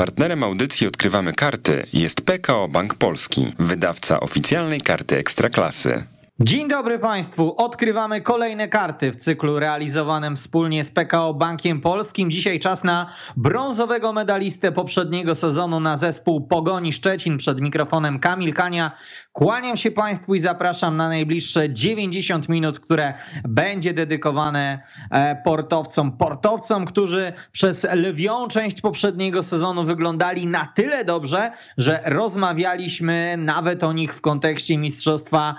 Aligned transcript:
Partnerem 0.00 0.44
audycji 0.44 0.86
Odkrywamy 0.86 1.32
Karty 1.32 1.86
jest 1.92 2.20
PKO 2.20 2.68
Bank 2.68 2.94
Polski, 2.94 3.52
wydawca 3.58 4.20
oficjalnej 4.20 4.80
karty 4.80 5.16
Ekstraklasy. 5.16 6.02
Dzień 6.42 6.68
dobry 6.68 6.98
Państwu. 6.98 7.54
Odkrywamy 7.56 8.20
kolejne 8.20 8.68
karty 8.68 9.12
w 9.12 9.16
cyklu 9.16 9.58
realizowanym 9.58 10.36
wspólnie 10.36 10.84
z 10.84 10.90
PKO 10.90 11.34
Bankiem 11.34 11.80
Polskim. 11.80 12.30
Dzisiaj 12.30 12.58
czas 12.58 12.84
na 12.84 13.12
brązowego 13.36 14.12
medalistę 14.12 14.72
poprzedniego 14.72 15.34
sezonu 15.34 15.80
na 15.80 15.96
zespół 15.96 16.40
Pogoni 16.40 16.92
Szczecin. 16.92 17.36
Przed 17.36 17.60
mikrofonem 17.60 18.18
Kamil 18.18 18.54
Kania. 18.54 18.92
Kłaniam 19.32 19.76
się 19.76 19.90
Państwu 19.90 20.34
i 20.34 20.40
zapraszam 20.40 20.96
na 20.96 21.08
najbliższe 21.08 21.72
90 21.72 22.48
minut, 22.48 22.80
które 22.80 23.14
będzie 23.44 23.94
dedykowane 23.94 24.82
e, 25.10 25.42
portowcom. 25.44 26.16
Portowcom, 26.16 26.84
którzy 26.84 27.32
przez 27.52 27.86
lwią 27.94 28.48
część 28.48 28.80
poprzedniego 28.80 29.42
sezonu 29.42 29.84
wyglądali 29.84 30.46
na 30.46 30.72
tyle 30.74 31.04
dobrze, 31.04 31.52
że 31.78 32.00
rozmawialiśmy 32.04 33.36
nawet 33.38 33.84
o 33.84 33.92
nich 33.92 34.14
w 34.14 34.20
kontekście 34.20 34.78
Mistrzostwa 34.78 35.54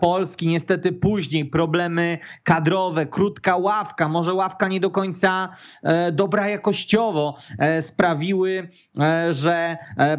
Polski 0.00 0.07
Polski. 0.08 0.46
Niestety 0.46 0.92
później 0.92 1.44
problemy 1.44 2.18
kadrowe, 2.42 3.06
krótka 3.06 3.56
ławka, 3.56 4.08
może 4.08 4.34
ławka 4.34 4.68
nie 4.68 4.80
do 4.80 4.90
końca 4.90 5.48
e, 5.82 6.12
dobra 6.12 6.48
jakościowo 6.48 7.36
e, 7.58 7.82
sprawiły, 7.82 8.68
e, 9.00 9.32
że 9.32 9.76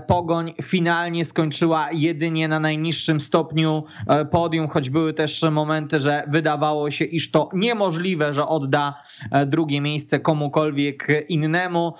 Pogoń 0.07 0.53
finalnie 0.61 1.25
skończyła 1.25 1.89
jedynie 1.91 2.47
na 2.47 2.59
najniższym 2.59 3.19
stopniu 3.19 3.83
podium, 4.31 4.67
choć 4.67 4.89
były 4.89 5.13
też 5.13 5.41
momenty, 5.51 5.99
że 5.99 6.23
wydawało 6.27 6.91
się, 6.91 7.05
iż 7.05 7.31
to 7.31 7.49
niemożliwe, 7.53 8.33
że 8.33 8.47
odda 8.47 9.01
drugie 9.47 9.81
miejsce 9.81 10.19
komukolwiek 10.19 11.07
innemu. 11.29 11.93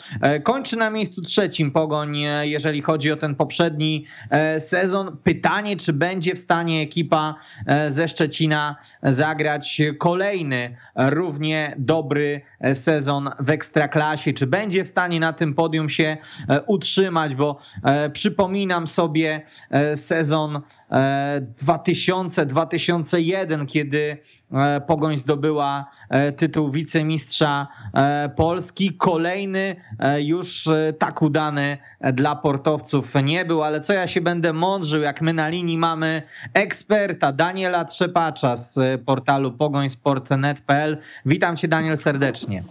Kończy 0.44 0.78
na 0.78 0.90
miejscu 0.90 1.22
trzecim 1.22 1.72
Pogoń, 1.72 2.18
jeżeli 2.42 2.82
chodzi 2.82 3.12
o 3.12 3.18
ten 3.18 3.36
poprzedni 3.36 4.06
sezon. 4.60 5.18
Pytanie, 5.24 5.78
czy 5.78 5.94
będzie 5.94 6.36
w 6.36 6.40
stanie 6.40 6.82
ekipa 6.82 7.36
ze 7.88 8.08
Szczecina 8.08 8.76
zagrać 9.04 9.82
kolejny 9.98 10.78
równie 10.96 11.76
dobry 11.78 12.42
sezon 12.74 13.30
w 13.40 13.50
Ekstraklasie. 13.50 14.34
Czy 14.34 14.48
będzie 14.48 14.84
w 14.84 14.88
stanie 14.88 15.20
na 15.20 15.34
tym 15.34 15.54
podium 15.54 15.90
się 15.90 16.18
utrzymać, 16.66 17.36
bo 17.36 17.60
e, 17.84 18.10
przypominam 18.10 18.88
sobie 18.88 19.42
e, 19.70 19.96
sezon 19.96 20.62
2000-2001, 20.92 23.62
e, 23.62 23.66
kiedy 23.66 24.18
Pogoń 24.88 25.18
zdobyła 25.18 25.86
tytuł 26.38 26.72
wicemistrza 26.72 27.68
Polski. 28.36 28.94
Kolejny 28.98 29.76
już 30.20 30.70
tak 31.00 31.22
udany 31.22 31.78
dla 32.14 32.36
portowców 32.36 33.14
nie 33.24 33.46
był, 33.46 33.64
ale 33.64 33.80
co 33.80 33.94
ja 33.94 34.08
się 34.08 34.22
będę 34.22 34.54
mądrzył, 34.54 35.02
jak 35.02 35.22
my 35.22 35.34
na 35.34 35.50
linii 35.50 35.78
mamy 35.78 36.22
eksperta 36.54 37.32
Daniela 37.32 37.86
Trzepacza 37.86 38.56
z 38.56 39.02
portalu 39.02 39.52
pogońsport.net.pl. 39.52 40.98
Witam 41.26 41.58
cię 41.58 41.68
Daniel 41.68 41.98
serdecznie. 41.98 42.64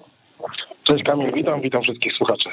Cześć 0.85 1.05
Kamil, 1.05 1.33
witam, 1.35 1.61
witam 1.61 1.83
wszystkich 1.83 2.13
słuchaczy. 2.13 2.49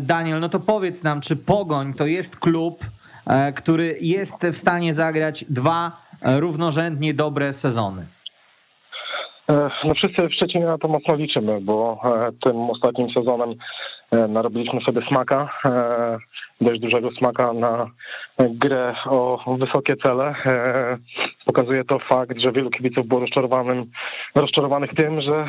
Daniel, 0.00 0.40
no 0.40 0.48
to 0.48 0.60
powiedz 0.60 1.02
nam, 1.02 1.20
czy 1.20 1.36
Pogoń 1.36 1.94
to 1.94 2.06
jest 2.06 2.36
klub, 2.36 2.84
E, 3.26 3.52
który 3.52 3.96
jest 4.00 4.46
w 4.52 4.56
stanie 4.56 4.92
zagrać 4.92 5.44
dwa 5.48 6.02
e, 6.22 6.40
równorzędnie 6.40 7.14
dobre 7.14 7.52
sezony. 7.52 8.06
E, 9.50 9.70
no 9.84 9.94
wszyscy 9.94 10.28
w 10.28 10.34
Szczecinie 10.34 10.64
na 10.64 10.78
to 10.78 10.88
mocno 10.88 11.16
liczymy, 11.16 11.60
bo 11.60 12.00
tym 12.44 12.70
ostatnim 12.70 13.10
sezonem 13.10 13.54
narobiliśmy 14.28 14.80
sobie 14.80 15.02
smaka, 15.08 15.48
dość 16.60 16.80
dużego 16.80 17.10
smaka 17.10 17.52
na 17.52 17.86
grę 18.38 18.94
o 19.06 19.44
wysokie 19.58 19.96
cele. 19.96 20.34
Pokazuje 21.46 21.84
to 21.84 21.98
fakt, 21.98 22.40
że 22.40 22.52
wielu 22.52 22.70
kibiców 22.70 23.06
było 23.06 23.20
rozczarowanych 24.34 24.94
tym, 24.96 25.20
że 25.20 25.48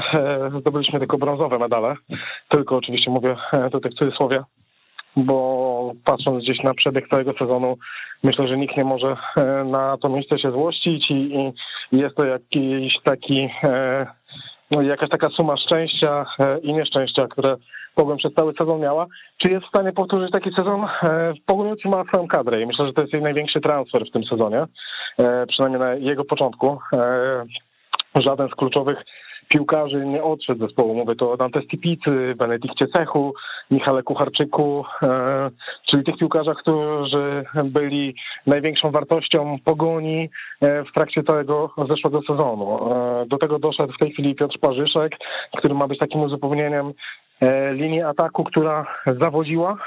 zdobyliśmy 0.60 1.00
tylko 1.00 1.18
brązowe 1.18 1.60
medale. 1.60 1.96
Tylko 2.50 2.78
oczywiście 2.78 3.12
mówię 3.12 3.36
tutaj 3.72 3.92
w 3.92 3.96
cudzysłowie, 3.96 4.44
bo 5.18 5.92
patrząc 6.06 6.44
gdzieś 6.44 6.64
na 6.64 6.74
przebieg 6.74 7.10
całego 7.10 7.34
sezonu, 7.34 7.78
myślę, 8.24 8.48
że 8.48 8.58
nikt 8.58 8.78
nie 8.78 8.84
może 8.84 9.18
e, 9.38 9.64
na 9.64 9.98
to 9.98 10.10
miejsce 10.10 10.40
się 10.40 10.52
złościć 10.52 11.12
i, 11.12 11.54
i 11.92 11.98
jest 11.98 12.16
to 12.16 12.26
jakiś 12.26 12.94
taki, 13.04 13.50
e, 13.64 14.08
no 14.72 14.82
jakaś 14.82 15.10
taka 15.10 15.30
suma 15.30 15.58
szczęścia 15.58 16.26
e, 16.40 16.60
i 16.60 16.74
nieszczęścia, 16.74 17.28
które 17.28 17.56
Pogoń 17.96 18.18
przez 18.18 18.34
cały 18.34 18.54
sezon 18.60 18.80
miała. 18.80 19.06
Czy 19.38 19.52
jest 19.52 19.66
w 19.66 19.70
stanie 19.70 19.92
powtórzyć 19.92 20.32
taki 20.32 20.50
sezon? 20.58 20.88
Pogoń 21.46 21.76
ma 21.86 22.04
swoją 22.04 22.28
kadrę 22.28 22.62
i 22.62 22.66
myślę, 22.66 22.86
że 22.86 22.94
to 22.94 23.02
jest 23.02 23.14
jej 23.14 23.22
największy 23.22 23.62
transfer 23.62 24.06
w 24.06 24.12
tym 24.12 24.24
sezonie, 24.24 24.66
przynajmniej 25.48 25.80
na 25.80 25.94
jego 25.94 26.26
początku. 26.26 26.80
Żaden 28.16 28.48
z 28.48 28.56
kluczowych 28.56 28.98
piłkarzy 29.54 30.06
nie 30.06 30.24
odszedł 30.24 30.60
z 30.60 30.68
zespołu. 30.68 30.96
Mówię 30.96 31.16
to 31.16 31.32
o 31.32 31.38
Dante 31.38 31.62
Stipicy, 31.62 32.36
Benedikcie 32.36 32.88
Cechu, 32.88 33.34
Michale 33.72 34.04
Kucharczyku, 34.04 34.86
e, 35.04 35.50
czyli 35.92 36.04
tych 36.04 36.18
piłkarzach, 36.18 36.58
którzy 36.58 37.44
byli 37.64 38.16
największą 38.48 38.92
wartością 38.92 39.58
pogoni 39.66 40.30
e, 40.62 40.84
w 40.84 40.92
trakcie 40.96 41.24
całego 41.24 41.70
zeszłego 41.90 42.22
sezonu. 42.22 42.76
E, 42.76 43.26
do 43.26 43.38
tego 43.38 43.60
doszedł 43.60 43.94
w 43.94 43.98
tej 43.98 44.12
chwili 44.12 44.36
Piotr 44.36 44.60
Parzyszek, 44.60 45.12
który 45.58 45.74
ma 45.74 45.88
być 45.88 46.00
takim 46.00 46.22
uzupełnieniem 46.22 46.94
linii 47.72 48.02
ataku, 48.02 48.44
która 48.44 48.86
zawodziła, 49.22 49.78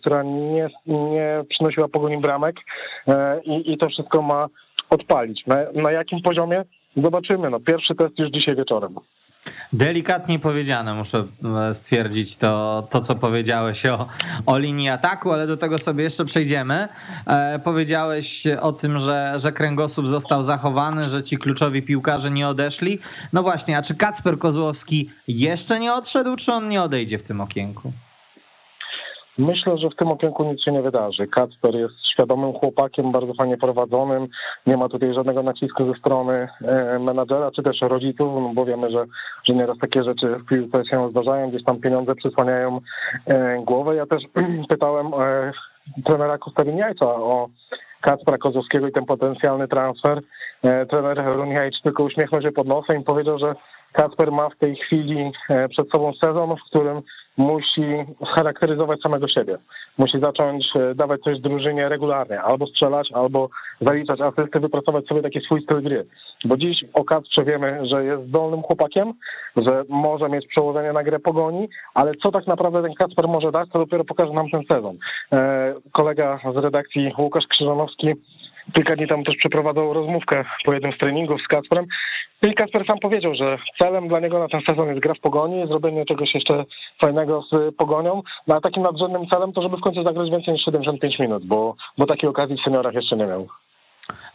która 0.00 0.22
nie, 0.22 0.68
nie 0.86 1.44
przynosiła 1.48 1.88
pogoni 1.88 2.18
bramek 2.18 2.56
i, 3.44 3.72
i 3.72 3.78
to 3.78 3.88
wszystko 3.88 4.22
ma 4.22 4.46
odpalić. 4.90 5.46
Na, 5.46 5.56
na 5.74 5.92
jakim 5.92 6.22
poziomie? 6.22 6.64
Zobaczymy. 6.96 7.50
No, 7.50 7.60
pierwszy 7.60 7.94
test 7.94 8.18
już 8.18 8.30
dzisiaj 8.30 8.56
wieczorem. 8.56 8.94
Delikatnie 9.72 10.38
powiedziane, 10.38 10.94
muszę 10.94 11.26
e, 11.68 11.74
stwierdzić 11.74 12.36
to, 12.36 12.86
to 12.90 13.00
co 13.00 13.14
powiedziałeś 13.14 13.86
o, 13.86 14.08
o 14.46 14.58
linii 14.58 14.88
ataku, 14.88 15.32
ale 15.32 15.46
do 15.46 15.56
tego 15.56 15.78
sobie 15.78 16.04
jeszcze 16.04 16.24
przejdziemy. 16.24 16.88
E, 17.26 17.58
powiedziałeś 17.58 18.46
o 18.60 18.72
tym, 18.72 18.98
że, 18.98 19.32
że 19.36 19.52
kręgosłup 19.52 20.08
został 20.08 20.42
zachowany, 20.42 21.08
że 21.08 21.22
ci 21.22 21.38
kluczowi 21.38 21.82
piłkarze 21.82 22.30
nie 22.30 22.48
odeszli. 22.48 22.98
No 23.32 23.42
właśnie, 23.42 23.78
a 23.78 23.82
czy 23.82 23.94
Kacper 23.94 24.38
Kozłowski 24.38 25.10
jeszcze 25.28 25.80
nie 25.80 25.94
odszedł, 25.94 26.36
czy 26.36 26.52
on 26.52 26.68
nie 26.68 26.82
odejdzie 26.82 27.18
w 27.18 27.22
tym 27.22 27.40
okienku? 27.40 27.92
Myślę, 29.38 29.78
że 29.78 29.90
w 29.90 29.96
tym 29.96 30.08
okienku 30.08 30.44
nic 30.44 30.62
się 30.62 30.72
nie 30.72 30.82
wydarzy. 30.82 31.26
Kacper 31.26 31.74
jest 31.74 31.94
świadomym 32.12 32.52
chłopakiem, 32.52 33.12
bardzo 33.12 33.34
fajnie 33.34 33.56
prowadzonym. 33.56 34.28
Nie 34.66 34.76
ma 34.76 34.88
tutaj 34.88 35.14
żadnego 35.14 35.42
nacisku 35.42 35.92
ze 35.92 35.98
strony 35.98 36.48
e, 36.64 36.98
menadżera 36.98 37.50
czy 37.50 37.62
też 37.62 37.80
rodziców, 37.80 38.28
no 38.42 38.50
bo 38.54 38.64
wiemy, 38.64 38.90
że, 38.90 39.04
że 39.48 39.54
nieraz 39.54 39.78
takie 39.78 40.02
rzeczy 40.04 40.26
w 40.36 40.46
piłce 40.48 40.84
się 40.90 41.10
zdarzają, 41.10 41.50
gdzieś 41.50 41.64
tam 41.64 41.80
pieniądze 41.80 42.14
przysłaniają 42.14 42.80
e, 43.26 43.62
głowę. 43.64 43.96
Ja 43.96 44.06
też 44.06 44.22
pytałem 44.68 45.06
e, 45.06 45.52
trenera 46.04 46.38
Kostawiniajca 46.38 47.06
o 47.06 47.48
Kacpra 48.00 48.38
Kozłowskiego 48.38 48.86
i 48.88 48.92
ten 48.92 49.04
potencjalny 49.04 49.68
transfer. 49.68 50.20
Trener 50.90 51.36
Runiajcz 51.36 51.82
tylko 51.82 52.02
uśmiechnął 52.02 52.42
się 52.42 52.52
pod 52.52 52.66
nosem 52.66 53.00
i 53.00 53.04
powiedział, 53.04 53.38
że 53.38 53.54
Kacper 53.92 54.32
ma 54.32 54.48
w 54.48 54.58
tej 54.58 54.76
chwili 54.76 55.32
przed 55.70 55.90
sobą 55.90 56.12
sezon, 56.24 56.56
w 56.56 56.70
którym 56.70 57.02
musi 57.36 57.82
scharakteryzować 58.32 59.00
samego 59.00 59.28
siebie. 59.28 59.58
Musi 59.98 60.20
zacząć 60.20 60.64
e, 60.80 60.94
dawać 60.94 61.20
coś 61.20 61.40
drużynie 61.40 61.88
regularnie, 61.88 62.42
albo 62.42 62.66
strzelać, 62.66 63.08
albo 63.12 63.48
zaliczać 63.80 64.20
asysty, 64.20 64.60
wypracować 64.60 65.06
sobie 65.06 65.22
taki 65.22 65.40
swój 65.40 65.62
styl 65.62 65.82
gry. 65.82 66.06
Bo 66.44 66.56
dziś 66.56 66.84
o 66.94 67.04
Kacprze 67.04 67.44
wiemy, 67.44 67.80
że 67.92 68.04
jest 68.04 68.28
zdolnym 68.28 68.62
chłopakiem, 68.62 69.12
że 69.56 69.84
może 69.88 70.28
mieć 70.28 70.46
przełożenie 70.46 70.92
na 70.92 71.02
grę 71.02 71.18
pogoni, 71.18 71.68
ale 71.94 72.12
co 72.22 72.30
tak 72.30 72.46
naprawdę 72.46 72.82
ten 72.82 72.94
Kacper 72.94 73.28
może 73.28 73.52
dać, 73.52 73.68
to 73.72 73.78
dopiero 73.78 74.04
pokaże 74.04 74.32
nam 74.32 74.50
ten 74.50 74.62
sezon. 74.72 74.96
E, 75.32 75.74
kolega 75.92 76.40
z 76.54 76.56
redakcji 76.56 77.12
Łukasz 77.18 77.46
Krzyżanowski 77.46 78.12
kilka 78.72 78.96
dni 78.96 79.08
temu 79.08 79.24
też 79.24 79.36
przeprowadzał 79.36 79.92
rozmówkę 79.92 80.44
po 80.64 80.72
jednym 80.72 80.92
z 80.92 80.98
treningów 80.98 81.40
z 81.42 81.48
Kacprem 81.48 81.86
i 82.42 82.54
Kasper 82.54 82.86
sam 82.86 82.98
powiedział, 82.98 83.34
że 83.34 83.58
celem 83.82 84.08
dla 84.08 84.20
niego 84.20 84.38
na 84.38 84.48
ten 84.48 84.60
sezon 84.68 84.88
jest 84.88 85.00
gra 85.00 85.14
w 85.14 85.20
Pogoni, 85.20 85.66
zrobienie 85.66 86.04
czegoś 86.04 86.34
jeszcze 86.34 86.64
fajnego 87.02 87.42
z 87.42 87.74
Pogonią, 87.76 88.22
no 88.46 88.56
a 88.56 88.60
takim 88.60 88.82
nadrzędnym 88.82 89.26
celem 89.26 89.52
to, 89.52 89.62
żeby 89.62 89.76
w 89.76 89.80
końcu 89.80 90.02
zagrać 90.04 90.30
więcej 90.30 90.54
niż 90.54 90.64
75 90.64 91.18
minut, 91.18 91.46
bo, 91.46 91.74
bo 91.98 92.06
takiej 92.06 92.30
okazji 92.30 92.56
w 92.56 92.64
seniorach 92.64 92.94
jeszcze 92.94 93.16
nie 93.16 93.26
miał. 93.26 93.46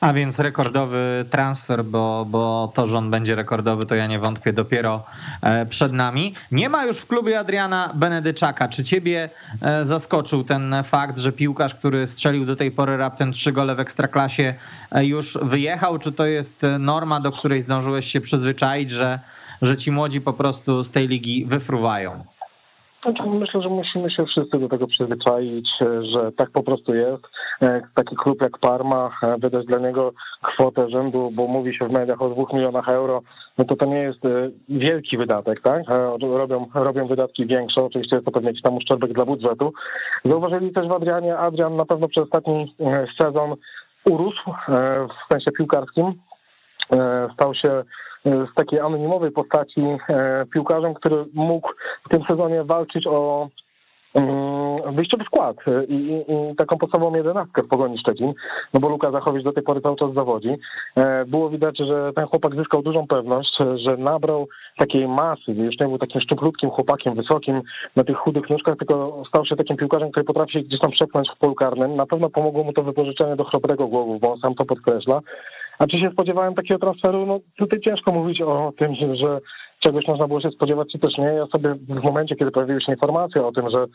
A 0.01 0.13
więc 0.13 0.39
rekordowy 0.39 1.25
transfer, 1.29 1.85
bo, 1.85 2.25
bo 2.29 2.71
to, 2.75 2.85
że 2.85 2.97
on 2.97 3.11
będzie 3.11 3.35
rekordowy, 3.35 3.85
to 3.85 3.95
ja 3.95 4.07
nie 4.07 4.19
wątpię 4.19 4.53
dopiero 4.53 5.03
e, 5.41 5.65
przed 5.65 5.93
nami. 5.93 6.35
Nie 6.51 6.69
ma 6.69 6.85
już 6.85 6.97
w 6.97 7.07
klubie 7.07 7.39
Adriana 7.39 7.91
Benedyczaka. 7.95 8.67
Czy 8.67 8.83
ciebie 8.83 9.29
e, 9.61 9.85
zaskoczył 9.85 10.43
ten 10.43 10.75
fakt, 10.83 11.19
że 11.19 11.31
piłkarz, 11.31 11.75
który 11.75 12.07
strzelił 12.07 12.45
do 12.45 12.55
tej 12.55 12.71
pory 12.71 12.97
raptem 12.97 13.31
trzy 13.31 13.51
gole 13.51 13.75
w 13.75 13.79
Ekstraklasie 13.79 14.53
e, 14.91 15.05
już 15.05 15.37
wyjechał? 15.41 15.99
Czy 15.99 16.11
to 16.11 16.25
jest 16.25 16.61
norma, 16.79 17.19
do 17.19 17.31
której 17.31 17.61
zdążyłeś 17.61 18.11
się 18.11 18.21
przyzwyczaić, 18.21 18.91
że, 18.91 19.19
że 19.61 19.77
ci 19.77 19.91
młodzi 19.91 20.21
po 20.21 20.33
prostu 20.33 20.83
z 20.83 20.91
tej 20.91 21.07
ligi 21.07 21.45
wyfruwają? 21.45 22.25
Znaczy, 23.03 23.23
myślę, 23.23 23.61
że 23.61 23.69
musimy 23.69 24.11
się 24.11 24.25
wszyscy 24.25 24.59
do 24.59 24.69
tego 24.69 24.87
przyzwyczaić, 24.87 25.69
że 26.13 26.31
tak 26.31 26.49
po 26.51 26.63
prostu 26.63 26.95
jest. 26.95 27.23
E, 27.61 27.81
taki 27.95 28.15
klub 28.15 28.41
jak 28.41 28.57
Parma, 28.57 29.09
e, 29.23 29.37
wydać 29.37 29.65
dla 29.65 29.79
niego 29.79 30.11
kwotę 30.41 30.89
rzędu, 30.89 31.31
bo 31.33 31.47
mówi 31.47 31.77
się 31.77 31.87
w 31.87 31.91
mediach 31.91 32.21
o 32.21 32.29
dwóch 32.29 32.53
milionach 32.53 32.89
euro, 32.89 33.21
no 33.57 33.65
to 33.65 33.75
to 33.75 33.85
nie 33.85 33.99
jest 33.99 34.25
e, 34.25 34.49
wielki 34.69 35.17
wydatek, 35.17 35.61
tak? 35.61 35.83
Robią, 36.21 36.67
robią 36.73 37.07
wydatki 37.07 37.45
większe, 37.45 37.83
oczywiście 37.83 38.15
jest 38.15 38.25
to 38.25 38.31
pewnie 38.31 38.49
jakiś 38.49 38.63
tam 38.63 38.77
uszczerbek 38.77 39.13
dla 39.13 39.25
budżetu. 39.25 39.73
Zauważyli 40.25 40.71
też 40.71 40.87
w 40.87 40.91
Adrianie, 40.91 41.37
Adrian 41.37 41.75
na 41.75 41.85
pewno 41.85 42.07
przez 42.07 42.23
ostatni 42.23 42.75
sezon 43.21 43.55
urósł 44.11 44.51
w 45.07 45.33
sensie 45.33 45.51
piłkarskim, 45.57 46.13
stał 47.33 47.55
się 47.55 47.83
z 48.25 48.55
takiej 48.55 48.79
anonimowej 48.79 49.31
postaci 49.31 49.81
piłkarzem, 50.53 50.93
który 50.93 51.25
mógł 51.33 51.69
w 52.05 52.09
tym 52.09 52.23
sezonie 52.29 52.63
walczyć 52.63 53.07
o 53.07 53.47
mm, 54.15 54.95
wyjściowy 54.95 55.23
skład 55.23 55.57
i, 55.87 55.93
i, 55.93 56.55
taką 56.55 56.77
podstawową 56.77 57.15
jedenastkę 57.15 57.63
w 57.63 57.67
Pogoni 57.67 57.99
Szczecin, 57.99 58.33
no 58.73 58.79
bo 58.79 58.89
Luka 58.89 59.11
Zachowicz 59.11 59.43
do 59.43 59.51
tej 59.51 59.63
pory 59.63 59.81
cały 59.81 59.95
czas 59.95 60.13
zawodzi. 60.13 60.49
Było 61.27 61.49
widać, 61.49 61.77
że 61.77 62.13
ten 62.15 62.25
chłopak 62.25 62.55
zyskał 62.55 62.81
dużą 62.81 63.07
pewność, 63.07 63.57
że 63.75 63.97
nabrał 63.97 64.47
takiej 64.77 65.07
masy, 65.07 65.51
już 65.51 65.79
nie 65.79 65.87
był 65.87 65.97
takim 65.97 66.21
szczuplutkim 66.21 66.69
chłopakiem, 66.69 67.15
wysokim 67.15 67.61
na 67.95 68.03
tych 68.03 68.17
chudych 68.17 68.49
nóżkach, 68.49 68.77
tylko 68.77 69.23
stał 69.27 69.45
się 69.45 69.55
takim 69.55 69.77
piłkarzem, 69.77 70.11
który 70.11 70.25
potrafi 70.25 70.51
się 70.53 70.59
gdzieś 70.59 70.79
tam 70.79 70.91
przepchnąć 70.91 71.29
w 71.35 71.39
polu 71.39 71.55
karnym. 71.55 71.95
Na 71.95 72.05
pewno 72.05 72.29
pomogło 72.29 72.63
mu 72.63 72.73
to 72.73 72.83
wypożyczenie 72.83 73.35
do 73.35 73.43
chrobrego 73.43 73.87
głowu, 73.87 74.19
bo 74.19 74.33
on 74.33 74.39
sam 74.39 74.55
to 74.55 74.65
podkreśla. 74.65 75.19
A 75.79 75.87
czy 75.87 75.99
się 75.99 76.09
spodziewałem 76.11 76.55
takiego 76.55 76.79
transferu? 76.79 77.25
No 77.25 77.39
tutaj 77.57 77.79
ciężko 77.79 78.11
mówić 78.11 78.41
o 78.41 78.73
tym, 78.77 78.95
że 78.95 79.39
czegoś 79.79 80.07
można 80.07 80.27
było 80.27 80.41
się 80.41 80.51
spodziewać, 80.51 80.87
czy 80.91 80.99
też 80.99 81.17
nie. 81.17 81.25
Ja 81.25 81.47
sobie 81.47 81.75
w 81.75 82.03
momencie, 82.03 82.35
kiedy 82.35 82.51
pojawiły 82.51 82.81
się 82.81 82.91
informacje 82.91 83.45
o 83.45 83.51
tym, 83.51 83.65
że 83.69 83.85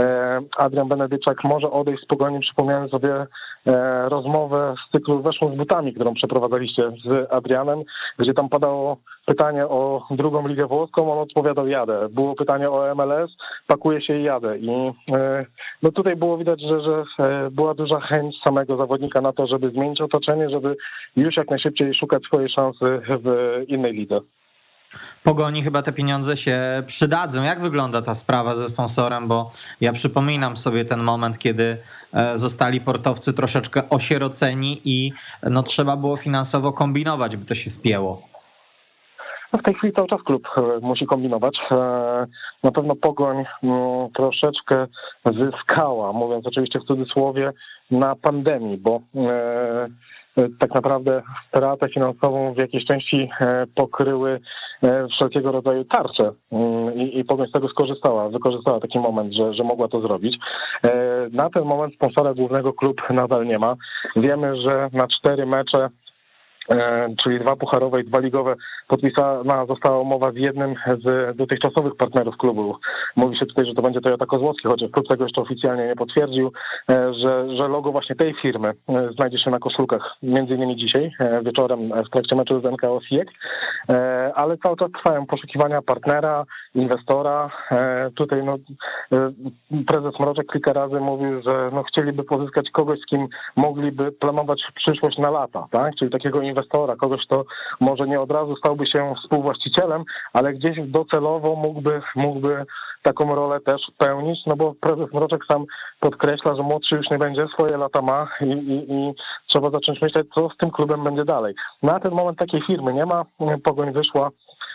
e, 0.00 0.40
Adrian 0.58 0.88
Benedyczak 0.88 1.44
może 1.44 1.70
odejść 1.70 2.02
z 2.02 2.06
pogoni, 2.06 2.40
przypomniałem 2.40 2.88
sobie 2.88 3.26
e, 3.66 4.08
rozmowę 4.08 4.74
z 4.88 4.92
cyklu 4.92 5.22
Weszło 5.22 5.52
z 5.52 5.56
butami, 5.56 5.94
którą 5.94 6.14
przeprowadzaliście 6.14 6.82
z 7.04 7.32
Adrianem, 7.32 7.82
gdzie 8.18 8.34
tam 8.34 8.48
padało 8.48 8.96
pytanie 9.26 9.66
o 9.66 10.06
drugą 10.10 10.48
ligę 10.48 10.66
włoską, 10.66 11.12
on 11.12 11.18
odpowiadał 11.18 11.66
jadę. 11.66 12.08
Było 12.10 12.34
pytanie 12.34 12.70
o 12.70 12.94
MLS, 12.94 13.30
pakuje 13.66 14.02
się 14.02 14.18
i 14.18 14.22
jadę. 14.22 14.58
I 14.58 14.70
e, 15.16 15.46
no 15.82 15.90
tutaj 15.90 16.16
było 16.16 16.38
widać, 16.38 16.60
że, 16.60 16.80
że 16.80 17.04
była 17.50 17.74
duża 17.74 18.00
chęć 18.00 18.34
samego 18.46 18.76
zawodnika 18.76 19.20
na 19.20 19.32
to, 19.32 19.46
żeby 19.46 19.70
zmienić 19.70 20.00
otoczenie, 20.00 20.50
żeby 20.50 20.76
już 21.16 21.36
jak 21.36 21.50
najszybciej 21.50 21.94
szukać 21.94 22.22
swojej 22.22 22.48
szansy 22.48 23.00
w 23.08 23.64
innej 23.68 23.92
lidze. 23.92 24.20
Pogoni 25.22 25.62
chyba 25.62 25.82
te 25.82 25.92
pieniądze 25.92 26.36
się 26.36 26.82
przydadzą. 26.86 27.42
Jak 27.42 27.60
wygląda 27.60 28.02
ta 28.02 28.14
sprawa 28.14 28.54
ze 28.54 28.64
sponsorem? 28.64 29.28
Bo 29.28 29.50
ja 29.80 29.92
przypominam 29.92 30.56
sobie 30.56 30.84
ten 30.84 31.00
moment, 31.00 31.38
kiedy 31.38 31.76
e, 32.12 32.36
zostali 32.36 32.80
portowcy 32.80 33.32
troszeczkę 33.32 33.88
osieroceni 33.88 34.80
i 34.84 35.12
no, 35.42 35.62
trzeba 35.62 35.96
było 35.96 36.16
finansowo 36.16 36.72
kombinować, 36.72 37.36
by 37.36 37.44
to 37.44 37.54
się 37.54 37.70
spięło. 37.70 38.22
No 39.52 39.58
w 39.58 39.62
tej 39.62 39.74
chwili 39.74 39.92
cały 39.92 40.08
czas 40.08 40.22
klub 40.22 40.48
e, 40.56 40.80
musi 40.80 41.06
kombinować. 41.06 41.58
E, 41.70 41.76
na 42.62 42.72
pewno 42.72 42.96
Pogoń 42.96 43.44
mm, 43.62 44.10
troszeczkę 44.10 44.86
zyskała, 45.24 46.12
mówiąc 46.12 46.46
oczywiście 46.46 46.80
w 46.80 46.84
cudzysłowie, 46.84 47.52
na 47.90 48.16
pandemii, 48.16 48.78
bo 48.78 49.00
tak 50.60 50.74
naprawdę 50.74 51.22
stratę 51.48 51.88
finansową 51.88 52.54
w 52.54 52.56
jakiejś 52.56 52.84
części 52.84 53.28
e, 53.40 53.66
pokryły 53.74 54.40
e, 54.82 55.06
wszelkiego 55.08 55.52
rodzaju 55.52 55.84
tarcze 55.84 56.32
mm, 56.52 56.94
i, 56.94 57.18
i 57.18 57.24
z 57.48 57.52
tego 57.52 57.68
skorzystała, 57.68 58.28
wykorzystała 58.28 58.80
taki 58.80 58.98
moment, 58.98 59.34
że, 59.34 59.54
że 59.54 59.64
mogła 59.64 59.88
to 59.88 60.00
zrobić. 60.00 60.36
Na 61.32 61.50
ten 61.50 61.64
moment 61.64 61.94
sponsora 61.94 62.34
głównego 62.34 62.72
klub 62.72 63.02
nadal 63.10 63.46
nie 63.46 63.58
ma. 63.58 63.76
Wiemy, 64.16 64.56
że 64.66 64.88
na 64.92 65.06
cztery 65.08 65.46
mecze 65.46 65.88
E, 65.88 66.01
czyli 67.24 67.40
dwa 67.40 67.56
pucharowe 67.56 68.00
i 68.00 68.04
dwa 68.04 68.20
ligowe, 68.20 68.54
podpisana 68.88 69.66
została 69.66 69.98
umowa 69.98 70.32
z 70.32 70.36
jednym 70.36 70.74
z 71.04 71.36
dotychczasowych 71.36 71.96
partnerów 71.96 72.36
klubu. 72.36 72.76
Mówi 73.16 73.38
się 73.38 73.46
tutaj, 73.46 73.66
że 73.66 73.74
to 73.74 73.82
będzie 73.82 74.00
Toyota 74.00 74.26
Kozłowski, 74.26 74.68
chociaż 74.68 74.90
klub 74.90 75.08
tego 75.08 75.24
jeszcze 75.24 75.42
oficjalnie 75.42 75.86
nie 75.86 75.96
potwierdził, 75.96 76.52
e, 76.90 77.14
że, 77.14 77.56
że 77.56 77.68
logo 77.68 77.92
właśnie 77.92 78.16
tej 78.16 78.34
firmy 78.42 78.68
e, 78.88 79.08
znajdzie 79.12 79.38
się 79.38 79.50
na 79.50 79.58
koszulkach, 79.58 80.16
między 80.22 80.54
innymi 80.54 80.76
dzisiaj, 80.76 81.10
wieczorem 81.44 81.88
w 82.06 82.10
trakcie 82.10 82.36
meczu 82.36 82.60
z 82.60 82.64
NKO 82.64 83.00
Siek, 83.08 83.28
ale 84.34 84.58
cały 84.58 84.76
czas 84.76 84.88
trwają 84.92 85.26
poszukiwania 85.26 85.82
partnera, 85.82 86.44
inwestora. 86.74 87.50
Tutaj 88.14 88.44
no, 88.44 88.56
prezes 89.86 90.20
Mroczek 90.20 90.46
kilka 90.52 90.72
razy 90.72 91.00
mówił, 91.00 91.42
że 91.42 91.70
no, 91.72 91.82
chcieliby 91.82 92.24
pozyskać 92.24 92.70
kogoś, 92.70 92.98
z 93.00 93.06
kim 93.06 93.28
mogliby 93.56 94.12
planować 94.12 94.62
przyszłość 94.74 95.18
na 95.18 95.30
lata, 95.30 95.66
tak? 95.70 95.94
czyli 95.98 96.10
takiego 96.10 96.40
inwestora, 96.40 96.61
kogoś, 96.68 97.26
kto 97.26 97.44
może 97.80 98.08
nie 98.08 98.20
od 98.20 98.32
razu 98.32 98.56
stałby 98.56 98.86
się 98.86 99.14
współwłaścicielem, 99.22 100.04
ale 100.32 100.52
gdzieś 100.52 100.78
docelowo 100.80 101.54
mógłby, 101.54 102.02
mógłby 102.16 102.64
taką 103.02 103.34
rolę 103.34 103.60
też 103.60 103.82
pełnić, 103.98 104.38
no 104.46 104.56
bo 104.56 104.74
prezes 104.80 105.12
Mroczek 105.12 105.44
sam 105.52 105.64
podkreśla, 106.00 106.56
że 106.56 106.62
młodszy 106.62 106.96
już 106.96 107.10
nie 107.10 107.18
będzie, 107.18 107.46
swoje 107.54 107.76
lata 107.76 108.02
ma 108.02 108.28
i, 108.40 108.50
i, 108.50 108.92
i 108.92 109.12
trzeba 109.48 109.70
zacząć 109.70 110.02
myśleć, 110.02 110.26
co 110.34 110.48
z 110.48 110.56
tym 110.56 110.70
klubem 110.70 111.04
będzie 111.04 111.24
dalej. 111.24 111.54
Na 111.82 112.00
ten 112.00 112.14
moment 112.14 112.38
takiej 112.38 112.62
firmy 112.66 112.92
nie 112.92 113.06
ma, 113.06 113.24
Pogoń 113.64 113.92
wyszła 113.92 114.30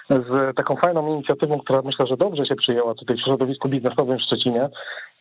z 0.09 0.55
taką 0.55 0.75
fajną 0.75 1.07
inicjatywą, 1.07 1.59
która 1.59 1.81
myślę, 1.81 2.05
że 2.07 2.17
dobrze 2.17 2.45
się 2.45 2.55
przyjęła 2.55 2.95
tutaj 2.95 3.17
w 3.17 3.21
środowisku 3.21 3.69
biznesowym 3.69 4.17
w 4.17 4.21
Szczecinie. 4.21 4.69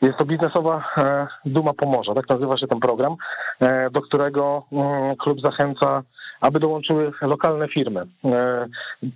Jest 0.03 0.19
to 0.19 0.25
biznesowa 0.25 0.85
e, 0.99 1.27
Duma 1.45 1.73
Pomorza, 1.73 2.15
tak 2.15 2.29
nazywa 2.29 2.59
się 2.59 2.67
ten 2.67 2.81
program, 2.81 3.17
e, 3.61 3.91
do 3.91 4.01
którego 4.01 4.63
mm, 4.73 5.17
klub 5.17 5.41
zachęca 5.41 6.03
aby 6.41 6.61
dołączyły 6.61 7.13
lokalne 7.23 7.69
firmy. 7.69 8.07
E, 8.25 8.67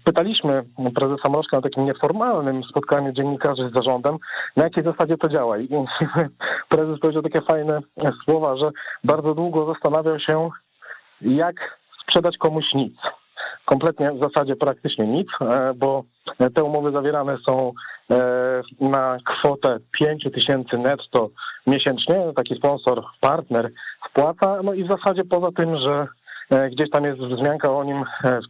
pytaliśmy 0.05 0.63
prezesa 0.95 1.29
Mrożka 1.31 1.57
na 1.57 1.63
takim 1.63 1.85
nieformalnym 1.85 2.63
spotkaniu 2.65 3.13
dziennikarzy 3.13 3.71
z 3.71 3.77
zarządem, 3.77 4.17
na 4.57 4.65
jakiej 4.65 4.85
zasadzie 4.85 5.17
to 5.17 5.29
działa. 5.29 5.59
I 5.59 5.69
prezes 6.69 7.01
powiedział 7.01 7.23
takie 7.23 7.41
fajne 7.41 7.81
słowa, 8.25 8.57
że 8.57 8.71
bardzo 9.05 9.35
długo 9.35 9.75
zastanawiał 9.75 10.21
się, 10.21 10.49
jak 11.21 11.81
sprzedać 12.03 12.37
komuś 12.39 12.65
nic. 12.75 12.95
Kompletnie 13.65 14.11
w 14.13 14.23
zasadzie 14.23 14.57
praktycznie 14.57 15.07
nic, 15.07 15.29
e, 15.41 15.75
bo 15.75 16.05
te 16.55 16.65
umowy 16.65 16.93
zawierane 16.93 17.37
są 17.49 17.73
e, 18.11 18.17
na 18.81 19.19
kwotę 19.25 19.79
5 20.01 20.25
tysięcy 20.35 20.79
netto 20.79 21.29
miesięcznie. 21.67 22.33
Taki 22.37 22.55
sponsor, 22.55 23.03
partner 23.21 23.71
wpłaca. 24.11 24.63
No 24.63 24.75
i 24.75 24.85
w 24.85 24.91
zasadzie 24.91 25.25
poza 25.25 25.49
tym, 25.57 25.77
że 25.87 26.07
gdzieś 26.73 26.91
tam 26.91 27.05
jest 27.05 27.21
wzmianka 27.21 27.73
o 27.73 27.85
nim 27.85 28.05
e, 28.25 28.41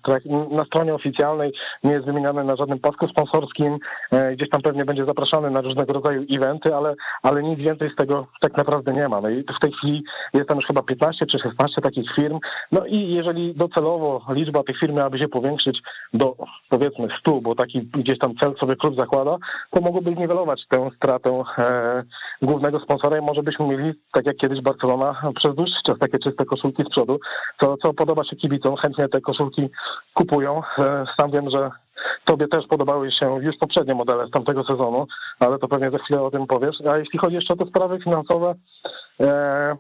na 0.51 0.65
stronie 0.65 0.95
oficjalnej, 0.95 1.53
nie 1.85 1.91
jest 1.91 2.07
wymieniany 2.07 2.45
na 2.45 2.57
żadnym 2.57 2.79
pasku 2.79 3.09
sponsorskim, 3.09 3.79
e, 4.13 4.37
gdzieś 4.37 4.49
tam 4.51 4.63
pewnie 4.63 4.85
będzie 4.85 5.05
zapraszany 5.05 5.51
na 5.51 5.61
różnego 5.61 5.93
rodzaju 5.93 6.25
eventy, 6.31 6.75
ale, 6.75 6.95
ale 7.23 7.43
nic 7.43 7.59
więcej 7.59 7.91
z 7.93 7.97
tego 7.97 8.27
tak 8.41 8.57
naprawdę 8.57 8.93
nie 8.93 9.09
ma. 9.09 9.21
No 9.21 9.29
i 9.29 9.43
w 9.43 9.61
tej 9.63 9.73
chwili 9.73 10.05
jest 10.35 10.49
tam 10.49 10.59
już 10.59 10.67
chyba 10.67 10.83
15 10.83 11.27
czy 11.27 11.39
16 11.39 11.81
takich 11.83 12.15
firm. 12.17 12.39
No 12.73 12.87
i 12.87 13.13
jeżeli 13.13 13.55
docelowo 13.55 14.23
liczba 14.29 14.63
tych 14.63 14.79
firm 14.79 14.97
miałaby 14.97 15.19
się 15.19 15.29
powiększyć 15.29 15.79
do 16.15 16.37
powiedzmy 16.69 17.09
100, 17.21 17.41
bo 17.41 17.55
taki 17.55 17.81
gdzieś 17.83 18.19
tam 18.19 18.35
cel 18.41 18.55
sobie 18.61 18.77
klub 18.77 18.99
zakłada, 18.99 19.37
to 19.71 19.81
mogłoby 19.81 20.15
zniwelować 20.15 20.61
tę 20.69 20.91
stratę 20.97 21.43
e, 21.59 22.03
głównego 22.43 22.81
sponsora 22.81 23.19
i 23.19 23.23
może 23.23 23.43
byśmy 23.43 23.67
mieli, 23.67 23.93
tak 24.13 24.27
jak 24.27 24.37
kiedyś 24.37 24.61
Barcelona, 24.61 25.33
przez 25.37 25.55
dłuższy 25.55 25.83
czas 25.87 25.99
takie 25.99 26.19
czyste 26.19 26.45
koszulki 26.45 26.83
z 26.83 26.91
przodu, 26.91 27.19
co, 27.61 27.77
co 27.77 27.90
podoba 27.95 28.25
się 28.25 28.37
kibicom, 28.37 28.77
chętnie 28.77 29.09
te 29.09 29.21
koszulki 29.21 29.69
kupują. 30.15 30.63
E, 30.79 31.05
sam 31.19 31.31
wiem, 31.31 31.51
że 31.55 31.71
Tobie 32.25 32.49
też 32.49 32.67
podobały 32.67 33.11
się 33.13 33.43
już 33.43 33.57
poprzednie 33.61 33.95
modele 33.95 34.27
z 34.27 34.31
tamtego 34.31 34.65
sezonu, 34.65 35.07
ale 35.41 35.59
to 35.59 35.69
pewnie 35.69 35.91
za 35.91 35.99
chwilę 35.99 36.23
o 36.23 36.31
tym 36.31 36.47
powiesz. 36.47 36.77
A 36.93 36.99
jeśli 36.99 37.19
chodzi 37.19 37.35
jeszcze 37.35 37.55
o 37.55 37.57
te 37.57 37.67
sprawy 37.67 37.99
finansowe, 38.05 38.55
e, 39.21 39.77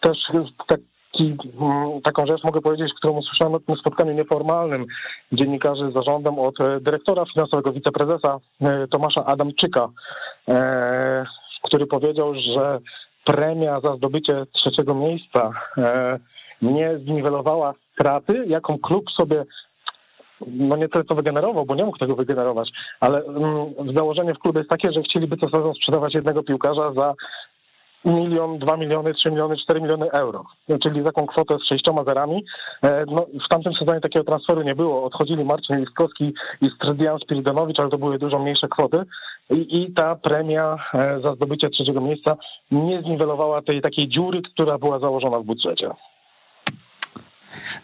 też 0.00 0.18
mm, 0.32 2.02
taką 2.02 2.26
rzecz 2.26 2.44
mogę 2.44 2.60
powiedzieć, 2.60 2.92
którą 2.96 3.14
usłyszałem 3.14 3.52
na 3.52 3.58
tym 3.58 3.76
spotkaniu 3.76 4.12
nieformalnym 4.12 4.86
dziennikarzy 5.32 5.90
z 5.90 5.94
zarządem 5.94 6.38
od 6.38 6.54
dyrektora 6.80 7.24
finansowego, 7.34 7.72
wiceprezesa 7.72 8.38
e, 8.60 8.86
Tomasza 8.88 9.24
Adamczyka, 9.24 9.88
który 11.62 11.86
powiedział, 11.86 12.34
że 12.34 12.78
premia 13.24 13.80
za 13.80 13.96
zdobycie 13.96 14.46
trzeciego 14.52 14.94
miejsca 14.94 15.50
nie 16.62 16.98
zniwelowała 16.98 17.74
straty, 17.92 18.44
jaką 18.46 18.78
klub 18.78 19.04
sobie 19.20 19.44
no 20.46 20.76
nie 20.76 20.88
tyle 20.88 21.04
co 21.04 21.14
wygenerował, 21.14 21.66
bo 21.66 21.74
nie 21.74 21.84
mógł 21.84 21.98
tego 21.98 22.14
wygenerować, 22.14 22.70
ale 23.00 23.24
mm, 23.24 23.74
założenie 23.96 24.34
w 24.34 24.38
klubie 24.38 24.60
jest 24.60 24.70
takie, 24.70 24.92
że 24.92 25.02
chcieliby 25.02 25.36
co 25.36 25.48
sezon 25.48 25.74
sprzedawać 25.74 26.14
jednego 26.14 26.42
piłkarza 26.42 26.92
za 26.92 27.14
milion, 28.04 28.58
dwa 28.58 28.76
miliony, 28.76 29.14
trzy 29.14 29.30
miliony, 29.30 29.56
cztery 29.56 29.80
miliony 29.80 30.10
euro, 30.10 30.44
czyli 30.82 31.04
taką 31.04 31.26
kwotę 31.26 31.54
z 31.58 31.68
sześcioma 31.68 32.04
zerami. 32.04 32.44
E, 32.82 33.04
no, 33.06 33.26
w 33.46 33.48
tamtym 33.48 33.72
sezonie 33.72 34.00
takiego 34.00 34.24
transferu 34.24 34.62
nie 34.62 34.74
było. 34.74 35.04
Odchodzili 35.04 35.44
Marcin 35.44 35.80
Listkowski 35.80 36.34
i 36.60 36.66
Stredian 36.76 37.18
Spiridanowicz, 37.18 37.80
ale 37.80 37.90
to 37.90 37.98
były 37.98 38.18
dużo 38.18 38.38
mniejsze 38.38 38.68
kwoty. 38.68 38.98
i, 39.50 39.82
i 39.82 39.94
ta 39.94 40.16
premia 40.16 40.76
za 41.24 41.34
zdobycie 41.34 41.68
trzeciego 41.70 42.00
miejsca 42.00 42.36
nie 42.70 43.02
zniwelowała 43.02 43.62
tej 43.62 43.80
takiej 43.80 44.08
dziury, 44.08 44.42
która 44.42 44.78
była 44.78 44.98
założona 44.98 45.38
w 45.38 45.44
budżecie. 45.44 45.90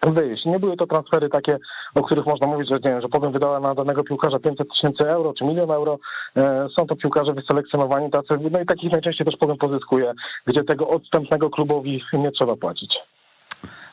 wyjść. 0.02 0.44
Nie 0.44 0.58
były 0.58 0.76
to 0.76 0.86
transfery 0.86 1.28
takie, 1.28 1.58
o 1.94 2.02
których 2.02 2.26
można 2.26 2.46
mówić, 2.46 2.68
że 2.68 2.74
nie 2.74 2.90
wiem, 2.90 3.00
że 3.00 3.08
powiem 3.08 3.32
wydała 3.32 3.60
na 3.60 3.74
danego 3.74 4.04
piłkarza 4.04 4.38
500 4.38 4.68
tysięcy 4.68 5.08
euro 5.08 5.34
czy 5.38 5.44
milion 5.44 5.70
euro. 5.70 5.98
E, 6.36 6.66
są 6.78 6.86
to 6.86 6.96
piłkarze 6.96 7.32
wyselekcjonowani 7.32 8.10
tacy, 8.10 8.28
no 8.50 8.60
i 8.60 8.66
takich 8.66 8.92
najczęściej 8.92 9.26
też 9.26 9.36
powiem 9.40 9.56
pozyskuje, 9.56 10.12
gdzie 10.46 10.64
tego 10.64 10.88
odstępnego 10.88 11.50
klubowi 11.50 12.02
nie 12.12 12.32
trzeba 12.32 12.56
płacić. 12.56 12.94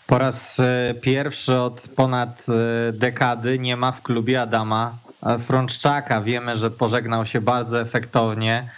Po 0.08 0.18
raz 0.18 0.60
e, 0.60 0.94
pierwszy 1.02 1.60
od 1.60 1.88
ponad 1.96 2.46
e, 2.50 2.92
dekady 2.92 3.60
nie 3.60 3.78
ma 3.78 3.92
w 3.92 4.02
klubie 4.02 4.42
Adama 4.42 4.98
Frączczaka. 5.40 6.22
Wiemy, 6.22 6.56
że 6.56 6.72
pożegnał 6.72 7.26
się 7.26 7.42
bardzo 7.42 7.82
efektownie. 7.82 8.70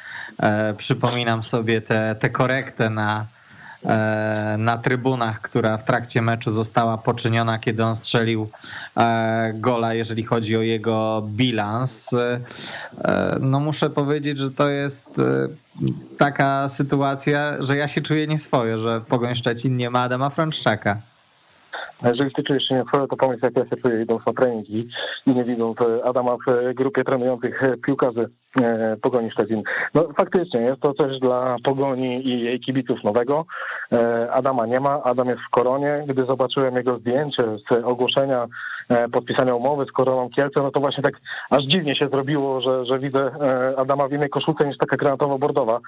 Przypominam 0.77 1.43
sobie 1.43 1.81
tę 2.19 2.29
korektę 2.29 2.89
na 2.89 3.27
na 4.57 4.77
trybunach, 4.77 5.41
która 5.41 5.77
w 5.77 5.83
trakcie 5.83 6.21
meczu 6.21 6.51
została 6.51 6.97
poczyniona, 6.97 7.59
kiedy 7.59 7.83
on 7.83 7.95
strzelił 7.95 8.49
e, 8.97 9.53
gola, 9.53 9.93
jeżeli 9.93 10.23
chodzi 10.23 10.57
o 10.57 10.61
jego 10.61 11.23
bilans. 11.27 12.13
E, 12.13 12.39
no 13.39 13.59
muszę 13.59 13.89
powiedzieć, 13.89 14.37
że 14.39 14.51
to 14.51 14.69
jest 14.69 15.07
taka 16.17 16.69
sytuacja, 16.69 17.63
że 17.63 17.77
ja 17.77 17.87
się 17.87 18.01
czuję 18.01 18.27
nieswojo, 18.27 18.79
że 18.79 19.01
Pogoń 19.01 19.35
Szczecin 19.35 19.77
nie 19.77 19.89
ma 19.89 19.99
Adama 20.01 20.29
Frączczaka. 20.29 21.14
A 22.01 22.09
jeżeli 22.09 22.31
ty 22.33 22.43
czujesz 22.43 22.67
się 22.67 22.75
nieswojo, 22.75 23.07
to 23.07 23.17
pomyśl, 23.17 23.39
jak 23.43 23.57
ja 23.57 23.63
się 23.69 23.81
czuję 23.81 24.01
idąc 24.03 24.21
na 24.27 24.33
trening 24.33 24.69
i, 24.69 24.87
nie 25.27 25.43
widząc 25.43 25.77
Adama 26.03 26.37
w 26.47 26.73
grupie 26.73 27.03
trenujących 27.03 27.61
piłkarzy 27.85 28.29
E, 28.61 28.97
Pogoni 29.01 29.31
Szczecin. 29.31 29.63
No 29.93 30.07
faktycznie 30.17 30.61
jest 30.61 30.81
to 30.81 30.93
coś 30.93 31.19
dla 31.19 31.55
Pogoni 31.63 32.27
i 32.27 32.41
jej 32.41 32.59
kibiców 32.59 33.03
nowego. 33.03 33.45
E, 33.93 34.31
Adama 34.31 34.65
nie 34.65 34.79
ma, 34.79 35.03
Adam 35.03 35.27
jest 35.27 35.41
w 35.47 35.49
Koronie. 35.49 36.03
Gdy 36.07 36.25
zobaczyłem 36.25 36.75
jego 36.75 36.99
zdjęcie 36.99 37.43
z 37.43 37.83
ogłoszenia 37.83 38.47
e, 38.89 39.09
podpisania 39.09 39.55
umowy 39.55 39.85
z 39.85 39.91
Koroną 39.91 40.29
Kielce, 40.29 40.63
no 40.63 40.71
to 40.71 40.79
właśnie 40.79 41.03
tak 41.03 41.13
aż 41.49 41.63
dziwnie 41.63 41.95
się 41.95 42.07
zrobiło, 42.13 42.61
że, 42.61 42.85
że 42.85 42.99
widzę 42.99 43.31
Adama 43.77 44.07
w 44.07 44.13
innej 44.13 44.29
koszulce 44.29 44.67
niż 44.67 44.77
taka 44.77 44.97
granatowo-bordowa, 44.97 45.79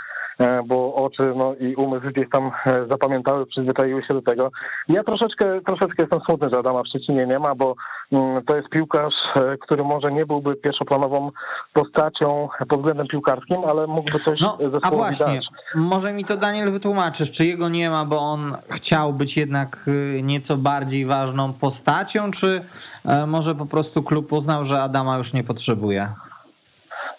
bo 0.65 0.95
oczy 0.95 1.33
no, 1.35 1.55
i 1.55 1.75
umysł 1.75 2.07
gdzieś 2.07 2.29
tam 2.31 2.51
zapamiętały, 2.89 3.45
przyzwyczaiły 3.45 4.03
się 4.03 4.13
do 4.13 4.21
tego. 4.21 4.51
Ja 4.89 5.03
troszeczkę, 5.03 5.61
troszeczkę 5.65 6.03
jestem 6.03 6.19
smutny, 6.29 6.49
że 6.53 6.59
Adama 6.59 6.83
w 6.83 6.87
Szczecinie 6.87 7.25
nie 7.25 7.39
ma, 7.39 7.55
bo 7.55 7.75
mm, 8.11 8.45
to 8.45 8.55
jest 8.55 8.69
piłkarz, 8.69 9.13
który 9.61 9.83
może 9.83 10.11
nie 10.11 10.25
byłby 10.25 10.55
pierwszoplanową 10.55 11.31
postacią 11.73 12.49
pod 12.69 12.79
względem 12.79 13.07
piłkarskim, 13.07 13.57
ale 13.67 13.87
mógłby 13.87 14.19
coś 14.19 14.39
no, 14.41 14.57
A 14.81 14.91
właśnie, 14.91 15.35
dać. 15.35 15.47
może 15.75 16.13
mi 16.13 16.25
to 16.25 16.37
Daniel 16.37 16.71
wytłumaczysz, 16.71 17.31
czy 17.31 17.45
jego 17.45 17.69
nie 17.69 17.89
ma, 17.89 18.05
bo 18.05 18.19
on 18.19 18.57
chciał 18.69 19.13
być 19.13 19.37
jednak 19.37 19.87
y, 19.87 20.21
nieco 20.23 20.57
bardziej 20.57 21.05
ważną 21.05 21.53
postacią, 21.53 22.31
czy 22.31 22.65
e, 23.05 23.25
może 23.25 23.55
po 23.55 23.65
prostu 23.65 24.03
klub 24.03 24.33
uznał, 24.33 24.63
że 24.63 24.81
Adama 24.81 25.17
już 25.17 25.33
nie 25.33 25.43
potrzebuje? 25.43 26.11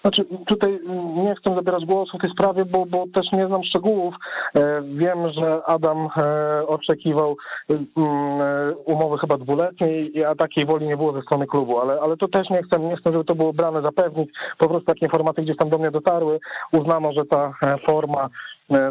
Znaczy, 0.02 0.26
tutaj 0.46 0.80
nie 1.16 1.34
chcę 1.34 1.54
zabierać 1.54 1.84
głosu 1.84 2.18
w 2.18 2.20
tej 2.20 2.30
sprawie, 2.30 2.64
bo, 2.64 2.86
bo 2.86 3.04
też 3.14 3.32
nie 3.32 3.46
znam 3.46 3.64
szczegółów. 3.64 4.14
E, 4.56 4.82
wiem, 4.82 5.32
że 5.32 5.64
Adam 5.66 6.08
e, 6.16 6.66
oczekiwał 6.66 7.36
mm, 7.68 7.86
e, 7.96 8.74
umowy 8.76 9.18
chyba 9.18 9.36
dwuletniej, 9.36 10.24
a 10.24 10.34
takiej 10.34 10.66
woli 10.66 10.86
nie 10.86 10.96
było 10.96 11.12
ze 11.12 11.22
strony 11.22 11.46
klubu, 11.46 11.78
ale, 11.80 12.00
ale 12.00 12.16
to 12.16 12.28
też 12.28 12.50
nie 12.50 12.62
chcę, 12.62 12.80
nie 12.80 12.96
chcę, 12.96 13.12
żeby 13.12 13.24
to 13.24 13.34
było 13.34 13.52
brane 13.52 13.82
za 13.82 13.92
pewnik. 13.92 14.30
Po 14.58 14.68
prostu 14.68 14.86
takie 14.86 15.06
informacje 15.06 15.44
gdzieś 15.44 15.56
tam 15.56 15.70
do 15.70 15.78
mnie 15.78 15.90
dotarły. 15.90 16.40
Uznano, 16.72 17.12
że 17.12 17.24
ta 17.24 17.52
forma 17.86 18.28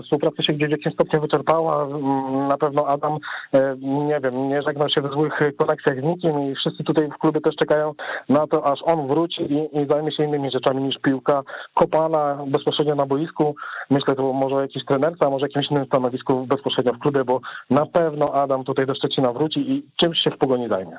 współpraca 0.04 0.44
się 0.44 0.54
gdzieś 0.54 0.68
w 0.68 0.72
jakimś 0.72 0.96
stopniu 0.96 1.22
wyczerpała. 1.22 1.84
Mm, 1.84 2.48
na 2.48 2.58
pewno 2.58 2.88
Adam, 2.88 3.18
e, 3.54 3.76
nie 3.82 4.20
wiem, 4.24 4.50
nie 4.50 4.62
żegnał 4.62 4.90
się 4.90 5.02
w 5.02 5.14
złych 5.14 5.34
koneksjach 5.58 6.02
z 6.02 6.04
nikim 6.04 6.42
i 6.42 6.56
wszyscy 6.56 6.84
tutaj 6.84 7.08
w 7.08 7.18
klubie 7.18 7.42
też 7.42 7.56
czekają 7.56 7.94
na 8.30 8.48
to, 8.48 8.66
aż 8.66 8.80
on 8.86 9.08
wróci 9.08 9.42
i, 9.42 9.80
i 9.82 9.88
zajmie 9.90 10.12
się 10.12 10.24
innymi 10.24 10.52
rzeczami 10.52 10.84
niż 10.84 10.96
piłka 11.02 11.44
kopana 11.74 12.38
bezpośrednio 12.48 12.96
na 12.96 13.06
boisku. 13.06 13.56
Myślę, 13.90 14.16
to 14.16 14.34
może 14.34 14.56
jakiś 14.56 14.86
trenerca, 14.86 15.30
może 15.30 15.46
jakimś 15.46 15.72
innym 15.72 15.86
stanowisku 15.86 16.46
bezpośrednio 16.46 16.94
w 16.94 17.00
klubie, 17.00 17.24
bo 17.24 17.40
na 17.70 17.86
pewno 17.86 18.34
Adam 18.34 18.64
tutaj 18.64 18.86
do 18.86 18.96
Szczecina 18.96 19.34
wróci 19.34 19.60
i 19.60 19.84
czymś 20.02 20.18
się 20.24 20.32
w 20.32 20.38
pogoni 20.38 20.70
zajmie. 20.70 20.98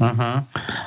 Mhm. 0.00 0.42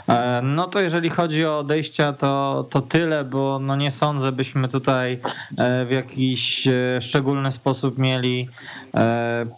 E, 0.09 0.41
no 0.43 0.67
to 0.67 0.79
jeżeli 0.79 1.09
chodzi 1.09 1.45
o 1.45 1.59
odejścia, 1.59 2.13
to, 2.13 2.65
to 2.69 2.81
tyle, 2.81 3.23
bo 3.23 3.59
no 3.59 3.75
nie 3.75 3.91
sądzę, 3.91 4.31
byśmy 4.31 4.67
tutaj 4.67 5.19
e, 5.57 5.85
w 5.85 5.91
jakiś 5.91 6.67
e, 6.67 7.01
szczególny 7.01 7.51
sposób 7.51 7.97
mieli 7.97 8.49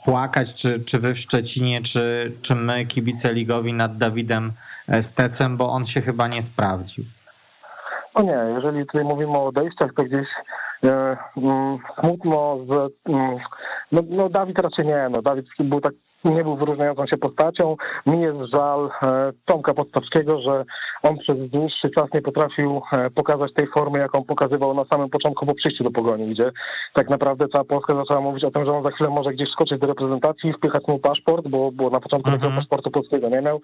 płakać, 0.05 0.53
czy, 0.53 0.79
czy 0.79 0.99
wy 0.99 1.13
w 1.13 1.19
Szczecinie, 1.19 1.81
czy, 1.81 2.31
czy 2.41 2.55
my, 2.55 2.85
kibice 2.85 3.33
ligowi, 3.33 3.73
nad 3.73 3.97
Dawidem 3.97 4.51
Stecem, 5.01 5.57
bo 5.57 5.69
on 5.69 5.85
się 5.85 6.01
chyba 6.01 6.27
nie 6.27 6.41
sprawdził. 6.41 7.05
No 8.15 8.23
nie, 8.23 8.53
jeżeli 8.55 8.85
tutaj 8.85 9.03
mówimy 9.03 9.37
o 9.37 9.45
odejściach, 9.45 9.91
to 9.95 10.03
gdzieś 10.03 10.27
mm, 10.83 11.77
smutno, 11.99 12.57
że 12.69 12.87
mm, 13.13 13.37
no, 13.91 14.01
no 14.09 14.29
Dawid 14.29 14.59
raczej 14.59 14.85
nie, 14.85 15.09
no 15.09 15.21
Dawid 15.21 15.45
był 15.59 15.81
tak 15.81 15.93
nie 16.25 16.43
był 16.43 16.55
wyróżniającą 16.55 17.07
się 17.07 17.17
postacią. 17.17 17.75
Mi 18.05 18.21
jest 18.21 18.39
żal 18.53 18.89
e, 19.03 19.31
Tomka 19.45 19.73
Podstawskiego, 19.73 20.41
że 20.41 20.65
on 21.03 21.17
przez 21.17 21.35
dłuższy 21.49 21.89
czas 21.95 22.05
nie 22.13 22.21
potrafił 22.21 22.81
e, 22.93 23.09
pokazać 23.09 23.53
tej 23.53 23.67
formy, 23.67 23.99
jaką 23.99 24.23
pokazywał 24.23 24.73
na 24.73 24.85
samym 24.85 25.09
początku 25.09 25.45
po 25.45 25.53
przyjściu 25.55 25.83
do 25.83 25.91
Pogoni, 25.91 26.29
gdzie 26.29 26.51
tak 26.93 27.09
naprawdę 27.09 27.45
cała 27.47 27.63
Polska 27.63 27.95
zaczęła 27.95 28.21
mówić 28.21 28.43
o 28.43 28.51
tym, 28.51 28.65
że 28.65 28.71
on 28.71 28.83
za 28.83 28.91
chwilę 28.91 29.09
może 29.09 29.33
gdzieś 29.33 29.49
skoczyć 29.49 29.79
do 29.79 29.87
reprezentacji 29.87 30.49
i 30.49 30.53
wpychać 30.53 30.83
mu 30.87 30.99
paszport, 30.99 31.47
bo, 31.47 31.71
bo 31.71 31.89
na 31.89 31.99
początku 31.99 32.29
Mhm. 32.29 32.41
tego 32.41 32.61
paszportu 32.61 32.91
polskiego 32.91 33.29
nie 33.29 33.41
miał. 33.41 33.61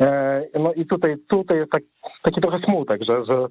E, 0.00 0.42
No 0.60 0.72
i 0.72 0.86
tutaj, 0.86 1.16
tutaj 1.28 1.58
jest 1.58 1.72
tak, 1.72 1.82
taki 2.22 2.40
trochę 2.40 2.58
smutek, 2.58 3.00
że, 3.08 3.24
że 3.24 3.46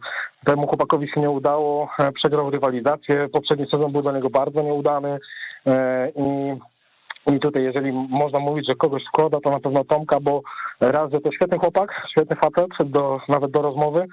temu 0.46 0.68
chłopakowi 0.68 1.08
się 1.08 1.22
nie 1.22 1.30
udało, 1.30 1.90
przegrał 2.16 2.50
rywalizację, 2.50 3.30
poprzedni 3.30 3.66
sezon 3.74 3.92
był 3.92 4.02
dla 4.02 4.12
niego 4.12 4.30
bardzo 4.30 4.62
nieudany 4.62 5.20
i 6.16 6.54
i 7.28 7.40
tutaj, 7.40 7.64
jeżeli 7.64 7.92
można 7.92 8.40
mówić, 8.40 8.68
że 8.70 8.76
kogoś 8.76 9.04
szkoda, 9.08 9.40
to 9.44 9.50
na 9.50 9.60
pewno 9.60 9.84
Tomka, 9.84 10.20
bo 10.20 10.42
raz, 10.80 11.12
że 11.12 11.22
to 11.22 11.32
świetny 11.32 11.58
chłopak, 11.58 12.08
świetny 12.12 12.36
facet, 12.36 12.92
do, 12.92 13.20
nawet 13.30 13.52
do 13.52 13.62
rozmowy, 13.62 14.06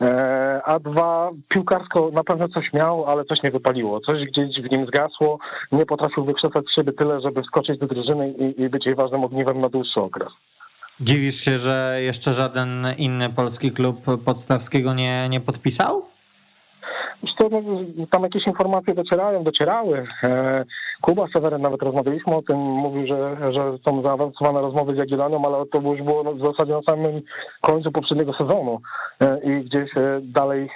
e, 0.00 0.60
a 0.64 0.78
dwa, 0.78 1.30
piłkarsko 1.48 2.10
na 2.12 2.24
pewno 2.24 2.48
coś 2.48 2.72
miał, 2.72 3.04
ale 3.04 3.24
coś 3.24 3.38
nie 3.44 3.50
wypaliło. 3.50 4.00
Coś 4.00 4.16
gdzieś 4.24 4.68
w 4.68 4.70
nim 4.70 4.86
zgasło, 4.86 5.38
nie 5.72 5.86
potrafił 5.86 6.24
wykrzesać 6.24 6.64
z 6.66 6.80
siebie 6.80 6.92
tyle, 6.92 7.20
żeby 7.20 7.42
wskoczyć 7.42 7.78
do 7.78 7.86
drużyny 7.86 8.30
i, 8.32 8.62
i 8.62 8.68
być 8.68 8.86
jej 8.86 8.94
ważnym 8.94 9.24
ogniwem 9.24 9.60
na 9.60 9.68
dłuższy 9.68 10.00
okres. 10.00 10.28
Dziwisz 11.00 11.34
się, 11.34 11.58
że 11.58 11.98
jeszcze 12.02 12.32
żaden 12.32 12.86
inny 12.98 13.30
polski 13.30 13.72
klub 13.72 13.96
Podstawskiego 14.24 14.94
nie, 14.94 15.28
nie 15.28 15.40
podpisał? 15.40 16.12
Wiesz 17.22 17.32
co, 17.40 17.48
no, 17.48 17.60
tam 18.10 18.22
jakieś 18.22 18.46
informacje 18.46 18.94
docierają, 18.94 19.44
docierały. 19.44 20.06
Kuba 21.02 21.26
Seweryn, 21.34 21.62
nawet 21.62 21.82
rozmawialiśmy 21.82 22.36
o 22.36 22.42
tym, 22.42 22.58
mówił, 22.58 23.06
że, 23.06 23.52
że 23.52 23.78
są 23.88 24.02
zaawansowane 24.02 24.60
rozmowy 24.60 24.94
z 24.94 24.98
Jagiellonią, 24.98 25.42
ale 25.44 25.66
to 25.66 25.80
już 25.80 26.02
było 26.02 26.34
w 26.34 26.46
zasadzie 26.46 26.72
na 26.72 26.82
samym 26.82 27.22
końcu 27.60 27.92
poprzedniego 27.92 28.32
sezonu. 28.32 28.80
E, 29.20 29.40
i 29.44 29.64
gdzieś 29.64 29.96
e, 29.96 30.20
dalej 30.22 30.70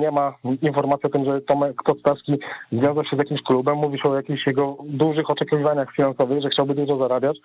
nie 0.00 0.10
ma 0.10 0.34
informacji 0.62 1.06
o 1.06 1.08
tym, 1.08 1.24
że 1.24 1.40
Tomek 1.40 1.82
Podstawski 1.84 2.38
związał 2.72 3.04
się 3.04 3.16
z 3.16 3.18
jakimś 3.18 3.42
klubem, 3.42 3.76
mówi 3.76 3.98
się 3.98 4.10
o 4.10 4.16
jakichś 4.16 4.46
jego 4.46 4.76
dużych 4.84 5.30
oczekiwaniach 5.30 5.94
finansowych, 5.96 6.42
że 6.42 6.48
chciałby 6.48 6.74
dużo 6.74 6.98
zarabiać, 6.98 7.36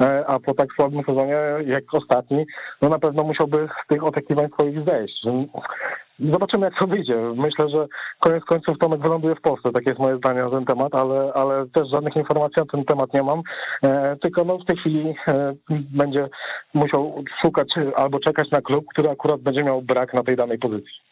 e, 0.00 0.26
a 0.26 0.38
po 0.38 0.54
tak 0.54 0.68
słabym 0.76 1.02
sezonie 1.08 1.36
jak 1.66 1.84
ostatni, 1.92 2.46
no 2.82 2.88
na 2.88 2.98
pewno 2.98 3.22
musiałby 3.22 3.68
z 3.84 3.88
tych 3.88 4.04
oczekiwań 4.04 4.48
swoich 4.54 4.88
zejść. 4.88 5.26
Zobaczymy, 6.18 6.66
jak 6.66 6.78
to 6.80 6.86
wyjdzie. 6.86 7.16
Myślę, 7.36 7.70
że 7.70 7.86
koniec 8.20 8.44
końców 8.44 8.78
Tomek 8.78 9.02
wyląduje 9.02 9.34
w 9.34 9.40
Polsce. 9.40 9.72
Takie 9.72 9.90
jest 9.90 10.00
moje 10.00 10.16
zdanie 10.16 10.42
na 10.42 10.50
ten 10.50 10.64
temat, 10.64 10.94
ale, 10.94 11.32
ale 11.34 11.66
też 11.66 11.88
żadnych 11.92 12.16
informacji 12.16 12.54
na 12.56 12.66
ten 12.66 12.84
temat 12.84 13.14
nie 13.14 13.22
mam. 13.22 13.42
E, 13.82 14.16
tylko 14.16 14.44
no, 14.44 14.58
w 14.58 14.64
tej 14.64 14.76
chwili 14.76 15.14
e, 15.28 15.54
będzie 15.70 16.28
musiał 16.74 17.24
szukać 17.42 17.68
albo 17.96 18.18
czekać 18.20 18.50
na 18.50 18.60
klub, 18.60 18.84
który 18.88 19.10
akurat 19.10 19.40
będzie 19.40 19.64
miał 19.64 19.82
brak 19.82 20.14
na 20.14 20.22
tej 20.22 20.36
danej 20.36 20.58
pozycji. 20.58 21.04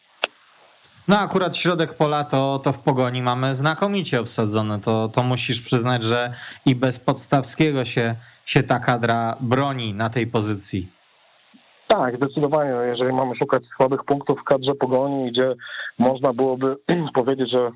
No 1.07 1.19
akurat 1.19 1.57
środek 1.57 1.93
pola 1.93 2.23
to, 2.23 2.59
to 2.63 2.73
w 2.73 2.79
Pogoni 2.79 3.21
mamy 3.21 3.55
znakomicie 3.55 4.19
obsadzone. 4.19 4.79
To, 4.79 5.09
to 5.09 5.23
musisz 5.23 5.61
przyznać, 5.61 6.03
że 6.03 6.33
i 6.65 6.75
bez 6.75 6.99
Podstawskiego 6.99 7.85
się, 7.85 8.15
się 8.45 8.63
ta 8.63 8.79
kadra 8.79 9.37
broni 9.39 9.93
na 9.93 10.09
tej 10.09 10.27
pozycji. 10.27 11.02
Tak, 11.93 12.15
zdecydowanie. 12.15 12.71
No, 12.71 12.81
Jeżeli 12.81 13.13
mamy 13.13 13.35
szukać 13.35 13.63
słabych 13.77 14.03
punktów 14.03 14.39
w 14.39 14.43
kadrze 14.43 14.75
pogoni, 14.75 15.31
gdzie 15.31 15.53
można 15.99 16.33
byłoby 16.33 16.75
powiedzieć, 17.15 17.51
że 17.51 17.71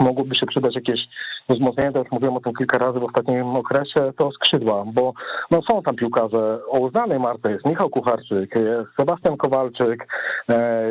mogłoby 0.00 0.36
się 0.36 0.46
przydać 0.46 0.74
jakieś 0.74 1.00
wzmocnienie, 1.48 1.92
to 1.92 1.98
już 1.98 2.10
mówiłem 2.10 2.36
o 2.36 2.40
tym 2.40 2.52
kilka 2.54 2.78
razy 2.78 3.00
w 3.00 3.04
ostatnim 3.04 3.46
okresie, 3.46 4.12
to 4.18 4.30
skrzydła, 4.32 4.84
bo 4.86 5.12
no, 5.50 5.60
są 5.70 5.82
tam 5.82 5.96
piłkarze 5.96 6.58
o 6.68 6.78
uznanej 6.78 7.18
marce, 7.18 7.52
jest 7.52 7.66
Michał 7.66 7.88
Kucharczyk, 7.88 8.54
jest 8.56 8.88
Sebastian 9.00 9.36
Kowalczyk, 9.36 10.06
e, 10.50 10.82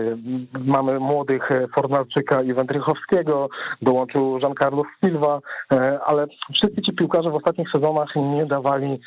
mamy 0.60 1.00
młodych 1.00 1.52
e, 1.52 1.68
Fornalczyka 1.76 2.42
i 2.42 2.54
Wędrychowskiego, 2.54 3.50
dołączył 3.82 4.40
Giancarlo 4.40 4.84
Silva, 5.06 5.40
e, 5.74 6.00
ale 6.06 6.28
wszyscy 6.54 6.82
ci 6.82 6.96
piłkarze 6.96 7.32
w 7.32 7.36
ostatnich 7.36 7.68
sezonach 7.76 8.16
nie 8.16 8.46
dawali 8.46 9.00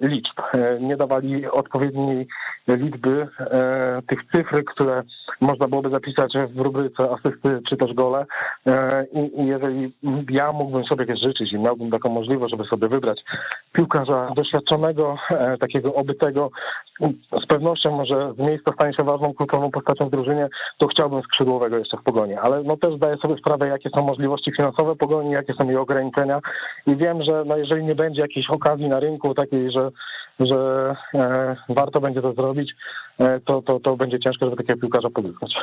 liczb, 0.00 0.40
e, 0.54 0.80
nie 0.80 0.96
dawali 0.96 1.46
odpowiedniej 1.46 2.26
liczby 2.68 3.28
e, 3.40 4.02
tych 4.06 4.18
cyfr, 4.32 4.64
które 4.64 5.02
można 5.40 5.68
byłoby 5.68 5.90
zapisać 5.90 6.32
w 6.54 6.60
rubryce 6.60 7.10
asysty 7.10 7.60
czy 7.68 7.76
też 7.76 7.94
gole. 7.94 8.26
E, 8.66 9.06
I, 9.12 9.46
jeżeli 9.46 9.92
ja 10.30 10.52
mógłbym 10.52 10.84
sobie 10.84 11.16
życzyć 11.16 11.52
i 11.52 11.58
miałbym 11.58 11.90
taką 11.90 12.10
możliwość, 12.10 12.50
żeby 12.50 12.64
sobie 12.64 12.88
wybrać 12.88 13.20
piłkarza 13.72 14.30
doświadczonego, 14.36 15.16
e, 15.30 15.58
takiego 15.58 15.94
obytego, 15.94 16.50
z 17.42 17.46
pewnością, 17.46 18.04
że 18.04 18.32
z 18.34 18.38
miejsca 18.38 18.72
stanie 18.72 18.92
się 18.94 19.04
ważną 19.04 19.34
kluczową 19.34 19.70
postacią 19.70 20.06
w 20.06 20.10
drużynie, 20.10 20.48
to 20.78 20.86
chciałbym 20.86 21.22
skrzydłowego 21.22 21.78
jeszcze 21.78 21.96
w 21.96 22.02
Pogoni. 22.02 22.34
Ale 22.34 22.62
no 22.62 22.76
też 22.76 22.96
zdaję 22.96 23.16
sobie 23.16 23.36
sprawę, 23.38 23.68
jakie 23.68 23.90
są 23.96 24.06
możliwości 24.06 24.52
finansowe 24.56 24.96
Pogoni, 24.96 25.30
jakie 25.30 25.54
są 25.60 25.68
jej 25.68 25.76
ograniczenia 25.76 26.40
i 26.86 26.96
wiem, 26.96 27.22
że 27.28 27.44
no 27.46 27.56
jeżeli 27.56 27.84
nie 27.84 27.94
będzie 27.94 28.20
jakiejś 28.20 28.50
okazji 28.50 28.88
na 28.88 29.00
rynku 29.00 29.30
takiej, 29.44 29.72
że 29.72 29.90
że 30.40 30.96
e, 31.14 31.56
warto 31.68 32.00
będzie 32.00 32.22
to 32.22 32.32
zrobić, 32.32 32.72
e, 33.18 33.40
to, 33.40 33.62
to, 33.62 33.80
to 33.80 33.96
będzie 33.96 34.18
ciężko, 34.20 34.44
żeby 34.44 34.56
takiego 34.56 34.80
piłkarza 34.80 35.10
pozyskać. 35.10 35.54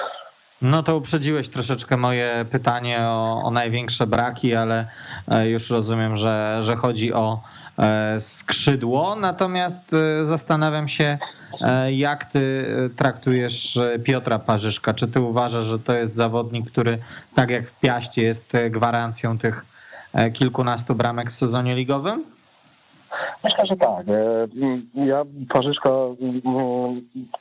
No 0.61 0.83
to 0.83 0.97
uprzedziłeś 0.97 1.49
troszeczkę 1.49 1.97
moje 1.97 2.45
pytanie 2.51 2.99
o, 3.01 3.41
o 3.43 3.51
największe 3.51 4.07
braki, 4.07 4.55
ale 4.55 4.87
e, 5.27 5.49
już 5.49 5.69
rozumiem, 5.69 6.15
że, 6.15 6.59
że 6.61 6.75
chodzi 6.75 7.13
o 7.13 7.41
skrzydło. 8.19 9.15
Natomiast 9.15 9.91
zastanawiam 10.23 10.87
się, 10.87 11.17
jak 11.91 12.25
ty 12.25 12.65
traktujesz 12.95 13.79
Piotra 14.03 14.39
Parzyszka. 14.39 14.93
Czy 14.93 15.07
ty 15.07 15.21
uważasz, 15.21 15.65
że 15.65 15.79
to 15.79 15.93
jest 15.93 16.15
zawodnik, 16.15 16.71
który 16.71 16.97
tak 17.35 17.49
jak 17.49 17.69
w 17.69 17.79
Piaście 17.79 18.23
jest 18.23 18.53
gwarancją 18.69 19.37
tych 19.37 19.65
kilkunastu 20.33 20.95
bramek 20.95 21.31
w 21.31 21.35
sezonie 21.35 21.75
ligowym? 21.75 22.23
Myślę, 23.43 23.65
że 23.69 23.75
tak. 23.75 24.05
Ja 24.95 25.23
Parzyszka 25.53 25.89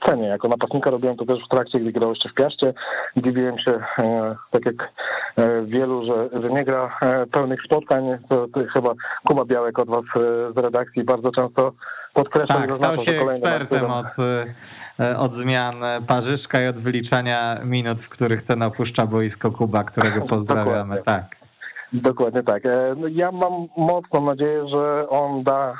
cenię. 0.06 0.26
Jako 0.26 0.48
napastnika 0.48 0.90
robiłem 0.90 1.16
to 1.16 1.24
też 1.24 1.38
w 1.44 1.48
trakcie, 1.48 1.80
gdy 1.80 1.92
grał 1.92 2.10
jeszcze 2.10 2.28
w 2.28 2.34
Piaście. 2.34 2.74
Dziwiłem 3.16 3.58
się, 3.58 3.80
tak 4.50 4.66
jak 4.66 4.92
wielu, 5.64 6.06
że, 6.06 6.40
że 6.42 6.50
nie 6.50 6.64
gra 6.64 6.98
pełnych 7.32 7.62
spotkań. 7.62 8.04
To, 8.28 8.48
to 8.48 8.60
chyba 8.74 8.90
Kuba 9.24 9.44
Białek 9.44 9.78
od 9.78 9.88
was 9.88 10.04
z 10.56 10.58
redakcji 10.58 11.04
bardzo 11.04 11.30
często 11.30 11.72
podkreślał. 12.14 12.60
Tak, 12.60 12.74
stał 12.74 12.98
się 12.98 13.12
ekspertem 13.12 13.90
od, 13.90 14.06
od 15.16 15.34
zmian 15.34 15.76
Parzyszka 16.06 16.60
i 16.60 16.66
od 16.66 16.78
wyliczania 16.78 17.60
minut, 17.64 18.00
w 18.00 18.08
których 18.08 18.42
ten 18.42 18.62
opuszcza 18.62 19.06
boisko 19.06 19.50
Kuba, 19.50 19.84
którego 19.84 20.20
pozdrawiamy. 20.20 20.96
Dokładnie. 20.96 21.28
Tak. 21.28 21.39
Dokładnie 21.92 22.42
tak. 22.42 22.62
No, 22.96 23.06
Ja 23.08 23.32
mam 23.32 23.66
mocną 23.76 24.24
nadzieję, 24.24 24.68
że 24.68 25.08
on 25.08 25.42
da 25.42 25.74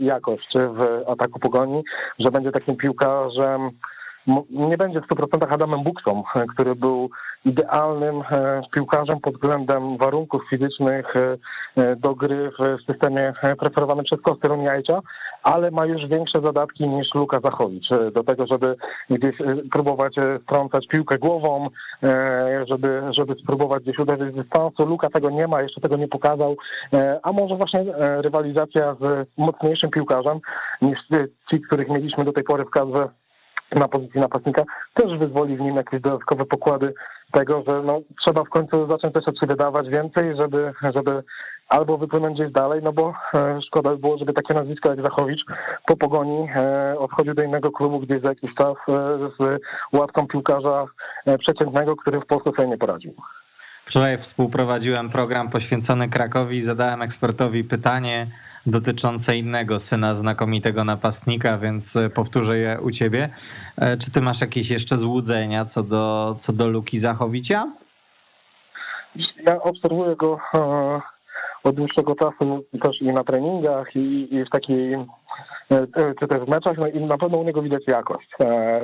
jakość 0.00 0.48
w 0.54 1.10
ataku 1.10 1.38
pogoni, 1.38 1.82
że 2.18 2.30
będzie 2.30 2.52
takim 2.52 2.76
piłkarzem, 2.76 3.70
nie 4.50 4.76
będzie 4.76 5.00
w 5.00 5.06
100% 5.06 5.54
Adamem 5.54 5.82
Buksą, 5.82 6.22
który 6.54 6.74
był 6.74 7.10
idealnym 7.44 8.22
piłkarzem 8.74 9.20
pod 9.20 9.34
względem 9.34 9.98
warunków 9.98 10.42
fizycznych 10.50 11.14
do 11.96 12.14
gry 12.14 12.50
w 12.58 12.92
systemie 12.92 13.32
preferowanym 13.58 14.04
przez 14.04 14.20
Kostyron 14.20 14.62
Jajcza, 14.62 15.00
ale 15.42 15.70
ma 15.70 15.86
już 15.86 16.06
większe 16.06 16.40
zadatki 16.44 16.88
niż 16.88 17.14
Luka 17.14 17.38
Zachowicz 17.44 17.88
do 18.12 18.24
tego, 18.24 18.44
żeby 18.50 18.76
gdzieś 19.10 19.36
próbować 19.72 20.14
strącać 20.42 20.86
piłkę 20.86 21.18
głową, 21.18 21.68
żeby, 22.68 23.02
żeby 23.18 23.34
spróbować 23.42 23.82
gdzieś 23.82 23.98
uderzyć 23.98 24.34
z 24.34 24.36
dystansu. 24.36 24.86
Luka 24.86 25.08
tego 25.08 25.30
nie 25.30 25.46
ma, 25.46 25.62
jeszcze 25.62 25.80
tego 25.80 25.96
nie 25.96 26.08
pokazał, 26.08 26.56
a 27.22 27.32
może 27.32 27.56
właśnie 27.56 27.84
rywalizacja 27.98 28.96
z 29.00 29.28
mocniejszym 29.38 29.90
piłkarzem 29.90 30.38
niż 30.82 30.98
ci, 31.50 31.60
których 31.60 31.88
mieliśmy 31.88 32.24
do 32.24 32.32
tej 32.32 32.44
pory 32.44 32.64
w 32.64 32.70
kadrze 32.70 33.08
na 33.78 33.88
pozycji 33.88 34.20
napastnika, 34.20 34.62
też 34.94 35.18
wyzwoli 35.18 35.56
w 35.56 35.60
nim 35.60 35.76
jakieś 35.76 36.00
dodatkowe 36.00 36.44
pokłady 36.44 36.94
tego, 37.32 37.62
że 37.68 37.82
no, 37.82 38.00
trzeba 38.26 38.44
w 38.44 38.48
końcu 38.48 38.90
zacząć 38.90 39.14
też 39.14 39.24
od 39.28 39.40
siebie 39.40 39.54
dawać 39.56 39.88
więcej, 39.88 40.34
żeby, 40.40 40.72
żeby 40.94 41.22
albo 41.68 41.98
wypłynąć 41.98 42.38
gdzieś 42.38 42.52
dalej, 42.52 42.80
no 42.82 42.92
bo 42.92 43.14
e, 43.34 43.60
szkoda 43.66 43.90
by 43.90 43.98
było, 43.98 44.18
żeby 44.18 44.32
takie 44.32 44.54
nazwisko 44.54 44.90
jak 44.90 45.02
Zachowicz 45.02 45.40
po 45.86 45.96
pogoni 45.96 46.48
e, 46.56 46.94
odchodził 46.98 47.34
do 47.34 47.42
innego 47.42 47.70
klubu 47.70 48.00
gdzieś 48.00 48.22
za 48.22 48.28
jakiś 48.28 48.54
czas 48.54 48.76
e, 48.88 49.18
z 49.40 49.60
łatką 49.92 50.26
piłkarza 50.26 50.86
przeciętnego, 51.38 51.96
który 51.96 52.20
w 52.20 52.26
Polsce 52.26 52.50
sobie 52.56 52.68
nie 52.68 52.78
poradził. 52.78 53.14
Wczoraj 53.84 54.18
współprowadziłem 54.18 55.10
program 55.10 55.50
poświęcony 55.50 56.08
Krakowi 56.08 56.56
i 56.56 56.62
zadałem 56.62 57.02
ekspertowi 57.02 57.64
pytanie 57.64 58.26
dotyczące 58.66 59.36
innego 59.36 59.78
syna 59.78 60.14
znakomitego 60.14 60.84
napastnika, 60.84 61.58
więc 61.58 61.98
powtórzę 62.14 62.58
je 62.58 62.80
u 62.80 62.90
ciebie. 62.90 63.28
Czy 63.98 64.10
ty 64.10 64.20
masz 64.20 64.40
jakieś 64.40 64.70
jeszcze 64.70 64.98
złudzenia 64.98 65.64
co 65.64 65.82
do, 65.82 66.36
co 66.38 66.52
do 66.52 66.68
Luki 66.68 66.98
Zachowicza? 66.98 67.72
Ja 69.46 69.62
obserwuję 69.62 70.16
go 70.16 70.38
od 71.64 71.76
dłuższego 71.76 72.14
czasu 72.14 72.64
też 72.82 73.00
i 73.00 73.12
na 73.12 73.24
treningach 73.24 73.96
i, 73.96 74.28
i 74.30 74.44
w 74.44 74.50
takiej 74.50 75.06
czy 76.20 76.28
też 76.28 76.40
w 76.40 76.48
meczach, 76.48 76.78
no 76.78 76.86
i 76.86 77.00
na 77.00 77.18
pewno 77.18 77.38
u 77.38 77.44
niego 77.44 77.62
widać 77.62 77.82
jakość. 77.88 78.28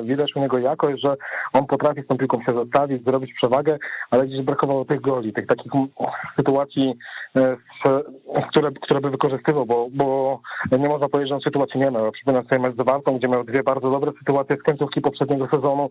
Widać 0.03 0.37
u 0.37 0.41
niego 0.41 0.59
jakość, 0.59 1.03
że 1.05 1.17
on 1.53 1.67
potrafi 1.67 2.03
z 2.03 2.07
tą 2.07 2.17
piłką 2.17 2.39
się 2.43 2.55
zostawić, 2.55 3.05
zrobić 3.05 3.35
przewagę, 3.35 3.79
ale 4.11 4.27
gdzieś 4.27 4.43
brakowało 4.43 4.85
tych 4.85 5.01
goli, 5.01 5.33
tych 5.33 5.47
takich 5.47 5.73
sytuacji, 6.37 6.99
które, 8.51 8.73
które 8.83 9.01
by 9.01 9.11
wykorzystywał, 9.11 9.67
bo, 9.67 9.89
bo 9.91 10.41
nie 10.79 10.89
można 10.89 11.09
powiedzieć, 11.09 11.29
że 11.29 11.35
on 11.35 11.41
sytuacji 11.41 11.81
nie 11.81 11.91
miał. 11.91 12.13
Przypominam 12.13 12.49
sobie 12.49 12.63
mecz 12.63 12.77
z 12.77 12.87
Wartą, 12.87 13.19
gdzie 13.19 13.29
miał 13.29 13.45
dwie 13.45 13.63
bardzo 13.63 13.91
dobre 13.91 14.13
sytuacje 14.19 14.57
z 14.57 14.63
końcówki 14.63 15.01
poprzedniego 15.01 15.49
sezonu 15.55 15.91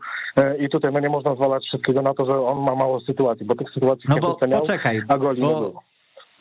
i 0.59 0.69
tutaj 0.69 0.91
no 0.93 0.99
nie 0.99 1.09
można 1.09 1.35
zwalać 1.35 1.63
wszystkiego 1.63 2.01
na 2.01 2.13
to, 2.13 2.25
że 2.25 2.41
on 2.41 2.63
ma 2.63 2.75
mało 2.75 2.99
sytuacji, 3.01 3.45
bo 3.45 3.55
tych 3.55 3.69
sytuacji 3.73 4.05
no 4.09 4.17
bo, 4.17 4.37
miał, 4.47 4.59
poczekaj, 4.59 5.01
a 5.07 5.17
goli 5.17 5.41
bo... 5.41 5.47
nie 5.47 5.55
było. 5.55 5.81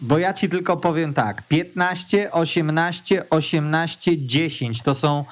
Bo 0.01 0.19
ja 0.19 0.33
ci 0.33 0.49
tylko 0.49 0.77
powiem 0.77 1.15
tak: 1.15 1.43
15, 1.49 2.33
18, 2.33 3.31
18, 3.31 4.27
10 4.27 4.83
to 4.83 4.95
są 4.95 5.25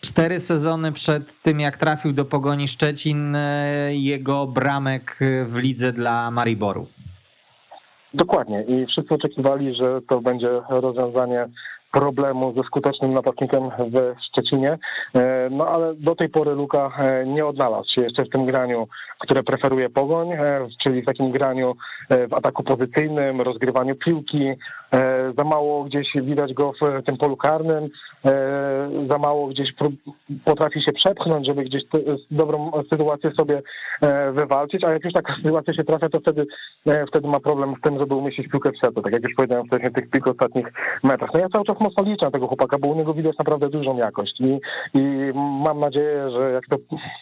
cztery 0.00 0.40
sezony 0.40 0.92
przed 0.92 1.42
tym, 1.42 1.60
jak 1.60 1.76
trafił 1.76 2.12
do 2.12 2.24
pogoni 2.24 2.68
Szczecin, 2.68 3.36
e, 3.36 3.94
jego 3.94 4.46
bramek 4.46 5.18
w 5.46 5.56
lidze 5.56 5.92
dla 5.92 6.30
Mariboru. 6.30 6.86
Dokładnie 8.14 8.62
i 8.62 8.86
wszyscy 8.86 9.14
oczekiwali, 9.14 9.74
że 9.74 10.00
to 10.08 10.20
będzie 10.20 10.48
rozwiązanie 10.68 11.48
problemu 11.92 12.54
ze 12.56 12.62
skutecznym 12.62 13.14
napastnikiem 13.14 13.62
w 13.70 14.14
Szczecinie, 14.28 14.78
e, 15.14 15.48
no 15.50 15.66
ale 15.66 15.94
do 15.94 16.14
tej 16.14 16.28
pory 16.28 16.54
Luka 16.54 16.92
e, 16.98 17.26
nie 17.26 17.46
odnalazł 17.46 17.88
się 17.94 18.02
jeszcze 18.02 18.24
w 18.24 18.30
tym 18.30 18.46
graniu, 18.46 18.88
które 19.18 19.42
preferuje 19.42 19.90
Pogoń, 19.90 20.32
e, 20.32 20.68
czyli 20.82 21.02
w 21.02 21.06
takim 21.06 21.32
graniu 21.32 21.76
w 22.10 22.34
ataku 22.34 22.62
pozycyjnym, 22.62 23.40
rozgrywaniu 23.40 23.94
piłki, 23.96 24.52
za 25.38 25.44
mało 25.44 25.84
gdzieś 25.84 26.06
widać 26.22 26.54
go 26.54 26.72
w 26.72 27.04
tym 27.06 27.16
polu 27.16 27.36
karnym, 27.36 27.88
za 29.10 29.18
mało 29.18 29.46
gdzieś 29.46 29.68
potrafi 30.44 30.82
się 30.82 30.92
przepchnąć, 30.92 31.46
żeby 31.46 31.64
gdzieś 31.64 31.82
dobrą 32.30 32.70
sytuację 32.92 33.30
sobie 33.40 33.62
wywalczyć, 34.32 34.84
a 34.84 34.92
jak 34.92 35.04
już 35.04 35.12
taka 35.12 35.34
sytuacja 35.44 35.74
się 35.74 35.84
trafia, 35.84 36.08
to 36.08 36.20
wtedy, 36.20 36.46
wtedy 37.08 37.28
ma 37.28 37.40
problem 37.40 37.74
z 37.78 37.82
tym, 37.82 38.00
żeby 38.00 38.14
umieścić 38.14 38.48
piłkę 38.48 38.70
w 38.72 38.84
sercu, 38.84 39.02
tak 39.02 39.12
jak 39.12 39.22
już 39.22 39.34
powiedziałem 39.36 39.66
wcześniej, 39.66 39.92
tych 39.92 40.10
kilku 40.10 40.30
ostatnich 40.30 40.66
metrach. 41.04 41.30
No 41.34 41.40
ja 41.40 41.48
cały 41.48 41.64
czas 41.64 41.77
mocno 41.80 42.04
liczę 42.04 42.26
na 42.26 42.30
tego 42.30 42.46
chłopaka, 42.46 42.78
bo 42.78 42.88
u 42.88 42.94
niego 42.94 43.14
widać 43.14 43.38
naprawdę 43.38 43.68
dużą 43.68 43.96
jakość 43.96 44.40
i, 44.40 44.60
i 44.94 45.32
mam 45.34 45.80
nadzieję, 45.80 46.30
że 46.30 46.52
jak 46.52 46.64
to 46.70 46.76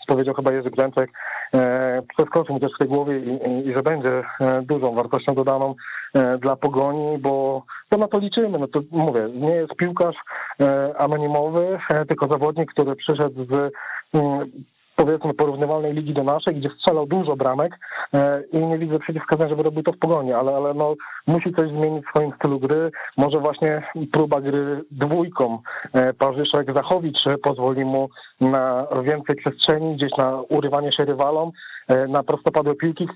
powiedział 0.07 0.35
chyba 0.35 0.53
Jerzy 0.53 0.71
Glęczek, 0.71 1.11
e, 1.55 2.03
przeskoczy 2.16 2.53
mu 2.53 2.61
też 2.61 2.73
w 2.75 2.79
tej 2.79 2.88
głowie 2.88 3.19
i, 3.19 3.29
i, 3.29 3.69
i, 3.69 3.75
że 3.75 3.83
będzie 3.83 4.23
e, 4.40 4.62
dużą 4.62 4.95
wartością 4.95 5.35
dodaną 5.35 5.75
e, 6.14 6.38
dla 6.38 6.57
Pogoni, 6.57 7.19
bo 7.19 7.62
to 7.88 7.99
na 7.99 8.09
to 8.09 8.19
liczymy. 8.19 8.59
No 8.59 8.69
to 8.69 8.81
mówię, 8.90 9.29
nie 9.35 9.55
jest 9.55 9.75
piłkarz 9.77 10.16
e, 10.61 10.97
anonimowy, 10.99 11.79
e, 11.90 12.07
tylko 12.07 12.27
zawodnik, 12.29 12.73
który 12.73 12.97
przyszedł 12.97 13.45
z 13.45 13.73
mm, 14.14 14.51
powiedzmy 14.96 15.35
porównywalnej 15.35 15.92
ligi 15.94 16.14
do 16.14 16.24
naszej, 16.24 16.54
gdzie 16.54 16.68
strzelał 16.78 17.06
dużo 17.06 17.37
bramek 17.37 17.78
e, 18.14 18.42
i 18.52 18.59
nie 18.59 18.78
widzę 18.78 18.98
przeciwwskazań, 18.98 19.48
żeby 19.48 19.62
robił 19.62 19.82
to 19.82 19.92
w 19.92 19.98
pogoni, 19.98 20.32
ale, 20.32 20.56
ale 20.56 20.74
no, 20.74 20.94
musi 21.26 21.54
coś 21.54 21.70
zmienić 21.70 22.04
w 22.06 22.11
swoim 22.11 22.32
stylu 22.38 22.61
gry. 22.61 22.90
Może 23.16 23.38
właśnie 23.38 23.82
próba 24.12 24.40
gry 24.40 24.85
dwójką 24.90 25.59
e, 25.92 26.12
Parzyszek 26.12 26.74
Zachowicz 26.74 27.18
pozwoli 27.42 27.85
mu 27.85 28.09
na 28.40 28.87
więcej 29.02 29.37
przestrzeni, 29.37 29.96
gdzieś 29.96 30.11
na 30.18 30.42
urywanie 30.48 30.92
się 30.92 31.04
rywalom, 31.04 31.50
e, 31.88 32.06
na 32.09 32.22
prostopadłe 32.22 32.74
piłki, 32.74 33.09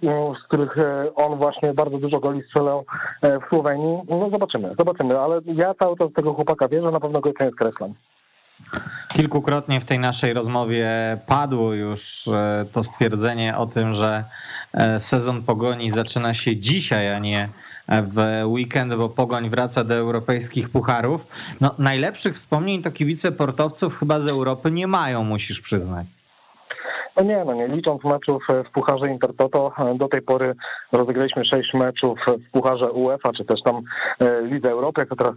z 0.42 0.46
których 0.46 0.76
on 1.16 1.38
właśnie 1.38 1.74
bardzo 1.74 1.98
dużo 1.98 2.20
goli 2.20 2.42
strzelał 2.42 2.84
w 3.22 3.54
Słowenii. 3.54 3.98
No 4.08 4.30
zobaczymy, 4.30 4.74
zobaczymy, 4.78 5.18
ale 5.18 5.40
ja 5.46 5.74
cały 5.74 5.96
czas 5.96 6.08
tego 6.12 6.34
chłopaka 6.34 6.68
wierzę, 6.68 6.90
na 6.90 7.00
pewno 7.00 7.20
go 7.20 7.30
nie 7.40 7.50
skreślam. 7.50 7.94
Kilkukrotnie 9.08 9.80
w 9.80 9.84
tej 9.84 9.98
naszej 9.98 10.32
rozmowie 10.32 10.88
padło 11.26 11.74
już 11.74 12.28
e, 12.28 12.66
to 12.72 12.82
stwierdzenie 12.82 13.56
o 13.56 13.66
tym, 13.66 13.92
że 13.92 14.24
e, 14.72 15.00
sezon 15.00 15.42
pogoni 15.42 15.90
zaczyna 15.90 16.34
się 16.34 16.56
dzisiaj, 16.56 17.14
a 17.14 17.18
nie 17.18 17.48
w 17.88 18.42
weekend, 18.44 18.94
bo 18.94 19.08
pogoń 19.08 19.50
wraca 19.50 19.84
do 19.84 19.94
europejskich 19.94 20.68
pucharów. 20.68 21.26
No, 21.60 21.74
najlepszych 21.78 22.34
wspomnień 22.34 22.82
to 22.82 22.90
kibice 22.90 23.32
portowców 23.32 23.98
chyba 23.98 24.20
z 24.20 24.28
Europy 24.28 24.70
nie 24.70 24.86
mają, 24.86 25.24
musisz 25.24 25.60
przyznać. 25.60 26.06
No 27.16 27.22
nie, 27.22 27.44
no 27.44 27.54
nie. 27.54 27.66
Licząc 27.66 28.04
meczów 28.04 28.42
w 28.68 28.72
Pucharze 28.72 29.10
Intertoto, 29.10 29.72
do 29.94 30.08
tej 30.08 30.22
pory 30.22 30.54
rozegraliśmy 30.92 31.44
sześć 31.44 31.74
meczów 31.74 32.18
w 32.28 32.50
Pucharze 32.52 32.92
UEFA, 32.92 33.32
czy 33.32 33.44
też 33.44 33.62
tam 33.64 33.82
e, 34.20 34.42
Lidze 34.42 34.70
Europy, 34.70 35.00
jak 35.00 35.08
to 35.08 35.16
teraz 35.16 35.32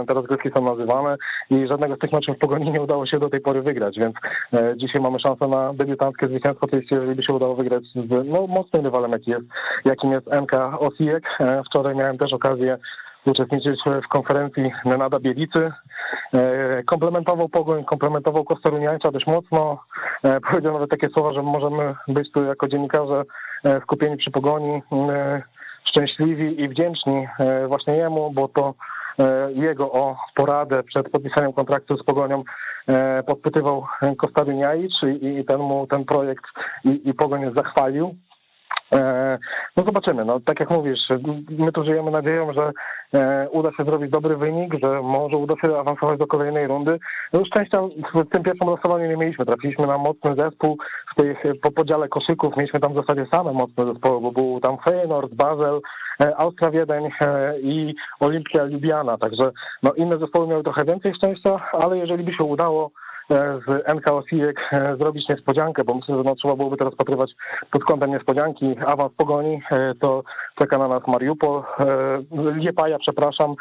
e, 0.00 0.06
te 0.06 0.14
rozgrywki 0.14 0.50
są 0.56 0.64
nazywane. 0.64 1.16
I 1.50 1.66
żadnego 1.66 1.96
z 1.96 1.98
tych 1.98 2.12
meczów 2.12 2.36
w 2.36 2.38
Pogoni 2.38 2.70
nie 2.70 2.80
udało 2.80 3.06
się 3.06 3.18
do 3.18 3.28
tej 3.28 3.40
pory 3.40 3.62
wygrać, 3.62 3.98
więc 3.98 4.14
e, 4.54 4.76
dzisiaj 4.76 5.02
mamy 5.02 5.20
szansę 5.20 5.48
na 5.48 5.74
debiutanckie 5.74 6.26
zwycięstwo, 6.26 6.66
to 6.66 6.76
jest, 6.76 6.90
jeżeli 6.90 7.14
by 7.14 7.22
się 7.22 7.34
udało 7.34 7.54
wygrać 7.54 7.84
z 7.94 8.28
no, 8.28 8.46
mocnym 8.46 8.84
rywalem, 8.84 9.10
jaki 9.10 9.30
jest, 9.30 9.46
jakim 9.84 10.12
jest 10.12 10.26
MK 10.26 10.52
Osijek. 10.78 11.24
Wczoraj 11.66 11.96
miałem 11.96 12.18
też 12.18 12.32
okazję 12.32 12.78
uczestniczyć 13.26 13.80
w 14.04 14.08
konferencji 14.08 14.72
Nenada 14.84 15.20
Bielicy. 15.20 15.72
E, 16.34 16.82
komplementował 16.82 17.48
Pogoń, 17.48 17.84
komplementował 17.84 18.44
Kostoruniańca 18.44 19.10
dość 19.10 19.26
mocno. 19.26 19.78
E, 20.24 20.40
powiedział 20.40 20.72
nawet 20.72 20.90
takie 20.90 21.08
słowa, 21.08 21.30
że 21.34 21.42
możemy 21.42 21.94
być 22.08 22.32
tu 22.32 22.44
jako 22.44 22.68
dziennikarze 22.68 23.22
e, 23.64 23.80
skupieni 23.80 24.16
przy 24.16 24.30
Pogoni, 24.30 24.82
szczęśliwi 25.84 26.62
i 26.62 26.68
wdzięczni 26.68 27.28
właśnie 27.68 27.96
jemu, 27.96 28.30
bo 28.30 28.48
to 28.48 28.74
jego 29.54 29.92
o 29.92 30.16
poradę 30.34 30.82
przed 30.82 31.10
podpisaniem 31.10 31.52
kontraktu 31.52 31.96
z 31.96 32.04
Pogonią 32.04 32.44
podpytywał 33.26 33.86
Kostaruniajcz 34.18 35.02
i, 35.02 35.26
i 35.26 35.44
ten 35.44 35.60
mu 35.60 35.86
ten 35.86 36.04
projekt 36.04 36.44
i, 36.84 37.08
i 37.08 37.14
Pogoń 37.14 37.52
zachwalił. 37.56 38.14
E, 38.94 39.38
no 39.76 39.84
zobaczymy. 39.84 40.24
No, 40.24 40.40
tak 40.40 40.60
jak 40.60 40.70
mówisz, 40.70 40.98
my 41.48 41.72
tu 41.72 41.84
żyjemy 41.84 42.10
nadzieją, 42.10 42.52
że 42.52 42.70
e, 43.14 43.48
uda 43.50 43.70
się 43.72 43.84
zrobić 43.84 44.10
dobry 44.10 44.36
wynik, 44.36 44.74
że 44.82 45.02
może 45.02 45.36
uda 45.36 45.54
się 45.64 45.78
awansować 45.78 46.18
do 46.18 46.26
kolejnej 46.26 46.66
rundy. 46.66 46.98
No 47.32 47.44
szczęścia 47.44 47.80
w 48.14 48.28
tym 48.28 48.42
pierwszym 48.42 48.70
losowaniu 48.70 49.08
nie 49.08 49.16
mieliśmy. 49.16 49.46
Trafiliśmy 49.46 49.86
na 49.86 49.98
mocny 49.98 50.34
zespół 50.38 50.78
w 51.12 51.14
tej, 51.14 51.36
po 51.62 51.72
podziale 51.72 52.08
koszyków. 52.08 52.56
Mieliśmy 52.56 52.80
tam 52.80 52.92
w 52.92 52.96
zasadzie 52.96 53.26
same 53.32 53.52
mocne 53.52 53.84
zespoły, 53.92 54.20
bo 54.20 54.32
był 54.32 54.60
tam 54.60 54.76
Feyenoord, 54.84 55.34
Basel, 55.34 55.80
e, 56.20 56.36
Austria 56.36 56.70
Wiedeń 56.70 57.08
i 57.62 57.94
Olimpia 58.20 58.64
Ljubljana. 58.64 59.18
Także 59.18 59.50
no, 59.82 59.92
inne 59.92 60.18
zespoły 60.18 60.46
miały 60.46 60.62
trochę 60.62 60.84
więcej 60.84 61.14
szczęścia, 61.14 61.60
ale 61.72 61.98
jeżeli 61.98 62.24
by 62.24 62.32
się 62.32 62.44
udało 62.44 62.90
z 63.30 63.94
NKO 63.94 64.22
Sijek 64.30 64.60
e, 64.72 64.96
zrobić 64.96 65.28
niespodziankę, 65.28 65.84
bo 65.84 65.94
myślę, 65.94 66.16
że 66.16 66.22
no, 66.22 66.34
trzeba 66.34 66.56
byłoby 66.56 66.76
to 66.76 66.84
rozpatrywać 66.84 67.30
pod 67.70 67.84
kątem 67.84 68.10
niespodzianki. 68.10 68.76
Awans 68.86 69.12
pogoni, 69.16 69.62
e, 69.72 69.94
to 70.00 70.22
czeka 70.60 70.78
na 70.78 70.88
nas 70.88 71.02
Mariupol, 71.06 71.62
e, 71.80 72.54
Liepaja, 72.54 72.98
przepraszam, 72.98 73.54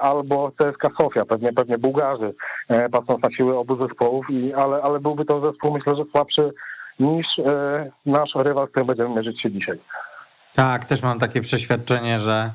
albo 0.00 0.50
CSKA 0.50 0.88
Sofia, 1.00 1.24
pewnie, 1.24 1.52
pewnie 1.52 1.78
Bułgarzy, 1.78 2.34
patrząc 2.92 3.22
na 3.22 3.30
siły 3.36 3.58
obu 3.58 3.86
zespołów, 3.86 4.26
i, 4.30 4.54
ale, 4.54 4.82
ale 4.82 5.00
byłby 5.00 5.24
to 5.24 5.40
zespół, 5.40 5.72
myślę, 5.72 5.96
że 5.96 6.04
słabszy 6.10 6.50
niż 7.00 7.26
nasz 8.06 8.34
rywal, 8.34 8.66
z 8.66 8.70
którym 8.70 8.86
będziemy 8.86 9.08
mierzyć 9.08 9.42
się 9.42 9.50
dzisiaj. 9.50 9.74
Tak, 10.56 10.84
też 10.84 11.02
mam 11.02 11.18
takie 11.18 11.40
przeświadczenie, 11.42 12.18
że 12.18 12.50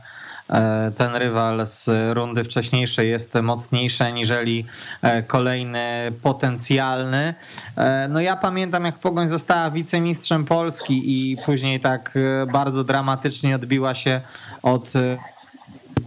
E, 0.51 0.91
ten 0.97 1.15
rywal 1.15 1.67
z 1.67 1.89
rundy 2.13 2.43
wcześniejszej 2.43 3.09
jest 3.09 3.33
mocniejszy 3.43 4.03
aniżeli 4.03 4.65
e, 5.01 5.23
kolejny 5.23 6.11
potencjalny. 6.23 7.33
E, 7.77 8.07
no 8.07 8.19
ja 8.19 8.35
pamiętam, 8.35 8.85
jak 8.85 8.99
Pogoń 8.99 9.27
została 9.27 9.71
wicemistrzem 9.71 10.45
Polski 10.45 11.01
i 11.05 11.37
później 11.45 11.79
tak 11.79 12.17
bardzo 12.53 12.83
dramatycznie 12.83 13.55
odbiła 13.55 13.95
się 13.95 14.21
od, 14.63 14.93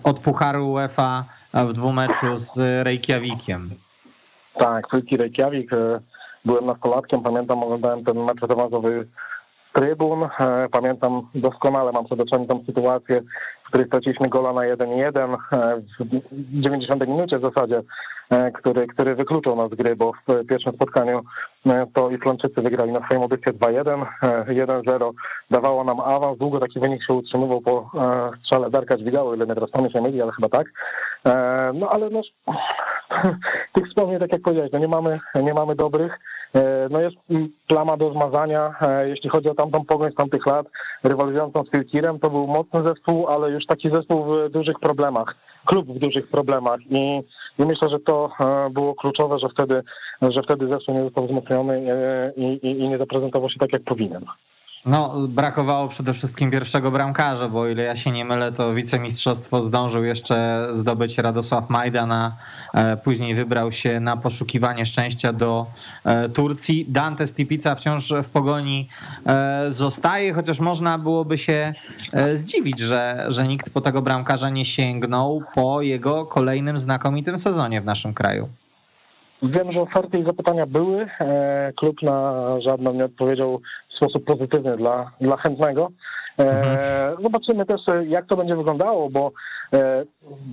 od 0.03 0.19
Pucharu 0.19 0.71
UEFA 0.71 1.25
w 1.55 1.73
dwumeczu 1.73 2.37
z 2.37 2.59
Reykjavikiem. 2.87 3.71
Tak, 4.59 4.85
Wielki 4.93 5.17
Reykjavik. 5.17 5.71
Byłem 6.45 6.67
nastolatkiem, 6.67 7.23
pamiętam, 7.23 7.63
oglądałem 7.63 8.05
ten 8.05 8.25
mecz 8.25 8.41
rewanżowy 8.41 9.07
trybun. 9.75 10.29
Pamiętam 10.73 11.23
doskonale, 11.35 11.93
mam 11.93 12.05
przed 12.05 12.21
oczami 12.21 12.47
tą 12.47 12.65
sytuację, 12.67 13.23
w 13.65 13.69
której 13.69 13.87
straciliśmy 13.87 14.29
gola 14.29 14.53
na 14.53 14.61
1-1 14.61 15.37
e, 15.53 15.81
w 16.01 16.63
90 16.63 17.09
minucie 17.09 17.39
w 17.39 17.43
zasadzie, 17.43 17.83
e, 18.31 18.51
który, 18.51 18.87
który 18.87 19.15
wykluczył 19.15 19.57
nas 19.57 19.71
z 19.71 19.75
gry, 19.75 19.97
bo 19.97 20.13
w 20.13 20.47
pierwszym 20.47 20.73
spotkaniu 20.73 21.23
e, 21.67 21.87
to 21.95 22.11
Islandczycy 22.11 22.63
wygrali 22.63 22.93
na 22.93 23.07
swoim 23.07 23.23
obiekcie 23.23 23.53
2-1, 23.53 24.07
1-0 24.47 25.11
dawało 25.51 25.85
nam 25.85 26.01
awans, 26.01 26.39
długo 26.39 26.61
taki 26.61 26.81
wynik 26.81 27.01
się 27.07 27.15
utrzymywał 27.15 27.61
po 27.61 27.91
strzale 28.45 28.71
Darka 28.71 28.97
Dźwigały, 28.97 29.37
ile 29.37 29.47
mnie 29.47 29.55
teraz 29.55 29.93
się 29.93 30.01
myli, 30.01 30.23
ale 30.23 30.33
chyba 30.33 30.49
tak. 30.49 30.67
No 31.75 31.89
ale 31.89 32.11
no, 32.11 32.21
tych 33.73 33.89
wspomnień, 33.89 34.19
tak 34.19 34.33
jak 34.33 34.43
powiedziałeś, 34.43 34.73
no 34.73 34.79
nie 34.79 34.89
mamy, 34.89 35.21
nie 35.43 35.55
mamy 35.55 35.75
dobrych, 35.75 36.19
no 36.91 37.01
jest 37.01 37.17
plama 37.69 37.97
do 37.97 38.13
zmazania. 38.13 38.75
Jeśli 39.05 39.31
chodzi 39.31 39.49
o 39.49 39.55
tamtą 39.55 39.85
pogoń 39.85 40.13
z 40.13 40.15
tamtych 40.15 40.47
lat, 40.47 40.67
rywalizującą 41.05 41.65
z 41.65 41.71
Filkirem, 41.71 42.19
to 42.19 42.31
był 42.31 42.47
mocny 42.47 42.83
zespół, 42.87 43.27
ale 43.29 43.51
już 43.51 43.67
taki 43.67 43.91
zespół 43.91 44.25
w 44.25 44.51
dużych 44.51 44.81
problemach, 44.81 45.35
klub 45.65 45.87
w 45.87 45.99
dużych 45.99 46.29
problemach 46.29 46.81
i, 46.91 47.23
i 47.59 47.63
myślę, 47.67 47.89
że 47.91 47.99
to 48.01 48.31
było 48.71 48.95
kluczowe, 48.95 49.39
że 49.39 49.49
wtedy, 49.49 49.83
że 50.23 50.43
wtedy 50.45 50.69
zespół 50.73 50.95
nie 50.95 51.05
został 51.05 51.27
wzmocniony 51.27 51.83
i, 52.37 52.43
i, 52.43 52.81
i 52.81 52.89
nie 52.89 52.99
zaprezentował 52.99 53.51
się 53.51 53.59
tak, 53.59 53.73
jak 53.73 53.83
powinien. 53.83 54.25
No, 54.87 55.15
brakowało 55.29 55.89
przede 55.89 56.13
wszystkim 56.13 56.51
pierwszego 56.51 56.91
bramkarza, 56.91 57.49
bo 57.49 57.61
o 57.61 57.69
ile 57.69 57.83
ja 57.83 57.97
się 57.97 58.11
nie 58.11 58.25
mylę, 58.25 58.53
to 58.53 58.75
wicemistrzostwo 58.75 59.61
zdążył 59.61 60.05
jeszcze 60.05 60.67
zdobyć 60.71 61.19
Radosław 61.19 61.71
Majdan, 61.71 62.13
a 62.13 62.37
e, 62.75 62.97
później 62.97 63.35
wybrał 63.35 63.73
się 63.73 64.01
na 64.01 64.17
poszukiwanie 64.17 64.87
szczęścia 64.87 65.33
do 65.33 65.67
e, 66.05 66.29
Turcji. 66.29 66.87
Dante 66.89 67.27
Stipica 67.27 67.75
wciąż 67.75 68.13
w 68.23 68.29
pogoni 68.29 68.89
e, 69.27 69.67
zostaje, 69.71 70.33
chociaż 70.33 70.61
można 70.61 70.99
byłoby 70.99 71.39
się 71.39 71.75
zdziwić, 72.35 72.81
że, 72.81 73.27
że 73.29 73.49
nikt 73.49 73.71
po 73.71 73.81
tego 73.81 74.03
bramkarza 74.03 74.51
nie 74.51 74.65
sięgnął 74.65 75.43
po 75.55 75.83
jego 75.83 76.27
kolejnym 76.27 76.79
znakomitym 76.79 77.39
sezonie 77.39 77.81
w 77.81 77.85
naszym 77.85 78.15
kraju. 78.15 78.49
Wiem, 79.43 79.73
że 79.73 79.81
oferty 79.81 80.19
i 80.19 80.25
zapytania 80.25 80.67
były. 80.67 81.07
Klub 81.77 82.03
na 82.03 82.45
żadną 82.61 82.95
nie 82.95 83.05
odpowiedział 83.05 83.61
w 83.95 83.97
sposób 83.97 84.25
pozytywny 84.25 84.77
dla, 84.77 85.11
dla 85.21 85.37
chętnego. 85.37 85.89
E, 86.39 86.43
mhm. 86.43 87.23
Zobaczymy 87.23 87.67
też, 87.67 87.81
jak 88.09 88.27
to 88.27 88.37
będzie 88.37 88.57
wyglądało, 88.57 89.11
bo 89.11 89.27
e, 89.27 89.33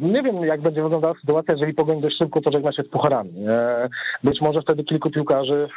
nie 0.02 0.24
wiem, 0.24 0.36
jak 0.46 0.62
będzie 0.62 0.84
wyglądała 0.84 1.14
sytuacja, 1.22 1.54
jeżeli 1.54 1.74
Pogoń 1.74 2.02
dość 2.02 2.18
szybko 2.18 2.42
pożegna 2.42 2.72
się 2.72 2.84
z 2.84 2.90
pucharami. 2.90 3.32
E, 3.48 3.90
być 4.24 4.42
może 4.42 4.62
wtedy 4.62 4.84
kilku 4.84 5.10
piłkarzy 5.10 5.68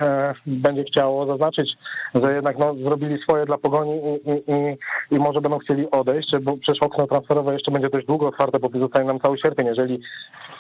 będzie 0.47 0.85
chciało 0.85 1.27
zaznaczyć, 1.27 1.71
że 2.15 2.35
jednak 2.35 2.59
no, 2.59 2.75
zrobili 2.75 3.23
swoje 3.23 3.47
dla 3.47 3.59
Pogoni 3.59 3.97
i, 3.97 4.31
i, 4.31 4.55
i, 4.55 4.77
i 5.11 5.19
może 5.19 5.41
będą 5.41 5.59
chcieli 5.59 5.91
odejść, 5.91 6.31
bo 6.43 6.57
przecież 6.57 6.83
okno 6.83 7.07
transferowe 7.07 7.53
jeszcze 7.53 7.73
będzie 7.73 7.89
dość 7.89 8.07
długo 8.07 8.29
otwarte, 8.29 8.59
bo 8.59 8.79
zostaje 8.79 9.07
nam 9.07 9.21
cały 9.21 9.39
sierpień. 9.39 9.67
Jeżeli, 9.67 10.01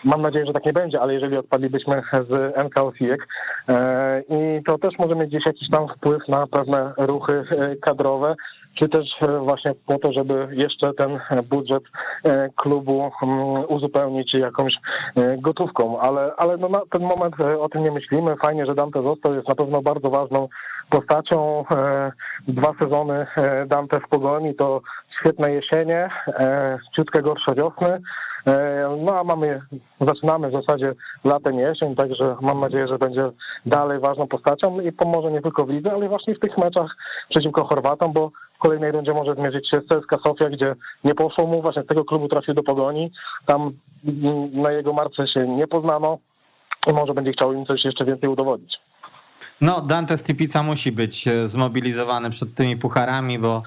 mam 0.05 0.23
nadzieję, 0.23 0.47
że 0.47 0.53
tak 0.53 0.67
nie 0.67 0.73
będzie, 0.73 1.01
ale 1.01 1.15
jeżeli 1.15 1.37
odpadlibyśmy 1.37 2.03
z 2.31 2.65
NK 2.65 2.79
Osijek 2.79 3.27
i 4.29 4.63
to 4.67 4.79
też 4.79 4.99
może 4.99 5.15
mieć 5.15 5.29
gdzieś 5.29 5.47
jakiś 5.47 5.71
tam 5.71 5.89
wpływ 5.89 6.29
na 6.29 6.47
pewne 6.47 6.93
ruchy 6.99 7.45
kadrowe, 7.81 8.35
czy 8.75 8.89
też 8.89 9.07
e, 9.23 9.39
właśnie 9.39 9.73
po 9.87 9.99
to, 9.99 10.13
żeby 10.13 10.49
jeszcze 10.53 10.95
ten 10.95 11.21
budżet 11.51 11.83
e, 12.25 12.49
klubu 12.57 13.11
mm, 13.23 13.65
uzupełnić 13.69 14.35
jakąś 14.35 14.73
e, 15.17 15.37
gotówką. 15.39 16.01
Ale, 16.01 16.33
ale 16.37 16.57
no 16.57 16.69
na 16.69 16.81
ten 16.91 17.03
moment 17.03 17.35
o 17.61 17.69
tym 17.69 17.83
nie 17.83 17.91
myślimy. 17.91 18.35
Fajnie, 18.43 18.67
że 18.67 18.75
Dante 18.75 19.03
został, 19.03 19.35
jest 19.35 19.49
na 19.49 19.55
pewno 19.55 19.83
bardzo 19.83 20.11
ważną 20.11 20.49
postacią. 20.91 21.65
Dwa 22.49 22.75
sezony 22.81 23.27
Dante 23.67 24.01
w 24.01 24.09
Pogoni 24.09 24.55
to 24.55 24.81
świetne 25.21 25.53
jesienie, 25.53 26.11
ciutkę 26.97 27.23
gorsze 27.23 27.55
wiosny. 27.55 28.01
No 29.05 29.19
a 29.19 29.25
mamy, 29.25 29.61
zaczynamy 30.01 30.49
w 30.49 30.53
zasadzie 30.53 30.95
latem 31.25 31.59
jesień, 31.59 31.95
także 31.95 32.37
mam 32.41 32.61
nadzieję, 32.61 32.89
że 32.89 32.99
będzie 32.99 33.31
dalej 33.67 33.99
ważną 34.01 34.27
postacią 34.27 34.81
i 34.81 34.93
pomoże 34.93 35.33
nie 35.33 35.43
tylko 35.43 35.67
w 35.67 35.71
lidze, 35.71 35.93
ale 35.93 36.09
właśnie 36.09 36.35
w 36.35 36.41
tych 36.41 36.59
meczach 36.59 36.97
przeciwko 37.31 37.65
Chorwatom, 37.65 38.13
bo 38.13 38.31
w 38.55 38.59
kolejnej 38.59 38.93
rundzie 38.93 39.13
może 39.13 39.35
zmierzyć 39.35 39.71
się 39.71 39.77
z 39.77 39.89
CSKA 39.89 40.17
Sofia, 40.27 40.51
gdzie 40.51 40.75
nie 41.05 41.15
poszło 41.15 41.47
mu, 41.47 41.63
właśnie 41.63 41.83
z 41.83 41.87
tego 41.87 42.05
klubu 42.05 42.29
trafił 42.29 42.55
do 42.55 42.63
Pogoni, 42.63 43.13
tam 43.47 43.73
na 44.53 44.73
jego 44.73 44.93
marce 44.93 45.29
się 45.29 45.49
nie 45.49 45.67
poznano 45.67 46.19
i 46.91 46.93
może 46.93 47.15
będzie 47.15 47.33
chciał 47.33 47.53
im 47.53 47.67
coś 47.67 47.85
jeszcze 47.85 48.05
więcej 48.05 48.31
udowodnić. 48.31 48.84
No, 49.61 49.81
Dante 49.81 50.17
Stipica 50.17 50.63
musi 50.63 50.93
być 50.93 51.29
e, 51.29 51.49
zmobilizowany 51.49 52.31
przed 52.31 52.55
tymi 52.55 52.77
pucharami, 52.77 53.39
bo 53.39 53.63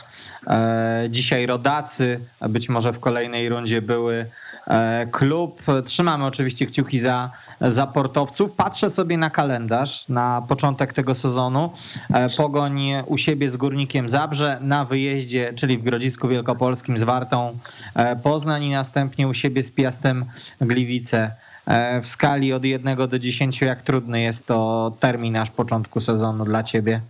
e, 0.48 1.08
dzisiaj 1.10 1.46
rodacy, 1.46 2.20
a 2.40 2.50
być 2.50 2.70
może 2.70 2.94
w 2.94 3.00
kolejnej 3.00 3.50
rundzie 3.50 3.82
były 3.82 4.26
e, 4.68 5.08
klub. 5.12 5.62
Trzymamy 5.86 6.26
oczywiście 6.26 6.66
kciuki 6.66 7.00
za, 7.00 7.32
za 7.62 7.88
portowców. 7.88 8.52
Patrzę 8.52 8.90
sobie 8.90 9.18
na 9.18 9.30
kalendarz 9.30 10.10
na 10.10 10.42
początek 10.48 10.94
tego 10.94 11.16
sezonu. 11.16 11.72
E, 12.14 12.30
pogoń 12.30 12.82
u 13.06 13.18
siebie 13.18 13.50
z 13.50 13.58
Górnikiem 13.58 14.10
Zabrze, 14.10 14.58
na 14.62 14.86
wyjeździe, 14.86 15.54
czyli 15.54 15.78
w 15.78 15.84
Grodzisku 15.84 16.28
Wielkopolskim 16.28 16.98
z 16.98 17.04
Wartą 17.04 17.60
e, 17.96 18.16
Poznań 18.16 18.64
i 18.64 18.72
następnie 18.72 19.28
u 19.28 19.34
siebie 19.34 19.64
z 19.64 19.72
Piastem 19.72 20.26
Gliwice. 20.62 21.32
E, 21.68 22.02
w 22.02 22.08
skali 22.08 22.54
od 22.54 22.66
1 22.66 22.98
do 23.08 23.20
10, 23.20 23.62
jak 23.62 23.82
trudny 23.82 24.22
jest 24.22 24.46
to 24.46 24.92
terminarz 25.00 25.52
początku 25.52 26.00
sezonu 26.00 26.46
dla 26.46 26.64
ciebie? 26.64 27.02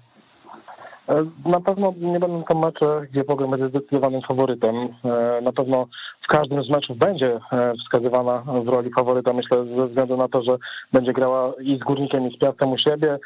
E, 1.10 1.26
na 1.50 1.62
pewno 1.62 1.94
nie 2.02 2.20
będą 2.20 2.44
to 2.44 2.60
mecze, 2.60 3.08
gdzie 3.12 3.24
Pogoń 3.24 3.52
będzie 3.52 3.70
zdecydowanym 3.70 4.22
faworytem. 4.22 4.76
E, 4.76 5.42
na 5.42 5.52
pewno 5.52 5.88
w 6.28 6.30
każdym 6.30 6.64
z 6.64 6.70
meczów 6.70 6.98
będzie 6.98 7.40
wskazywana 7.84 8.44
w 8.66 8.68
roli 8.68 8.92
faworyta, 8.98 9.34
myślę, 9.34 9.66
ze 9.78 9.88
względu 9.88 10.18
na 10.18 10.28
to, 10.28 10.44
że 10.44 10.58
będzie 10.94 11.14
grała 11.14 11.54
i 11.60 11.78
z 11.78 11.80
Górnikiem, 11.80 12.28
i 12.28 12.36
z 12.36 12.40
Piastem 12.40 12.72
u 12.72 12.78
siebie. 12.78 13.20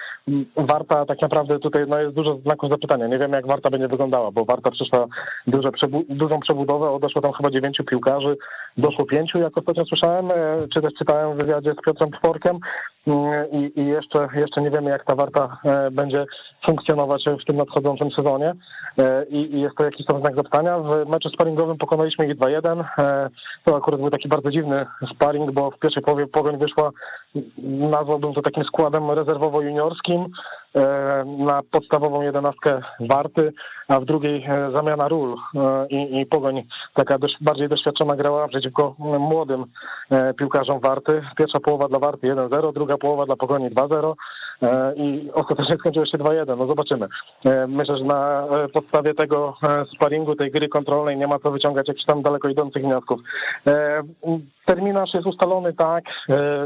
Warta 0.58 1.06
tak 1.06 1.22
naprawdę 1.22 1.60
tutaj 1.60 1.86
no, 1.88 2.00
jest 2.00 2.16
dużo 2.16 2.38
znaków 2.46 2.72
zapytania. 2.72 3.08
Nie 3.08 3.18
wiem, 3.18 3.32
jak 3.32 3.48
Warta 3.48 3.70
będzie 3.70 3.88
wyglądała, 3.88 4.32
bo 4.32 4.46
Warta 4.46 4.72
przyszła 4.72 5.08
duże 5.48 5.70
dużą 6.10 6.40
przebudowę, 6.40 6.90
odeszło 6.90 7.22
tam 7.22 7.34
chyba 7.34 7.50
dziewięciu 7.50 7.84
piłkarzy, 7.84 8.38
doszło 8.78 9.06
pięciu, 9.06 9.40
jak 9.40 9.58
ostatnio 9.58 9.86
słyszałem, 9.86 10.30
czy 10.76 10.82
też 10.82 10.94
czytałem 11.00 11.38
w 11.38 11.42
wywiadzie 11.42 11.74
z 11.74 11.86
Piotrem 11.86 12.12
Tworkiem 12.12 12.60
i, 13.52 13.72
i 13.76 13.86
jeszcze, 13.86 14.28
jeszcze 14.36 14.62
nie 14.62 14.72
wiemy, 14.72 14.90
jak 14.90 15.06
ta 15.06 15.16
Warta 15.16 15.58
będzie 15.92 16.26
funkcjonować 16.66 17.24
w 17.42 17.46
tym 17.46 17.58
nadchodzącym 17.58 18.12
sezonie 18.12 18.54
i, 19.30 19.56
i 19.56 19.62
jest 19.62 19.76
to 19.76 19.86
jakiś 19.86 20.06
tam 20.06 20.22
znak 20.22 20.36
zapytania. 20.36 20.80
W 20.80 21.10
meczu 21.10 21.30
sparingowym 21.30 21.78
pokonaliśmy 21.78 22.28
ich 22.28 22.38
2-1. 22.38 22.84
To 23.66 23.78
akurat 23.78 24.00
był 24.00 24.10
taki 24.10 24.30
bardzo 24.30 24.50
dziwny 24.52 24.86
sparing, 25.16 25.52
bo 25.52 25.72
w 25.72 25.80
pierwszej 25.80 26.04
połowie 26.04 26.28
Pogoń 26.28 26.58
wyszła, 26.58 26.92
nazwałbym 27.68 28.34
to 28.34 28.42
takim 28.42 28.64
składem 28.64 29.04
rezerwowo-juniorskim 29.04 30.26
na 31.38 31.62
podstawową 31.72 32.22
jedenastkę 32.22 32.82
Warty, 33.00 33.54
a 33.88 34.00
w 34.00 34.06
drugiej 34.06 34.48
zamiana 34.76 35.08
ról 35.08 35.36
i, 35.90 36.20
i 36.20 36.26
Pogoń 36.26 36.64
taka 36.94 37.18
dość, 37.18 37.36
bardziej 37.42 37.70
doświadczona 37.70 38.16
grała 38.16 38.48
przeciwko 38.48 38.96
młodym 39.00 39.66
piłkarzom 40.38 40.80
Warty. 40.80 41.22
Pierwsza 41.38 41.60
połowa 41.60 41.88
dla 41.88 42.00
Warty 42.00 42.28
1-0, 42.28 42.74
druga 42.74 42.98
połowa 42.98 43.26
dla 43.26 43.36
Pogoni 43.36 43.70
2-0 43.70 44.14
i 44.96 45.32
ostatecznie 45.34 45.76
skończyło 45.76 46.06
się 46.06 46.18
2-1. 46.18 46.58
No 46.58 46.68
zobaczymy. 46.68 47.08
Myślę, 47.68 47.98
że 47.98 48.04
na 48.04 48.48
podstawie 48.74 49.14
tego 49.14 49.58
sparingu, 49.96 50.36
tej 50.36 50.52
gry 50.52 50.70
kontrolnej 50.70 51.18
nie 51.18 51.28
ma 51.28 51.40
co 51.40 51.52
wyciągać 51.52 51.88
jakichś 51.88 52.06
tam 52.06 52.22
daleko 52.22 52.50
idących 52.50 52.84
wniosków. 52.84 53.20
Terminarz 54.66 55.14
jest 55.14 55.28
ustalony 55.28 55.74
tak, 55.74 56.04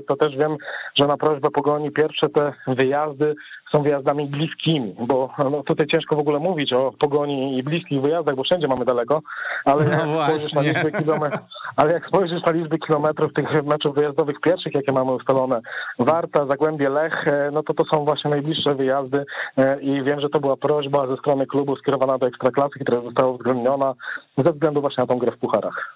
to 0.08 0.16
też 0.16 0.38
wiem, 0.38 0.58
że 1.00 1.08
na 1.08 1.18
prośbę 1.18 1.50
Pogoni 1.52 1.92
pierwsze 1.92 2.30
te 2.30 2.54
wyjazdy 2.68 3.36
są 3.76 3.84
wyjazdami 3.84 4.28
bliskimi, 4.28 4.96
bo 5.00 5.30
no, 5.52 5.64
tutaj 5.64 5.88
ciężko 5.88 6.16
w 6.16 6.20
ogóle 6.20 6.40
mówić 6.40 6.74
o 6.74 6.92
pogoni 7.00 7.58
i 7.58 7.64
bliskich 7.64 8.02
wyjazdach, 8.02 8.36
bo 8.36 8.44
wszędzie 8.44 8.68
mamy 8.68 8.86
daleko, 8.86 9.22
ale, 9.66 9.86
no 9.86 9.92
jak, 9.92 10.24
spojrzysz 10.24 10.54
na 10.54 10.62
liczbę 10.62 11.30
ale 11.76 11.94
jak 11.94 12.08
spojrzysz 12.08 12.44
na 12.46 12.52
liczbę 12.52 12.78
kilometrów 12.78 13.34
tych 13.34 13.64
meczów 13.64 13.96
wyjazdowych 13.96 14.40
pierwszych, 14.40 14.76
jakie 14.76 14.94
mamy 14.94 15.12
ustalone, 15.12 15.62
Warta, 16.00 16.46
Zagłębie, 16.46 16.90
Lech, 16.90 17.28
e, 17.28 17.50
no 17.54 17.64
to 17.64 17.74
to 17.74 17.85
są 17.94 18.06
właśnie 18.06 18.32
najbliższe 18.32 18.76
wyjazdy 18.76 19.26
e, 19.58 19.82
i 19.82 20.04
wiem, 20.04 20.20
że 20.20 20.30
to 20.30 20.40
była 20.40 20.58
prośba 20.58 21.08
ze 21.08 21.18
strony 21.18 21.48
klubu 21.48 21.76
skierowana 21.76 22.18
do 22.18 22.28
Ekstraklasy, 22.28 22.80
która 22.80 23.02
została 23.02 23.32
uwzględniona 23.32 23.94
ze 24.38 24.54
względu 24.54 24.82
właśnie 24.82 25.02
na 25.02 25.08
tą 25.08 25.18
grę 25.18 25.32
w 25.32 25.38
pucharach. 25.38 25.95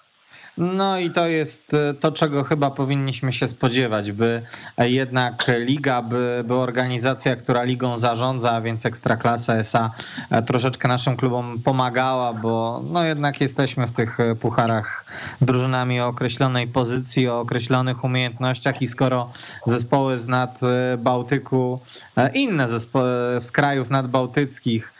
No 0.58 0.98
i 0.98 1.10
to 1.10 1.26
jest 1.26 1.74
e, 1.74 1.94
to, 1.94 2.12
czego 2.12 2.44
chyba 2.44 2.70
powinniśmy 2.70 3.32
się 3.32 3.48
spodziewać, 3.48 4.12
by 4.12 4.42
jednak 4.78 5.44
liga, 5.58 6.02
by, 6.02 6.44
by 6.46 6.54
organizacja, 6.54 7.36
która 7.36 7.62
ligą 7.62 7.98
zarządza, 7.98 8.52
a 8.52 8.60
więc 8.60 8.86
Ekstraklasa 8.86 9.54
SA 9.54 9.90
e, 10.30 10.42
troszeczkę 10.42 10.88
naszym 10.88 11.16
klubom 11.16 11.62
pomagała, 11.64 12.32
bo 12.32 12.82
no 12.90 13.04
jednak 13.04 13.40
jesteśmy 13.40 13.86
w 13.86 13.92
tych 13.92 14.18
pucharach 14.40 15.04
drużynami 15.40 16.00
o 16.00 16.06
określonej 16.06 16.68
pozycji, 16.68 17.28
o 17.28 17.40
określonych 17.40 18.04
umiejętnościach 18.04 18.82
i 18.82 18.86
skoro 18.86 19.30
zespoły 19.66 20.18
z 20.18 20.28
nad 20.28 20.60
Bałtyku, 20.98 21.80
e, 22.16 22.30
inne 22.30 22.68
zespoły 22.68 23.10
z 23.40 23.52
krajów 23.52 23.90
nadbałtyckich 23.90 24.99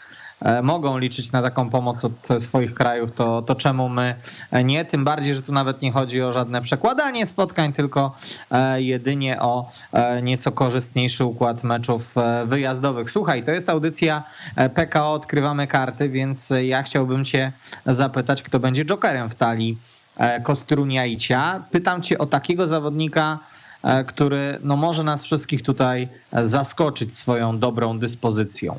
mogą 0.63 0.97
liczyć 0.97 1.31
na 1.31 1.41
taką 1.41 1.69
pomoc 1.69 2.05
od 2.05 2.43
swoich 2.43 2.73
krajów, 2.73 3.11
to, 3.11 3.41
to 3.41 3.55
czemu 3.55 3.89
my 3.89 4.15
nie? 4.63 4.85
Tym 4.85 5.03
bardziej, 5.03 5.35
że 5.35 5.41
tu 5.41 5.51
nawet 5.51 5.81
nie 5.81 5.91
chodzi 5.91 6.21
o 6.21 6.31
żadne 6.31 6.61
przekładanie 6.61 7.25
spotkań, 7.25 7.73
tylko 7.73 8.15
e, 8.51 8.81
jedynie 8.81 9.39
o 9.39 9.71
e, 9.91 10.21
nieco 10.21 10.51
korzystniejszy 10.51 11.25
układ 11.25 11.63
meczów 11.63 12.15
wyjazdowych. 12.45 13.11
Słuchaj, 13.11 13.43
to 13.43 13.51
jest 13.51 13.69
audycja 13.69 14.23
PKO 14.75 15.13
Odkrywamy 15.13 15.67
Karty, 15.67 16.09
więc 16.09 16.53
ja 16.63 16.83
chciałbym 16.83 17.25
Cię 17.25 17.51
zapytać, 17.85 18.43
kto 18.43 18.59
będzie 18.59 18.85
jokerem 18.85 19.29
w 19.29 19.35
talii 19.35 19.77
Kostruniaicia. 20.43 21.63
Pytam 21.71 22.01
Cię 22.01 22.17
o 22.17 22.25
takiego 22.25 22.67
zawodnika, 22.67 23.39
który 24.07 24.59
no, 24.63 24.77
może 24.77 25.03
nas 25.03 25.23
wszystkich 25.23 25.63
tutaj 25.63 26.07
zaskoczyć 26.41 27.17
swoją 27.17 27.59
dobrą 27.59 27.99
dyspozycją. 27.99 28.75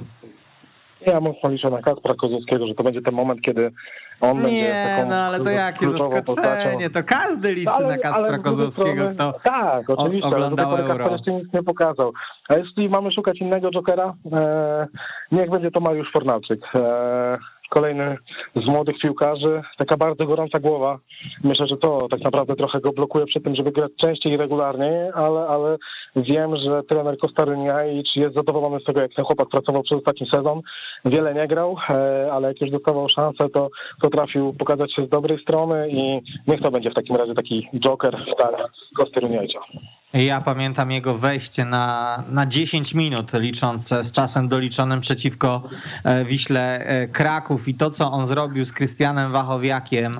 Ja 1.06 1.20
mocno 1.20 1.50
liczę 1.50 1.70
na 1.70 1.82
Kacpra 1.82 2.14
Kozłowskiego, 2.14 2.66
że 2.66 2.74
to 2.74 2.82
będzie 2.84 3.02
ten 3.02 3.14
moment, 3.14 3.40
kiedy 3.40 3.72
on 4.20 4.36
nie, 4.36 4.42
będzie 4.42 4.72
taką 4.96 5.08
no 5.08 5.16
ale 5.16 5.40
to 5.40 5.50
jakie 5.50 5.90
zaskoczenie, 5.90 6.22
postacią. 6.22 6.90
to 6.94 7.02
każdy 7.04 7.54
liczy 7.54 7.70
ale, 7.70 7.88
na 7.88 7.98
Kacpra 7.98 8.38
Kozłowskiego, 8.38 9.10
kto 9.14 9.34
Tak, 9.42 9.90
oczywiście, 9.90 10.28
oglądał 10.28 10.70
ale 10.70 10.84
Euro. 10.84 11.12
jeszcze 11.12 11.32
nic 11.32 11.52
nie 11.52 11.62
pokazał. 11.62 12.12
A 12.48 12.54
jeśli 12.54 12.88
mamy 12.88 13.12
szukać 13.12 13.40
innego 13.40 13.70
Jokera, 13.70 14.14
e, 14.32 14.86
niech 15.32 15.50
będzie 15.50 15.70
to 15.70 15.80
Mariusz 15.80 16.12
Fornalczyk. 16.12 16.60
E, 16.74 17.38
kolejny 17.74 18.16
z 18.54 18.66
młodych 18.66 18.98
piłkarzy, 19.02 19.62
taka 19.78 19.96
bardzo 19.96 20.26
gorąca 20.26 20.58
głowa. 20.60 20.98
Myślę, 21.44 21.66
że 21.66 21.76
to 21.76 22.08
tak 22.10 22.20
naprawdę 22.20 22.54
trochę 22.56 22.80
go 22.80 22.92
blokuje 22.92 23.26
przed 23.26 23.44
tym, 23.44 23.54
żeby 23.54 23.72
grać 23.72 23.92
częściej 24.00 24.32
i 24.32 24.36
regularniej, 24.36 25.10
ale, 25.14 25.40
ale 25.40 25.76
wiem, 26.16 26.56
że 26.56 26.82
trener 26.82 27.18
Kostaryniajicz 27.18 28.16
jest 28.16 28.34
zadowolony 28.34 28.80
z 28.80 28.84
tego, 28.84 29.02
jak 29.02 29.14
ten 29.14 29.24
chłopak 29.24 29.48
pracował 29.48 29.82
przez 29.82 29.98
ostatni 29.98 30.26
sezon. 30.34 30.60
Wiele 31.04 31.34
nie 31.34 31.46
grał, 31.46 31.76
e, 31.90 32.28
ale 32.32 32.48
jak 32.48 32.60
już 32.60 32.70
dostawał 32.70 33.08
szansę, 33.08 33.48
to 33.48 33.68
potrafił 34.02 34.52
pokazać 34.52 34.94
się 34.94 35.06
z 35.06 35.08
dobrej 35.08 35.42
strony 35.42 35.88
i 35.90 36.20
niech 36.46 36.60
to 36.60 36.70
będzie 36.70 36.90
w 36.90 36.94
takim 36.94 37.16
razie 37.16 37.34
taki 37.34 37.68
joker 37.80 38.16
w 38.16 38.34
stanie 38.34 38.64
Kostaryniajicza. 38.96 39.60
Ja 40.12 40.40
pamiętam 40.40 40.90
jego 40.90 41.18
wejście 41.18 41.64
na, 41.64 42.24
na 42.28 42.46
10 42.46 42.94
minut, 42.94 43.32
licząc 43.34 43.88
z 43.88 44.12
czasem 44.12 44.48
doliczonym 44.48 45.00
przeciwko 45.00 45.62
e, 46.04 46.24
Wiśle 46.24 46.78
e, 46.78 47.08
Kraków 47.08 47.68
i 47.68 47.74
to, 47.74 47.90
co 47.90 48.12
on 48.12 48.26
zrobił 48.26 48.64
z 48.64 48.72
Krystianem 48.72 49.32
Wachowiakiem 49.32 50.12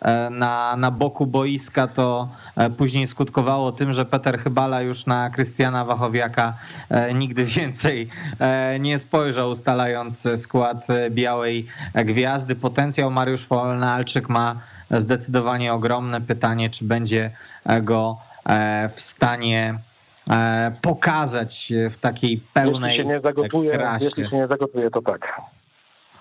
e, 0.00 0.30
na, 0.30 0.76
na 0.76 0.90
boku 0.90 1.26
boiska, 1.26 1.86
to 1.86 2.28
później 2.76 3.06
skutkowało 3.06 3.72
tym, 3.72 3.92
że 3.92 4.04
Peter 4.04 4.38
Chybala 4.38 4.82
już 4.82 5.06
na 5.06 5.30
Krystiana 5.30 5.84
Wachowiaka 5.84 6.56
nigdy 7.14 7.44
więcej 7.56 8.08
nie 8.80 8.98
spojrzał, 8.98 9.50
ustalając 9.50 10.28
skład 10.36 10.86
Białej 11.10 11.66
Gwiazdy. 11.94 12.54
Potencjał 12.56 13.10
Mariusz 13.10 13.46
Wolnalczyk 13.46 14.28
ma 14.28 14.60
zdecydowanie 14.90 15.72
ogromne 15.72 16.20
pytanie, 16.20 16.70
czy 16.70 16.84
będzie 16.84 17.30
go 17.82 18.28
w 18.92 19.00
stanie 19.00 19.78
e, 20.30 20.72
pokazać 20.82 21.72
w 21.90 21.96
takiej 21.96 22.42
pełnej 22.54 22.90
jeśli 22.90 23.04
się 23.04 23.08
nie 23.08 23.20
zagotuje, 23.20 23.72
krasie. 23.72 24.04
Jeśli 24.04 24.28
się 24.28 24.36
nie 24.36 24.46
zagotuje, 24.46 24.90
to 24.90 25.02
tak. 25.02 25.40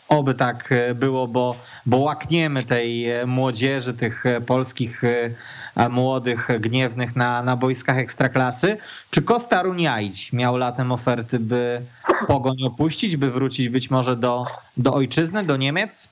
Oby 0.09 0.35
tak 0.35 0.73
było, 0.95 1.27
bo, 1.27 1.55
bo 1.85 1.97
łakniemy 1.97 2.63
tej 2.63 3.07
młodzieży, 3.25 3.93
tych 3.93 4.23
polskich 4.45 5.01
młodych, 5.89 6.47
gniewnych 6.59 7.15
na, 7.15 7.43
na 7.43 7.57
boiskach 7.57 7.97
ekstraklasy. 7.97 8.77
Czy 9.09 9.21
Kosta 9.21 9.61
Runiaić 9.61 10.33
miał 10.33 10.57
latem 10.57 10.91
oferty, 10.91 11.39
by 11.39 11.81
Pogoń 12.27 12.55
opuścić, 12.63 13.17
by 13.17 13.31
wrócić 13.31 13.69
być 13.69 13.89
może 13.89 14.15
do, 14.15 14.45
do 14.77 14.93
ojczyzny, 14.93 15.43
do 15.43 15.57
Niemiec? 15.57 16.09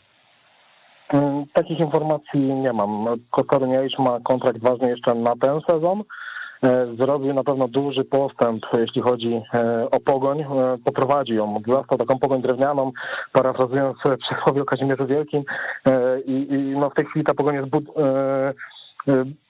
Mm, 1.14 1.46
takich 1.54 1.80
informacji 1.80 2.40
nie 2.40 2.74
mam. 2.74 3.08
Kokorniewicz 3.32 4.00
ma 4.00 4.20
kontrakt 4.24 4.60
ważny 4.62 4.90
jeszcze 4.90 5.16
na 5.16 5.34
ten 5.42 5.62
sezon. 5.70 6.04
E, 6.64 6.96
zrobił 7.00 7.34
na 7.34 7.44
pewno 7.44 7.68
duży 7.68 8.04
postęp, 8.04 8.66
jeśli 8.78 9.02
chodzi 9.02 9.42
e, 9.54 9.88
o 9.92 10.00
pogoń. 10.00 10.42
E, 10.42 10.46
poprowadzi 10.86 11.34
ją, 11.34 11.62
zastał 11.68 11.98
taką 11.98 12.20
pogoń 12.20 12.42
drewnianą, 12.42 12.92
parafrazując 13.32 13.98
przysłowie 13.98 14.62
o 14.62 14.66
Kazimierzu 14.66 15.08
Wielkim. 15.08 15.44
I, 16.26 16.48
i 16.50 16.58
no 16.80 16.90
w 16.90 16.94
tej 16.94 17.06
chwili 17.06 17.26
ta 17.26 17.34
pogoń 17.34 17.56
jest 17.56 17.68
bud- 17.68 17.94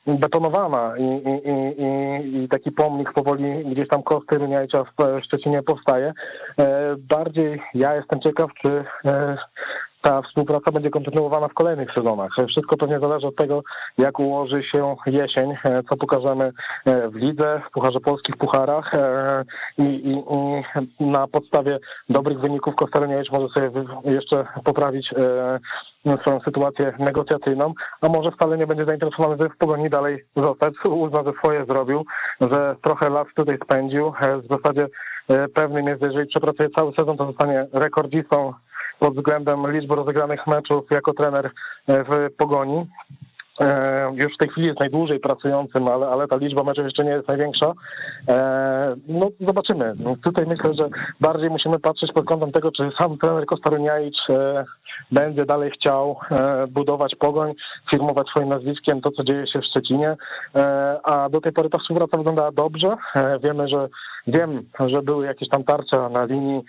betonowana 0.08 0.98
i, 0.98 1.04
i, 1.04 1.50
i, 1.82 2.44
i, 2.44 2.48
taki 2.50 2.72
pomnik 2.72 3.13
powoli 3.13 3.65
gdzieś 3.65 3.88
tam 3.88 4.04
kosty 4.04 4.38
Runiajcza 4.38 4.84
w 4.84 5.24
Szczecinie 5.26 5.63
powstaje. 5.63 6.13
Bardziej 6.98 7.62
ja 7.74 7.96
jestem 7.96 8.20
ciekaw, 8.20 8.50
czy 8.62 8.86
ta 10.06 10.22
współpraca 10.22 10.72
będzie 10.72 10.89
kontynuowana 10.89 11.48
w 11.48 11.54
kolejnych 11.54 11.89
sezonach. 11.98 12.32
Wszystko 12.48 12.78
pewnie 12.78 13.00
zależy 13.00 13.28
od 13.28 13.36
tego, 13.36 13.63
jak 13.98 14.20
ułoży 14.20 14.63
się 14.63 14.96
jesień, 15.06 15.52
e, 15.52 15.84
co 15.89 15.98
pokażemy 15.98 16.52
e, 16.86 17.10
w 17.10 17.15
lidze, 17.15 17.62
w 17.68 17.72
Pucharze 17.72 18.00
Polskich, 18.00 18.38
Pucharach 18.38 18.94
e, 18.94 19.44
i, 19.78 19.84
i, 19.84 20.24
i 21.00 21.06
na 21.06 21.28
podstawie 21.28 21.80
dobrych 22.10 22.39
wyników 22.39 22.76
Kostelniewicz 22.76 23.32
może 23.32 23.48
sobie 23.48 23.72
jeszcze 24.06 24.46
poprawić 24.63 25.13
swoją 26.22 26.39
sytuację 26.39 26.94
negocjacyjną, 27.00 27.74
a 28.02 28.10
może 28.10 28.32
wcale 28.32 28.58
nie 28.58 28.68
będzie 28.68 28.86
zainteresowany, 28.86 29.36
żeby 29.39 29.50
w 29.50 29.58
Pogoni 29.58 29.89
dalej 29.89 30.26
zostać. 30.36 30.74
Uzna, 30.89 31.24
że 31.24 31.32
swoje 31.44 31.65
zrobił, 31.65 32.06
że 32.41 32.76
trochę 32.82 33.10
lat 33.10 33.28
tutaj 33.36 33.58
spędził. 33.63 34.12
W 34.22 34.54
zasadzie 34.54 34.88
pewnym 35.54 35.88
jest, 35.88 36.02
że 36.02 36.08
jeżeli 36.08 36.28
przepracuje 36.28 36.70
cały 36.70 36.94
sezon, 37.00 37.18
to 37.18 37.26
zostanie 37.26 37.68
rekordzistą 37.74 38.54
pod 38.99 39.15
względem 39.15 39.71
liczby 39.71 39.95
rozegranych 39.95 40.47
meczów 40.47 40.86
jako 40.91 41.13
trener 41.13 41.51
e, 41.88 42.03
w 42.03 42.36
Pogoni. 42.38 42.86
E, 43.62 44.12
już 44.15 44.34
w 44.36 44.38
tej 44.38 44.49
chwili 44.49 44.67
jest 44.67 44.79
najdłużej 44.79 45.19
pracującym, 45.19 45.88
ale, 45.88 46.08
ale 46.08 46.27
ta 46.27 46.38
liczba 46.38 46.63
meczów 46.63 46.86
jeszcze 46.86 47.03
nie 47.03 47.12
jest 47.12 47.27
największa. 47.27 47.73
E, 48.29 48.95
no 49.08 49.29
zobaczymy. 49.39 49.93
Tutaj 50.23 50.45
myślę, 50.47 50.73
że 50.73 50.89
bardziej 51.21 51.49
musimy 51.49 51.79
patrzeć 51.79 52.12
pod 52.13 52.25
kątem 52.25 52.51
tego, 52.51 52.71
czy 52.71 52.89
sam 52.99 53.17
trener 53.17 53.45
Kostaryniajicz 53.45 54.17
będzie 55.12 55.45
dalej 55.45 55.71
chciał 55.71 56.15
budować 56.69 57.15
Pogoń, 57.15 57.53
firmować 57.91 58.27
swoim 58.27 58.49
nazwiskiem 58.49 59.01
to, 59.01 59.12
co 59.12 59.23
dzieje 59.23 59.47
się 59.47 59.60
w 59.60 59.65
Szczecinie, 59.65 60.15
a 61.03 61.29
do 61.29 61.41
tej 61.41 61.51
pory 61.53 61.69
ta 61.69 61.77
współpraca 61.79 62.17
wyglądała 62.17 62.51
dobrze. 62.51 62.95
Wiemy, 63.43 63.67
że 63.67 63.88
wiem, 64.27 64.69
że 64.88 65.01
były 65.01 65.25
jakieś 65.25 65.49
tam 65.49 65.63
tarcia 65.63 66.10
na 66.10 66.25
linii 66.25 66.63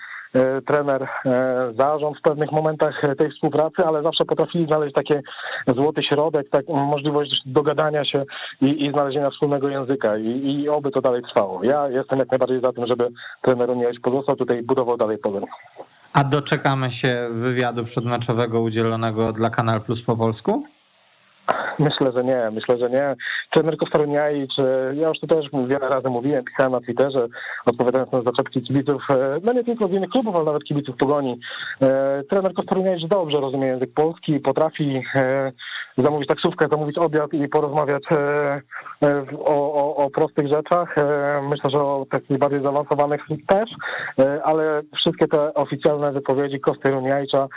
trener, 0.67 1.03
e, 1.03 1.73
zarząd 1.79 2.19
w 2.19 2.23
pewnych 2.23 2.53
momentach 2.53 3.03
tej 3.19 3.31
współpracy, 3.31 3.87
ale 3.87 4.03
zawsze 4.03 4.25
potrafili 4.25 4.67
znaleźć 4.67 4.95
takie 4.95 5.23
złoty 5.67 6.03
środek, 6.03 6.51
tak, 6.51 6.69
możliwość 6.69 7.43
dogadania 7.47 8.05
się 8.05 8.25
i, 8.61 8.87
i 8.87 8.93
znalezienia 8.93 9.31
wspólnego 9.31 9.69
języka 9.69 10.17
I, 10.17 10.63
i 10.63 10.69
oby 10.69 10.91
to 10.91 11.01
dalej 11.01 11.23
trwało. 11.23 11.65
Ja 11.65 11.89
jestem 11.89 12.19
jak 12.19 12.31
najbardziej 12.31 12.61
za 12.61 12.73
tym, 12.73 12.87
żeby 12.87 13.09
trener 13.43 13.71
Unieś 13.71 14.01
pozostał 14.01 14.37
tutaj 14.37 14.63
budował 14.63 14.97
dalej 14.97 15.19
pogoń. 15.19 15.45
A 16.13 16.25
doczekamy 16.25 16.91
się 16.91 17.29
wywiadu 17.33 17.85
przedmeczowego 17.85 18.61
udzielonego 18.61 19.33
dla 19.33 19.51
Kanal 19.51 19.81
Plus 19.81 20.03
po 20.03 20.17
polsku? 20.17 20.65
Myślę, 21.79 22.13
że 22.17 22.25
nie, 22.25 22.51
myślę, 22.51 22.79
że 22.79 22.91
nie. 22.91 23.17
Trener 23.51 23.77
Kostaroniai, 23.77 24.49
czy 24.57 24.93
ja 24.95 25.09
już 25.09 25.21
to 25.21 25.27
też 25.27 25.47
wiele 25.53 25.89
razy 25.89 26.09
mówiłem, 26.09 26.45
pisałem 26.45 26.73
na 26.73 26.81
Twitterze, 26.81 27.27
odpowiadając 27.67 28.13
na 28.13 28.23
zaczepki 28.23 28.63
kibiców, 28.63 29.03
e, 29.11 29.39
no 29.43 29.53
nie 29.53 29.65
tylko 29.65 29.89
z 29.89 29.91
innych 29.91 30.11
klubów, 30.11 30.37
ale 30.37 30.45
nawet 30.45 30.65
kibiców 30.65 30.97
Pogoni. 30.97 31.41
E, 31.83 32.23
trener 32.31 32.55
Kostaroniai 32.55 33.09
dobrze 33.09 33.41
rozumie 33.41 33.67
język 33.67 33.95
polski, 33.95 34.41
potrafi 34.41 35.03
e, 35.15 35.53
zamówić 35.97 36.29
taksówkę, 36.29 36.67
zamówić 36.73 36.99
obiad 36.99 37.33
i 37.33 37.49
porozmawiać 37.49 38.03
o, 39.45 39.75
o, 39.75 39.97
o 39.97 40.11
prostych 40.11 40.47
rzeczach. 40.53 40.95
Myślę, 41.43 41.71
że 41.75 41.83
o 41.83 42.07
takich 42.11 42.39
bardziej 42.39 42.63
zaawansowanych 42.63 43.21
też, 43.47 43.71
ale 44.45 44.83
wszystkie 44.97 45.29
te 45.29 45.55
oficjalne 45.55 46.13
wypowiedzi 46.13 46.61
Kosty 46.61 46.91
Runiajcza 46.91 47.49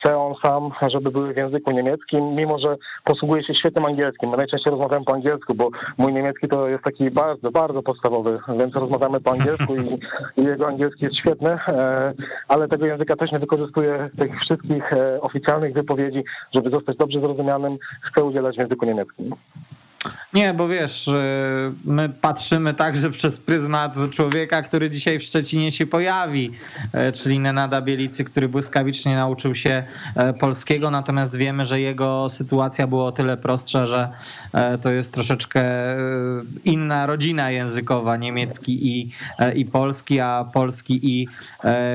chce 0.00 0.18
on 0.18 0.34
sam, 0.44 0.70
żeby 0.92 1.10
były 1.10 1.34
w 1.34 1.36
języku 1.36 1.72
niemieckim, 1.72 2.34
mimo 2.34 2.58
że 2.58 2.76
posługuje 3.04 3.44
się 3.44 3.54
świetnym 3.54 3.86
angielskim. 3.86 4.30
My 4.30 4.36
najczęściej 4.36 4.70
rozmawiamy 4.70 5.04
po 5.04 5.14
angielsku, 5.14 5.54
bo 5.54 5.70
mój 5.98 6.12
niemiecki 6.12 6.48
to 6.48 6.68
jest 6.68 6.84
taki 6.84 7.10
bardzo, 7.10 7.50
bardzo 7.50 7.82
podstawowy, 7.82 8.38
więc 8.58 8.74
rozmawiamy 8.74 9.20
po 9.20 9.32
angielsku 9.32 9.76
i, 9.76 9.98
i 10.36 10.44
jego 10.44 10.68
angielski 10.68 11.04
jest 11.04 11.16
świetny, 11.18 11.50
e, 11.50 12.12
ale 12.48 12.68
tego 12.68 12.86
języka 12.86 13.16
też 13.16 13.32
nie 13.32 13.38
wykorzystuje 13.38 14.10
tych 14.18 14.40
wszystkich 14.40 14.92
e, 14.92 15.20
oficjalnych 15.20 15.74
wypowiedzi, 15.74 16.24
żeby 16.54 16.70
zostać 16.70 16.96
dobrze 16.96 17.20
zrozumianym, 17.20 17.78
chce 18.02 18.24
udzielać 18.24 18.56
w 18.56 18.60
języku 18.60 18.86
niemieckim. 18.86 19.34
Nie, 20.32 20.54
bo 20.54 20.68
wiesz, 20.68 21.08
y, 21.08 21.12
my 21.84 22.08
patrzymy 22.08 22.74
także 22.74 23.10
przez 23.10 23.40
pryzmat 23.40 23.94
człowieka, 24.10 24.62
który 24.62 24.90
dzisiaj 24.90 25.18
w 25.18 25.22
Szczecinie 25.22 25.70
się 25.70 25.86
pojawi, 25.86 26.50
y, 27.08 27.12
czyli 27.12 27.40
Nenada 27.40 27.82
Bielicy, 27.82 28.24
który 28.24 28.48
błyskawicznie 28.48 29.16
nauczył 29.16 29.54
się 29.54 29.84
y, 30.30 30.32
polskiego, 30.32 30.90
natomiast 30.90 31.36
wiemy, 31.36 31.64
że 31.64 31.80
jego 31.80 32.28
sytuacja 32.28 32.86
była 32.86 33.04
o 33.04 33.12
tyle 33.12 33.36
prostsza, 33.36 33.86
że 33.86 34.08
to 34.82 34.90
jest 34.90 35.12
troszeczkę 35.12 35.64
inna 36.64 37.06
rodzina 37.06 37.50
językowa, 37.50 38.16
niemiecki 38.16 38.88
i, 38.88 39.10
i 39.54 39.64
polski, 39.64 40.20
a 40.20 40.44
polski 40.52 41.00
i 41.02 41.28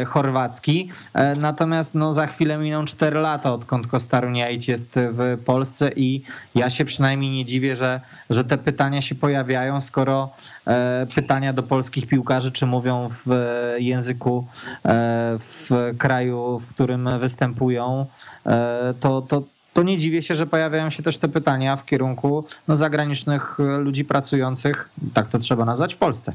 chorwacki. 0.06 0.91
Natomiast 1.38 1.96
no, 1.96 2.13
za 2.13 2.28
chwilę 2.28 2.58
miną 2.58 2.86
4 2.86 3.20
lata, 3.20 3.54
odkąd 3.54 3.88
Kostaruniajć 3.88 4.68
jest 4.68 4.89
w 4.96 5.44
Polsce 5.46 5.91
i 5.96 6.22
ja 6.56 6.70
się 6.70 6.86
przynajmniej 6.86 7.32
nie 7.32 7.46
dziwię, 7.46 7.76
że 7.76 7.94
że, 8.29 8.43
te 8.43 8.58
pytania 8.58 9.01
się 9.01 9.15
pojawiają, 9.15 9.81
skoro 9.81 10.29
e, 10.67 11.07
pytania 11.15 11.53
do 11.53 11.63
polskich 11.63 12.07
piłkarzy, 12.07 12.51
czy 12.51 12.65
mówią 12.65 13.09
w 13.09 13.28
języku 13.78 14.47
e, 14.86 15.38
w 15.39 15.70
kraju, 15.97 16.59
w 16.59 16.67
którym 16.67 17.09
występują, 17.20 18.05
e, 18.45 18.93
to, 18.99 19.22
to 19.22 19.43
to 19.74 19.84
nie 19.84 19.97
dziwię 19.97 20.22
się, 20.22 20.36
że 20.36 20.47
pojawiają 20.47 20.89
się 20.89 21.03
też 21.03 21.17
te 21.17 21.28
pytania 21.28 21.76
w 21.76 21.86
kierunku 21.86 22.45
no, 22.67 22.76
zagranicznych 22.76 23.57
ludzi 23.80 24.05
pracujących, 24.05 24.89
tak 25.13 25.28
to 25.28 25.38
trzeba 25.38 25.65
nazwać, 25.65 25.95
w 25.95 25.97
Polsce. 25.97 26.34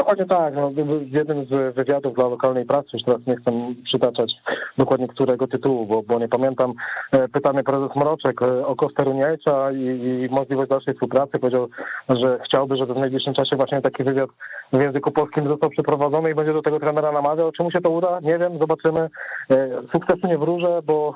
Dokładnie 0.00 0.26
tak. 0.26 0.54
No, 0.54 0.70
w 0.70 1.12
jednym 1.12 1.44
z 1.44 1.74
wywiadów 1.74 2.14
dla 2.14 2.28
lokalnej 2.28 2.64
prasy, 2.64 2.88
już 2.92 3.02
teraz 3.02 3.20
nie 3.26 3.36
chcę 3.36 3.74
przytaczać 3.84 4.32
dokładnie 4.78 5.08
którego 5.08 5.46
tytułu, 5.46 5.86
bo, 5.86 6.02
bo 6.02 6.18
nie 6.18 6.28
pamiętam, 6.28 6.72
e, 7.12 7.28
pytany 7.28 7.62
prezes 7.62 7.96
Mroczek 7.96 8.42
e, 8.42 8.66
o 8.66 8.76
Kostę 8.76 9.04
Runiajca 9.04 9.72
i, 9.72 9.84
i 10.24 10.28
możliwość 10.30 10.70
dalszej 10.70 10.94
współpracy. 10.94 11.38
Powiedział, 11.38 11.68
że 12.08 12.38
chciałby, 12.44 12.76
żeby 12.76 12.94
w 12.94 12.98
najbliższym 12.98 13.34
czasie 13.34 13.56
właśnie 13.56 13.80
taki 13.80 14.04
wywiad 14.04 14.30
w 14.72 14.82
języku 14.82 15.10
polskim 15.10 15.48
został 15.48 15.70
przeprowadzony 15.70 16.30
i 16.30 16.34
będzie 16.34 16.52
do 16.52 16.62
tego 16.62 16.80
trenera 16.80 17.12
namawiał. 17.12 17.52
Czy 17.52 17.62
mu 17.62 17.70
się 17.70 17.80
to 17.80 17.90
uda? 17.90 18.18
Nie 18.22 18.38
wiem, 18.38 18.58
zobaczymy. 18.60 19.10
E, 19.50 19.68
sukcesu 19.92 20.26
nie 20.26 20.38
wróżę, 20.38 20.80
bo 20.84 21.14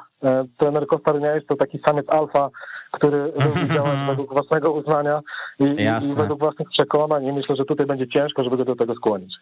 trener 0.59 0.87
Kosta 0.87 1.13
Runiajc 1.13 1.47
to 1.47 1.57
taki 1.57 1.81
samiec 1.87 2.07
alfa, 2.09 2.51
który 2.97 3.33
lubi 3.45 3.75
działać 3.75 3.99
według 4.07 4.33
własnego 4.33 4.73
uznania 4.73 5.21
i, 5.59 5.65
i, 5.65 6.15
według 6.15 6.41
własnych 6.41 6.69
przekonań 6.69 7.25
i 7.25 7.33
myślę, 7.33 7.57
że 7.57 7.65
tutaj 7.65 7.87
będzie 7.87 8.09
ciężko, 8.09 8.45
żeby 8.45 8.57
go 8.57 8.65
do 8.65 8.77
tego 8.77 8.95
skłonić. 8.95 9.35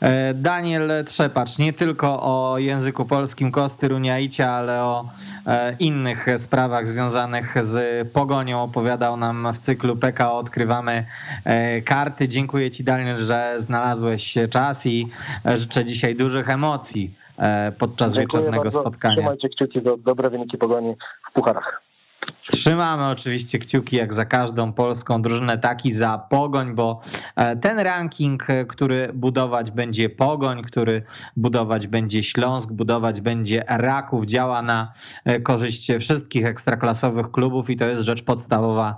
E, 0.00 0.34
Daniel 0.34 1.04
Trzepacz, 1.06 1.58
nie 1.58 1.72
tylko 1.72 2.22
o 2.22 2.58
języku 2.58 3.04
polskim 3.04 3.52
Kosty 3.52 3.88
Runiaicia, 3.88 4.50
ale 4.50 4.84
o 4.84 5.08
e, 5.46 5.76
innych 5.78 6.26
sprawach 6.36 6.86
związanych 6.86 7.64
z 7.64 8.08
pogonią 8.12 8.62
opowiadał 8.62 9.16
nam 9.16 9.52
w 9.54 9.58
cyklu 9.58 9.96
PKO 9.96 10.38
Odkrywamy 10.38 11.06
e, 11.44 11.82
karty. 11.82 12.28
Dziękuję 12.28 12.70
Ci 12.70 12.84
Daniel, 12.84 13.18
że 13.18 13.54
znalazłeś 13.56 14.34
czas 14.50 14.86
i 14.86 15.08
życzę 15.54 15.84
dzisiaj 15.84 16.16
dużych 16.16 16.50
emocji 16.50 17.14
podczas 17.78 18.14
Dziękuję 18.14 18.42
wieczornego 18.42 18.64
bardzo. 18.64 18.80
spotkania. 18.80 19.14
Trzymajcie 19.14 19.48
kciuki 19.48 19.80
za 19.84 19.96
dobre 19.96 20.30
wyniki 20.30 20.58
pogoni 20.58 20.94
w 21.30 21.32
pucharach. 21.32 21.87
Trzymamy 22.50 23.06
oczywiście 23.06 23.58
kciuki 23.58 23.96
jak 23.96 24.14
za 24.14 24.24
każdą 24.24 24.72
polską 24.72 25.22
drużynę, 25.22 25.58
tak 25.58 25.86
i 25.86 25.92
za 25.92 26.18
Pogoń, 26.18 26.74
bo 26.74 27.00
e, 27.36 27.56
ten 27.56 27.78
ranking, 27.78 28.50
e, 28.50 28.64
który 28.64 29.10
budować 29.14 29.70
będzie 29.70 30.10
Pogoń, 30.10 30.62
który 30.62 31.02
budować 31.36 31.86
będzie 31.86 32.22
Śląsk, 32.22 32.72
budować 32.72 33.20
będzie 33.20 33.64
Raków, 33.68 34.26
działa 34.26 34.62
na 34.62 34.92
e, 35.24 35.40
korzyść 35.40 35.92
wszystkich 36.00 36.46
ekstraklasowych 36.46 37.30
klubów 37.30 37.70
i 37.70 37.76
to 37.76 37.84
jest 37.84 38.02
rzecz 38.02 38.22
podstawowa, 38.22 38.96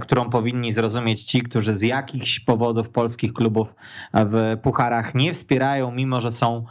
którą 0.00 0.30
powinni 0.30 0.72
zrozumieć 0.72 1.22
ci, 1.22 1.42
którzy 1.42 1.74
z 1.74 1.82
jakichś 1.82 2.40
powodów 2.40 2.88
polskich 2.88 3.32
klubów 3.32 3.68
w 4.14 4.56
pucharach 4.62 5.14
nie 5.14 5.32
wspierają, 5.32 5.92
mimo 5.92 6.20
że 6.20 6.32
są 6.32 6.64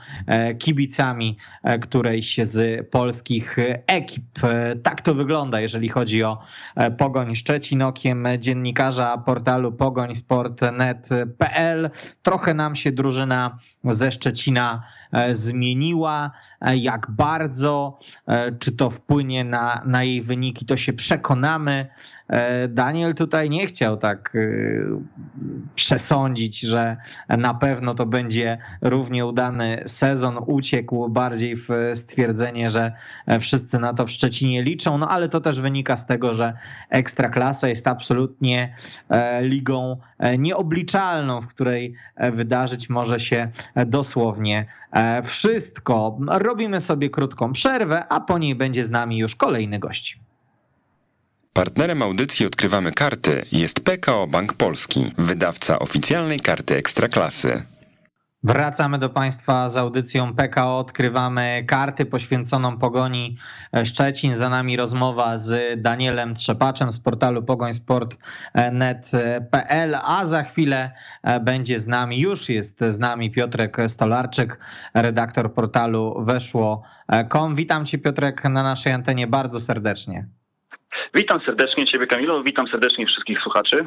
kibicami 0.59 1.37
którejś 1.81 2.39
z 2.43 2.89
polskich 2.89 3.57
ekip. 3.87 4.39
Tak 4.83 5.01
to 5.01 5.15
wygląda, 5.15 5.59
jeżeli 5.59 5.89
chodzi 5.91 6.23
o 6.23 6.37
e, 6.75 6.91
Pogoń 6.91 7.35
Szczecin 7.35 7.81
okiem 7.81 8.27
dziennikarza 8.39 9.17
portalu 9.17 9.71
pogońsport.net.pl. 9.71 11.89
Trochę 12.23 12.53
nam 12.53 12.75
się 12.75 12.91
drużyna 12.91 13.57
ze 13.83 14.11
Szczecina 14.11 14.83
e, 15.11 15.35
zmieniła. 15.35 16.31
E, 16.61 16.77
jak 16.77 17.11
bardzo, 17.11 17.99
czy 18.59 18.71
to 18.71 18.89
wpłynie 18.89 19.43
na, 19.43 19.81
na 19.85 20.03
jej 20.03 20.21
wyniki, 20.21 20.65
to 20.65 20.77
się 20.77 20.93
przekonamy. 20.93 21.87
Daniel 22.69 23.15
tutaj 23.15 23.49
nie 23.49 23.67
chciał 23.67 23.97
tak 23.97 24.37
przesądzić, 25.75 26.59
że 26.59 26.97
na 27.29 27.53
pewno 27.53 27.95
to 27.95 28.05
będzie 28.05 28.57
równie 28.81 29.25
udany 29.25 29.83
sezon. 29.85 30.37
Uciekł 30.47 31.09
bardziej 31.09 31.55
w 31.55 31.69
stwierdzenie, 31.95 32.69
że 32.69 32.91
wszyscy 33.39 33.79
na 33.79 33.93
to 33.93 34.05
w 34.05 34.11
Szczecinie 34.11 34.63
liczą, 34.63 34.97
no 34.97 35.07
ale 35.09 35.29
to 35.29 35.41
też 35.41 35.61
wynika 35.61 35.97
z 35.97 36.05
tego, 36.05 36.33
że 36.33 36.53
Ekstraklasa 36.89 37.67
jest 37.67 37.87
absolutnie 37.87 38.75
e, 39.09 39.43
ligą 39.43 39.97
e, 40.19 40.37
nieobliczalną, 40.37 41.41
w 41.41 41.47
której 41.47 41.95
e, 42.15 42.31
wydarzyć 42.31 42.89
może 42.89 43.19
się 43.19 43.51
dosłownie 43.85 44.65
wszystko. 45.23 46.17
Robimy 46.27 46.79
sobie 46.79 47.09
krótką 47.09 47.53
przerwę, 47.53 48.07
a 48.07 48.19
po 48.19 48.37
niej 48.37 48.55
będzie 48.55 48.83
z 48.83 48.89
nami 48.89 49.17
już 49.17 49.35
kolejny 49.35 49.79
gość. 49.79 50.19
Partnerem 51.53 52.01
audycji 52.01 52.45
Odkrywamy 52.45 52.91
Karty 52.91 53.45
jest 53.51 53.79
PKO 53.79 54.27
Bank 54.27 54.53
Polski, 54.53 55.11
wydawca 55.17 55.79
oficjalnej 55.79 56.39
karty 56.39 56.75
Ekstraklasy. 56.75 57.63
Wracamy 58.43 58.99
do 58.99 59.09
Państwa 59.09 59.69
z 59.69 59.77
audycją 59.77 60.35
PKO. 60.35 60.79
Odkrywamy 60.79 61.63
karty 61.67 62.05
poświęconą 62.05 62.77
pogoni 62.77 63.37
Szczecin. 63.85 64.35
Za 64.35 64.49
nami 64.49 64.77
rozmowa 64.77 65.37
z 65.37 65.81
Danielem 65.81 66.35
Trzepaczem 66.35 66.91
z 66.91 66.99
portalu 66.99 67.43
pogońsport.net.pl, 67.43 69.95
a 70.03 70.25
za 70.25 70.43
chwilę 70.43 70.91
będzie 71.41 71.79
z 71.79 71.87
nami, 71.87 72.19
już 72.19 72.49
jest 72.49 72.79
z 72.79 72.99
nami 72.99 73.31
Piotrek 73.31 73.77
Stolarczyk, 73.87 74.59
redaktor 74.93 75.53
portalu 75.53 76.23
weszło.com. 76.25 77.55
Witam 77.55 77.85
Cię 77.85 77.97
Piotrek 77.97 78.43
na 78.43 78.63
naszej 78.63 78.93
antenie 78.93 79.27
bardzo 79.27 79.59
serdecznie. 79.59 80.25
Witam 81.15 81.39
serdecznie 81.45 81.85
Ciebie 81.85 82.07
Kamilu, 82.07 82.43
witam 82.43 82.67
serdecznie 82.67 83.05
wszystkich 83.05 83.37
słuchaczy. 83.43 83.85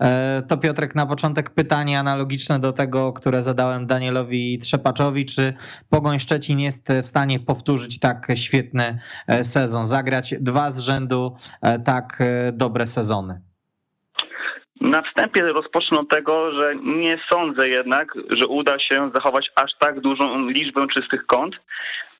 E, 0.00 0.42
to 0.48 0.56
Piotrek, 0.56 0.94
na 0.94 1.06
początek 1.06 1.50
pytanie 1.50 1.98
analogiczne 1.98 2.60
do 2.60 2.72
tego, 2.72 3.12
które 3.12 3.42
zadałem 3.42 3.86
Danielowi 3.86 4.58
Trzepaczowi. 4.58 5.26
Czy 5.26 5.54
Pogoń 5.90 6.20
Szczecin 6.20 6.60
jest 6.60 6.88
w 7.02 7.06
stanie 7.06 7.40
powtórzyć 7.40 7.98
tak 7.98 8.26
świetny 8.34 8.98
e, 9.28 9.44
sezon, 9.44 9.86
zagrać 9.86 10.34
dwa 10.40 10.70
z 10.70 10.78
rzędu 10.78 11.36
e, 11.62 11.78
tak 11.78 12.22
dobre 12.52 12.86
sezony? 12.86 13.40
Na 14.80 15.02
wstępie 15.02 15.42
rozpocznę 15.42 15.98
od 15.98 16.08
tego, 16.08 16.52
że 16.52 16.76
nie 16.76 17.18
sądzę 17.32 17.68
jednak, 17.68 18.12
że 18.40 18.46
uda 18.46 18.78
się 18.78 19.10
zachować 19.14 19.50
aż 19.56 19.70
tak 19.78 20.00
dużą 20.00 20.48
liczbę 20.48 20.86
czystych 20.96 21.26
kąt, 21.26 21.54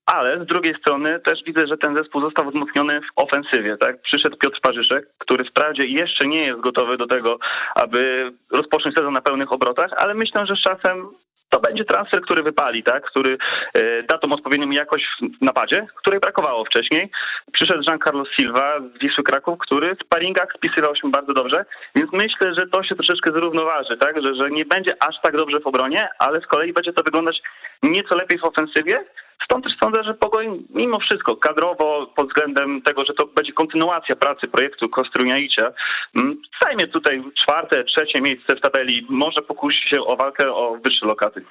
ale 0.07 0.45
z 0.45 0.47
drugiej 0.47 0.75
strony 0.75 1.21
też 1.21 1.43
widzę, 1.47 1.67
że 1.67 1.77
ten 1.77 1.97
zespół 1.99 2.23
został 2.23 2.51
wzmocniony 2.51 3.01
w 3.01 3.21
ofensywie. 3.23 3.77
Tak? 3.77 4.03
Przyszedł 4.03 4.37
Piotr 4.37 4.61
Parzyszek, 4.61 5.09
który 5.19 5.51
wprawdzie 5.51 5.87
jeszcze 5.87 6.29
nie 6.29 6.47
jest 6.47 6.61
gotowy 6.61 6.97
do 6.97 7.07
tego, 7.07 7.39
aby 7.75 8.33
rozpocząć 8.51 8.97
sezon 8.97 9.13
na 9.13 9.21
pełnych 9.21 9.53
obrotach, 9.53 9.91
ale 9.97 10.15
myślę, 10.15 10.47
że 10.47 10.57
z 10.57 10.63
czasem 10.63 11.09
to 11.53 11.61
będzie 11.61 11.85
transfer, 11.85 12.21
który 12.21 12.43
wypali, 12.43 12.83
tak? 12.83 13.05
który 13.05 13.39
e, 13.75 14.03
da 14.03 14.19
tą 14.19 14.33
odpowiednią 14.33 14.71
jakość 14.71 15.05
w 15.41 15.45
napadzie, 15.45 15.87
której 15.97 16.21
brakowało 16.21 16.65
wcześniej. 16.65 17.11
Przyszedł 17.53 17.83
Jean-Carlos 17.89 18.29
Silva 18.41 18.81
z 18.81 18.99
Wisły 19.07 19.25
Kraków, 19.25 19.59
który 19.59 19.95
w 19.95 20.09
paringach 20.09 20.49
spisywał 20.57 20.97
się 20.97 21.11
bardzo 21.11 21.33
dobrze, 21.33 21.65
więc 21.97 22.13
myślę, 22.13 22.55
że 22.59 22.67
to 22.67 22.83
się 22.85 22.95
troszeczkę 22.95 23.33
zrównoważy, 23.33 23.97
tak? 23.97 24.27
że, 24.27 24.35
że 24.35 24.51
nie 24.51 24.65
będzie 24.65 24.93
aż 25.09 25.15
tak 25.23 25.37
dobrze 25.37 25.61
w 25.61 25.67
obronie, 25.67 26.09
ale 26.19 26.41
z 26.41 26.47
kolei 26.47 26.73
będzie 26.73 26.93
to 26.93 27.03
wyglądać 27.03 27.43
nieco 27.83 28.17
lepiej 28.17 28.39
w 28.39 28.45
ofensywie, 28.45 29.05
Stąd 29.45 29.64
też 29.64 29.74
sądzę, 29.82 30.05
że 30.05 30.14
Pogoń 30.14 30.64
mimo 30.70 30.99
wszystko 31.01 31.36
kadrowo 31.36 32.07
pod 32.16 32.28
względem 32.28 32.82
tego, 32.82 33.05
że 33.05 33.14
to 33.14 33.26
będzie 33.26 33.53
kontynuacja 33.53 34.16
pracy 34.16 34.49
projektu 34.49 34.88
Kostruniaicia, 34.88 35.72
mm, 36.16 36.43
zajmie 36.64 36.86
tutaj 36.86 37.24
czwarte, 37.43 37.84
trzecie 37.84 38.20
miejsce 38.20 38.57
w 38.57 38.61
tabeli, 38.61 39.07
może 39.11 39.43
pokusi 39.49 39.88
się 39.88 40.01
o 40.01 40.16
walkę 40.16 40.55
o 40.55 40.78
wyższe 40.84 41.07
lokaty. 41.07 41.45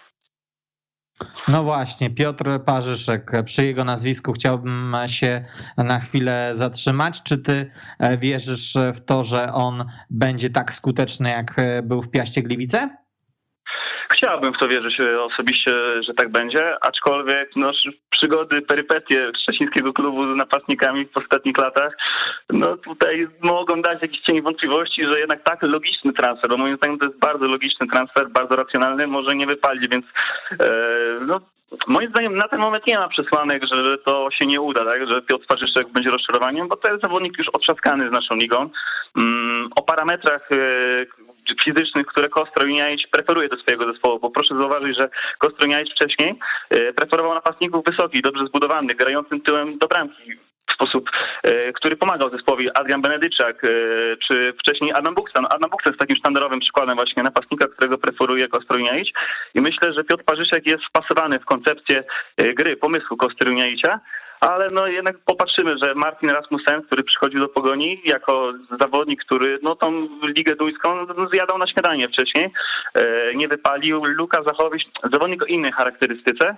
No 1.47 1.63
właśnie, 1.63 2.09
Piotr 2.09 2.45
Parzyszek, 2.65 3.31
przy 3.45 3.65
jego 3.65 3.83
nazwisku 3.83 4.33
chciałbym 4.33 4.95
się 5.07 5.45
na 5.77 5.99
chwilę 5.99 6.49
zatrzymać. 6.53 7.23
Czy 7.23 7.37
ty 7.37 7.71
wierzysz 8.19 8.73
w 8.95 9.05
to, 9.05 9.23
że 9.23 9.53
on 9.53 9.85
będzie 10.09 10.49
tak 10.49 10.73
skuteczny, 10.73 11.29
jak 11.29 11.61
był 11.83 12.01
w 12.01 12.11
Piaście 12.11 12.41
Gliwice? 12.41 12.97
Chciałbym 14.13 14.53
w 14.53 14.57
to 14.57 14.67
wierzyć 14.67 14.99
e, 14.99 15.21
osobiście, 15.23 15.71
że 16.07 16.13
tak 16.13 16.29
będzie, 16.29 16.75
aczkolwiek 16.81 17.49
no, 17.55 17.71
przygody, 18.09 18.61
perypetie 18.61 19.31
szczecińskiego 19.41 19.93
klubu 19.93 20.33
z 20.33 20.37
napastnikami 20.37 21.05
w 21.05 21.17
ostatnich 21.17 21.57
latach, 21.57 21.97
no 22.49 22.77
tutaj 22.77 23.27
mogą 23.43 23.81
dać 23.81 24.01
jakiś 24.01 24.21
cień 24.21 24.41
wątpliwości, 24.41 25.03
że 25.03 25.19
jednak 25.19 25.43
tak 25.43 25.63
logiczny 25.63 26.13
transfer, 26.13 26.49
bo 26.49 26.57
moim 26.57 26.77
zdaniem 26.77 26.99
to 26.99 27.07
jest 27.07 27.19
bardzo 27.19 27.45
logiczny 27.47 27.87
transfer, 27.87 28.29
bardzo 28.29 28.55
racjonalny, 28.55 29.07
może 29.07 29.35
nie 29.35 29.47
wypalić, 29.47 29.87
więc 29.91 30.05
e, 30.59 30.69
no, 31.27 31.41
Moim 31.87 32.09
zdaniem 32.09 32.35
na 32.35 32.47
ten 32.47 32.59
moment 32.59 32.87
nie 32.87 32.97
ma 32.97 33.07
przesłanek, 33.07 33.63
że 33.73 33.97
to 33.97 34.27
się 34.31 34.45
nie 34.45 34.61
uda, 34.61 34.85
tak? 34.85 35.11
że 35.11 35.21
Piotr 35.21 35.45
Parzyszek 35.47 35.87
będzie 35.93 36.11
rozczarowaniem, 36.11 36.67
bo 36.67 36.75
to 36.75 36.91
jest 36.91 37.03
zawodnik 37.03 37.37
już 37.37 37.47
otrzaskany 37.53 38.09
z 38.09 38.11
naszą 38.11 38.35
ligą. 38.35 38.69
Mm, 39.17 39.69
o 39.75 39.83
parametrach 39.83 40.49
e, 40.51 40.57
fizycznych, 41.63 42.05
które 42.05 42.29
Kostrojniajcz 42.29 43.07
preferuje 43.11 43.49
do 43.49 43.57
swojego 43.57 43.93
zespołu, 43.93 44.19
bo 44.19 44.29
proszę 44.29 44.55
zauważyć, 44.59 44.99
że 44.99 45.09
Kostrojniajcz 45.37 45.91
wcześniej 45.91 46.39
e, 46.69 46.93
preferował 46.93 47.33
napastników 47.33 47.85
wysokich, 47.85 48.21
dobrze 48.21 48.45
zbudowanych, 48.45 48.97
grającym 48.97 49.41
tyłem 49.41 49.77
do 49.77 49.87
bramki 49.87 50.50
w 50.71 50.75
sposób, 50.75 51.09
e, 51.43 51.73
który 51.73 51.95
pomagał 51.95 52.29
zespołowi 52.29 52.69
Adrian 52.79 53.01
Benedyczak, 53.01 53.63
e, 53.63 53.67
czy 54.27 54.53
wcześniej 54.59 54.91
Adam 54.93 55.15
Buxton. 55.15 55.45
Adam 55.45 55.69
Buxton 55.69 55.91
jest 55.93 56.01
takim 56.01 56.17
sztandarowym 56.17 56.59
przykładem 56.59 56.95
właśnie 56.95 57.23
napastnika, 57.23 57.67
którego 57.67 57.97
preferuje 57.97 58.47
Kostrojniajcz 58.47 59.09
i 59.55 59.61
myślę, 59.61 59.93
że 59.97 60.03
Piotr 60.03 60.23
Parzyszek 60.23 60.67
jest 60.67 60.83
wpasowany 60.89 61.39
w 61.39 61.45
koncepcję 61.45 62.03
gry, 62.37 62.77
pomysłu 62.77 63.17
Kostrojniajcza, 63.17 63.99
ale 64.41 64.67
no 64.71 64.87
jednak 64.87 65.17
popatrzymy, 65.25 65.71
że 65.83 65.95
Martin 65.95 66.29
Rasmussen, 66.29 66.81
który 66.81 67.03
przychodził 67.03 67.39
do 67.39 67.47
Pogoni 67.47 68.01
jako 68.05 68.53
zawodnik, 68.81 69.23
który 69.25 69.59
no 69.63 69.75
tą 69.75 70.07
ligę 70.37 70.55
duńską 70.55 71.05
zjadał 71.33 71.57
na 71.57 71.67
śniadanie 71.67 72.07
wcześniej, 72.07 72.53
e, 72.95 73.35
nie 73.35 73.47
wypalił. 73.47 74.05
Luka 74.05 74.43
Zachowicz, 74.43 74.83
zawodnik 75.13 75.43
o 75.43 75.45
innej 75.45 75.71
charakterystyce, 75.71 76.57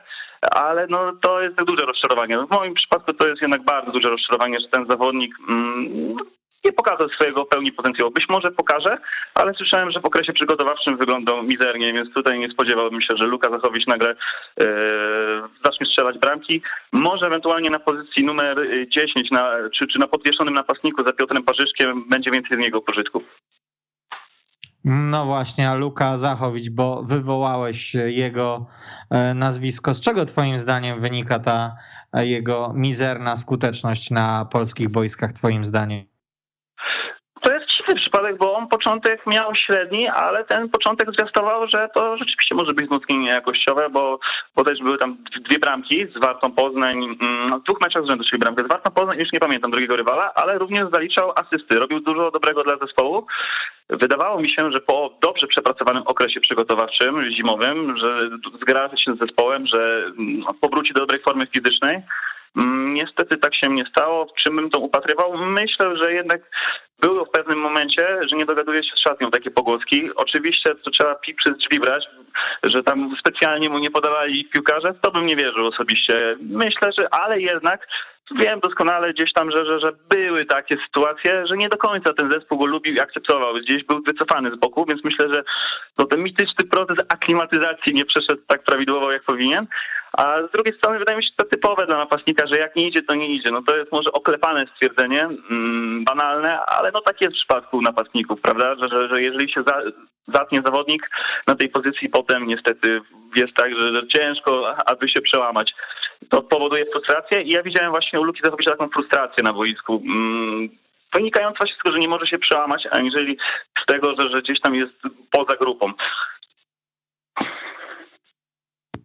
ale 0.56 0.88
no 0.90 1.12
to 1.22 1.42
jest 1.42 1.64
duże 1.64 1.86
rozczarowanie. 1.86 2.38
W 2.38 2.56
moim 2.58 2.74
przypadku 2.74 3.14
to 3.14 3.30
jest 3.30 3.42
jednak 3.42 3.64
bardzo 3.64 3.92
duże 3.92 4.10
rozczarowanie, 4.10 4.60
że 4.60 4.68
ten 4.68 4.86
zawodnik 4.90 5.36
mm, 5.50 6.18
nie 6.66 6.72
pokazał 6.72 7.10
swojego 7.10 7.46
pełni 7.46 7.72
potencjału. 7.72 8.12
Być 8.12 8.26
może 8.30 8.52
pokaże, 8.52 8.98
ale 9.36 9.54
słyszałem, 9.54 9.92
że 9.92 10.02
w 10.02 10.06
okresie 10.06 10.34
przygotowawczym 10.34 10.98
wyglądał 10.98 11.44
mizernie, 11.44 11.94
więc 11.94 12.14
tutaj 12.14 12.40
nie 12.40 12.50
spodziewałbym 12.50 13.02
się, 13.02 13.14
że 13.22 13.28
Luka 13.28 13.50
Zachowicz 13.50 13.88
nagle 13.88 14.10
e, 14.12 14.66
zacznie 15.66 15.88
strzelać 15.88 16.18
bramki. 16.18 16.62
Może 16.94 17.26
ewentualnie 17.28 17.70
na 17.70 17.80
pozycji 17.80 18.26
numer 18.26 18.58
10 18.98 19.32
na, 19.32 19.56
czy, 19.80 19.88
czy 19.88 20.00
na 20.00 20.08
podwieszonym 20.08 20.54
napastniku 20.54 21.08
za 21.08 21.14
Piotrem 21.14 21.44
Parzyszkiem 21.44 22.10
będzie 22.10 22.32
więcej 22.32 22.58
z 22.58 22.66
niego 22.66 22.82
pożytku. 22.82 23.24
No 24.86 25.26
właśnie, 25.26 25.76
Luka 25.76 26.18
Zachowicz, 26.18 26.70
bo 26.70 27.04
wywołałeś 27.04 27.94
jego 27.96 28.66
e, 29.10 29.34
nazwisko. 29.34 29.94
Z 29.94 30.02
czego 30.02 30.26
twoim 30.26 30.58
zdaniem 30.58 31.02
wynika 31.02 31.40
ta 31.40 31.76
e, 32.14 32.28
jego 32.28 32.74
mizerna 32.76 33.36
skuteczność 33.36 34.12
na 34.12 34.46
polskich 34.46 34.90
boiskach, 34.90 35.34
twoim 35.34 35.66
zdaniem? 35.66 36.14
przypadek, 38.14 38.38
bo 38.38 38.54
on 38.54 38.68
początek 38.68 39.28
miał 39.28 39.56
średni, 39.56 40.08
ale 40.08 40.44
ten 40.46 40.70
początek 40.70 41.08
zwiastował, 41.18 41.68
że 41.68 41.90
to 41.96 42.18
rzeczywiście 42.18 42.56
może 42.56 42.74
być 42.74 42.86
wzmocnienie 42.86 43.30
jakościowe, 43.30 43.90
bo, 43.90 44.20
bo 44.56 44.64
też 44.64 44.80
były 44.80 44.98
tam 44.98 45.18
dwie 45.50 45.60
bramki 45.60 46.08
z 46.16 46.26
Wartą 46.26 46.52
Poznań, 46.52 46.96
mm, 46.96 47.60
w 47.60 47.64
dwóch 47.64 47.82
meczach 47.82 48.04
z 48.04 48.10
rzędu, 48.10 48.24
czyli 48.30 48.40
bramkę 48.40 48.64
z 48.66 48.72
Wartą 48.72 48.92
Poznań, 48.92 49.18
już 49.20 49.34
nie 49.34 49.40
pamiętam 49.40 49.72
drugiego 49.72 49.96
rywala, 49.96 50.34
ale 50.36 50.58
również 50.58 50.88
zaliczał 50.94 51.32
asysty, 51.36 51.80
robił 51.80 52.00
dużo 52.00 52.32
dobrego 52.32 52.64
dla 52.64 52.78
zespołu. 52.78 53.26
Wydawało 53.90 54.40
mi 54.40 54.50
się, 54.50 54.72
że 54.72 54.82
po 54.88 55.18
dobrze 55.22 55.48
przepracowanym 55.48 56.04
okresie 56.06 56.40
przygotowawczym, 56.40 57.32
zimowym, 57.32 57.98
że 57.98 58.30
zgra 58.62 58.90
się 58.98 59.16
z 59.16 59.20
zespołem, 59.20 59.68
że 59.74 60.06
mm, 60.20 60.44
powróci 60.62 60.94
do 60.94 61.00
dobrej 61.00 61.22
formy 61.22 61.48
fizycznej. 61.56 62.02
Mm, 62.58 62.94
niestety 62.94 63.38
tak 63.38 63.56
się 63.56 63.70
nie 63.70 63.86
stało. 63.86 64.26
W 64.26 64.44
czym 64.44 64.56
bym 64.56 64.70
to 64.70 64.80
upatrywał? 64.80 65.38
Myślę, 65.38 65.98
że 66.04 66.14
jednak 66.14 66.42
było 67.04 67.26
w 67.26 67.30
pewnym 67.30 67.60
momencie, 67.60 68.04
że 68.30 68.36
nie 68.36 68.46
dogaduje 68.46 68.84
się 68.84 68.96
z 68.96 69.10
szatnią 69.10 69.32
takie 69.32 69.52
pogłoski. 69.52 70.10
Oczywiście 70.16 70.76
to 70.76 70.92
trzeba 70.92 71.16
pi 71.16 71.34
przez 71.34 71.58
drzwi 71.58 71.80
brać, 71.80 72.04
że 72.64 72.84
tam 72.84 73.16
specjalnie 73.20 73.70
mu 73.70 73.80
nie 73.80 73.92
podawali 73.92 74.50
piłkarze, 74.54 74.94
to 75.02 75.12
bym 75.12 75.26
nie 75.26 75.36
wierzył 75.36 75.68
osobiście. 75.68 76.36
Myślę, 76.40 76.92
że 77.00 77.08
ale 77.14 77.42
jednak 77.42 77.88
wiem 78.40 78.60
doskonale 78.60 79.14
gdzieś 79.14 79.34
tam, 79.34 79.52
że, 79.52 79.66
że, 79.66 79.80
że 79.80 79.92
były 80.10 80.46
takie 80.46 80.76
sytuacje, 80.86 81.48
że 81.48 81.58
nie 81.58 81.70
do 81.70 81.78
końca 81.78 82.14
ten 82.14 82.32
zespół 82.32 82.60
go 82.60 82.66
lubił 82.66 82.94
i 82.94 83.00
akceptował. 83.00 83.54
Gdzieś 83.54 83.84
był 83.84 84.02
wycofany 84.08 84.52
z 84.56 84.60
boku, 84.60 84.86
więc 84.90 85.04
myślę, 85.04 85.26
że 85.34 85.44
to 85.96 86.06
ten 86.06 86.24
mityczny 86.24 86.66
proces 86.72 86.98
aklimatyzacji 87.10 87.94
nie 87.94 88.06
przeszedł 88.06 88.42
tak 88.48 88.64
prawidłowo, 88.64 89.12
jak 89.12 89.24
powinien. 89.24 89.68
A 90.18 90.48
z 90.48 90.52
drugiej 90.52 90.78
strony 90.78 91.00
wydaje 91.00 91.18
mi 91.18 91.24
się 91.24 91.32
to 91.38 91.46
typowe 91.46 91.86
dla 91.86 91.98
napastnika, 91.98 92.48
że 92.48 92.60
jak 92.60 92.76
nie 92.76 92.88
idzie, 92.88 93.02
to 93.02 93.16
nie 93.16 93.28
idzie. 93.36 93.52
No 93.52 93.62
to 93.62 93.78
jest 93.78 93.92
może 93.92 94.12
oklepane 94.14 94.66
stwierdzenie, 94.76 95.22
mm, 95.22 96.04
banalne, 96.04 96.60
ale 96.66 96.92
no 96.94 97.02
tak 97.02 97.22
jest 97.22 97.34
w 97.34 97.38
przypadku 97.40 97.82
napastników, 97.82 98.42
prawda? 98.42 98.76
Że, 98.76 98.98
że, 98.98 99.14
że 99.14 99.22
jeżeli 99.22 99.54
się 99.54 99.64
za, 99.68 99.82
zatnie 100.28 100.60
zawodnik 100.66 101.10
na 101.48 101.56
tej 101.56 101.70
pozycji, 101.70 102.10
potem 102.10 102.48
niestety 102.48 103.02
jest 103.36 103.54
tak, 103.56 103.76
że, 103.76 103.94
że 103.94 104.08
ciężko, 104.08 104.76
aby 104.86 105.10
się 105.10 105.22
przełamać. 105.22 105.72
To 106.30 106.42
powoduje 106.42 106.86
frustrację 106.86 107.42
i 107.42 107.50
ja 107.50 107.64
widziałem 107.64 107.92
właśnie 107.92 108.20
u 108.20 108.24
Luki 108.24 108.42
Zachowicza 108.44 108.72
taką 108.72 108.90
frustrację 108.90 109.44
na 109.44 109.54
boisku. 109.54 110.04
Mm, 110.06 110.70
wynikająca 111.16 111.60
z 111.60 111.84
tego, 111.84 111.96
że 111.96 112.00
nie 112.00 112.08
może 112.08 112.28
się 112.28 112.38
przełamać, 112.38 112.88
aniżeli 112.92 113.38
z 113.84 113.86
tego, 113.86 114.16
że, 114.20 114.30
że 114.30 114.42
gdzieś 114.42 114.62
tam 114.62 114.76
jest 114.76 114.94
poza 115.32 115.58
grupą. 115.62 115.94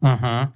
Mhm. 0.02 0.46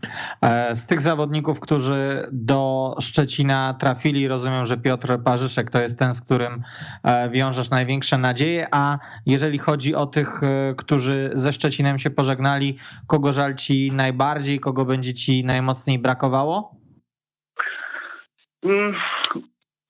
E, 0.40 0.74
z 0.74 0.86
tych 0.86 1.00
zawodników, 1.00 1.60
którzy 1.60 2.28
do 2.32 2.94
Szczecina 3.00 3.74
trafili, 3.74 4.28
rozumiem, 4.28 4.66
że 4.66 4.76
Piotr 4.76 5.18
Parzyszek 5.24 5.70
to 5.70 5.78
jest 5.78 5.98
ten, 5.98 6.14
z 6.14 6.20
którym 6.20 6.62
e, 7.02 7.30
wiążesz 7.30 7.70
największe 7.70 8.18
nadzieje, 8.18 8.66
a 8.70 8.98
jeżeli 9.26 9.58
chodzi 9.58 9.94
o 9.94 10.06
tych, 10.06 10.42
e, 10.42 10.74
którzy 10.74 11.30
ze 11.34 11.52
Szczecinem 11.52 11.98
się 11.98 12.10
pożegnali, 12.10 12.78
kogo 13.06 13.32
żal 13.32 13.54
ci 13.54 13.92
najbardziej, 13.92 14.60
kogo 14.60 14.84
będzie 14.84 15.14
ci 15.14 15.44
najmocniej 15.44 15.98
brakowało? 15.98 16.76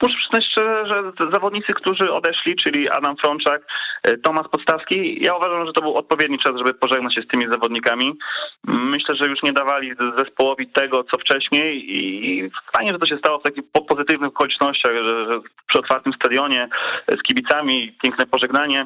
Mm, 0.03 0.13
Muszę 0.13 0.19
przyznać 0.19 0.45
szczerze, 0.51 0.85
że 1.21 1.33
zawodnicy, 1.33 1.73
którzy 1.73 2.13
odeszli, 2.13 2.57
czyli 2.65 2.91
Adam 2.91 3.17
Frączak, 3.17 3.63
e, 4.03 4.19
Tomasz 4.19 4.49
Podstawski, 4.49 5.25
ja 5.25 5.35
uważam, 5.35 5.67
że 5.67 5.73
to 5.73 5.83
był 5.83 5.95
odpowiedni 5.95 6.39
czas, 6.39 6.53
żeby 6.59 6.75
pożegnać 6.75 7.15
się 7.15 7.23
z 7.23 7.29
tymi 7.29 7.53
zawodnikami. 7.53 8.19
Myślę, 8.65 9.15
że 9.21 9.31
już 9.31 9.43
nie 9.43 9.53
dawali 9.53 9.93
zespołowi 10.19 10.69
tego, 10.69 11.05
co 11.05 11.19
wcześniej 11.21 12.01
i 12.01 12.51
fajnie, 12.77 12.93
że 12.93 12.99
to 12.99 13.07
się 13.07 13.19
stało 13.19 13.39
w 13.39 13.43
takich 13.43 13.65
pozytywnych 13.89 14.29
okolicznościach, 14.29 14.93
że, 14.93 15.33
że 15.33 15.41
przy 15.69 15.79
otwartym 15.79 16.13
stadionie 16.13 16.69
e, 17.07 17.13
z 17.17 17.23
kibicami, 17.23 17.97
piękne 18.03 18.27
pożegnanie. 18.27 18.81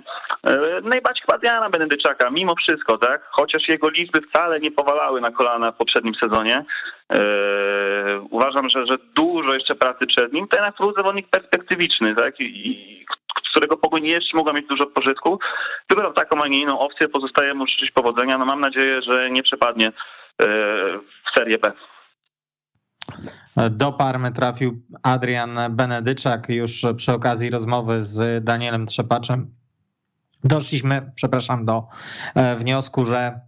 E, 0.46 0.58
najbardziej 0.82 1.22
chyba 1.26 1.38
Diana 1.38 1.70
Benedyczaka, 1.70 2.30
mimo 2.30 2.54
wszystko, 2.54 2.98
tak? 2.98 3.22
Chociaż 3.30 3.68
jego 3.68 3.88
liczby 3.88 4.20
wcale 4.20 4.60
nie 4.60 4.70
powalały 4.70 5.20
na 5.20 5.30
kolana 5.30 5.72
w 5.72 5.76
poprzednim 5.76 6.14
sezonie, 6.22 6.64
uważam, 8.30 8.68
że, 8.68 8.86
że 8.90 8.96
dużo 9.14 9.54
jeszcze 9.54 9.74
pracy 9.74 10.06
przed 10.06 10.32
nim. 10.32 10.46
Jednak 10.52 10.74
był 10.80 10.94
zawodnik 10.96 11.28
perspektywiczny, 11.30 12.14
tak? 12.14 12.40
I, 12.40 13.06
z 13.48 13.50
którego 13.50 13.76
Pogoń 13.76 14.04
jeszcze 14.04 14.36
mogła 14.36 14.52
mieć 14.52 14.66
dużo 14.66 14.86
pożytku. 14.86 15.38
Wybrał 15.90 16.12
taką, 16.12 16.42
a 16.42 16.48
nie 16.48 16.58
inną 16.58 16.78
opcję. 16.78 17.08
Pozostaje 17.08 17.54
mu 17.54 17.66
życzyć 17.66 17.90
powodzenia. 17.90 18.38
No 18.38 18.46
mam 18.46 18.60
nadzieję, 18.60 19.00
że 19.10 19.30
nie 19.30 19.42
przepadnie 19.42 19.86
yy, 19.86 20.46
w 20.98 21.38
Serię 21.38 21.58
B. 21.58 21.72
Do 23.70 23.92
Parmy 23.92 24.32
trafił 24.32 24.82
Adrian 25.02 25.58
Benedyczak 25.70 26.48
już 26.48 26.86
przy 26.96 27.12
okazji 27.12 27.50
rozmowy 27.50 28.00
z 28.00 28.44
Danielem 28.44 28.86
Trzepaczem. 28.86 29.50
Doszliśmy, 30.44 31.12
przepraszam, 31.14 31.64
do 31.64 31.82
e, 32.34 32.56
wniosku, 32.56 33.04
że 33.04 33.40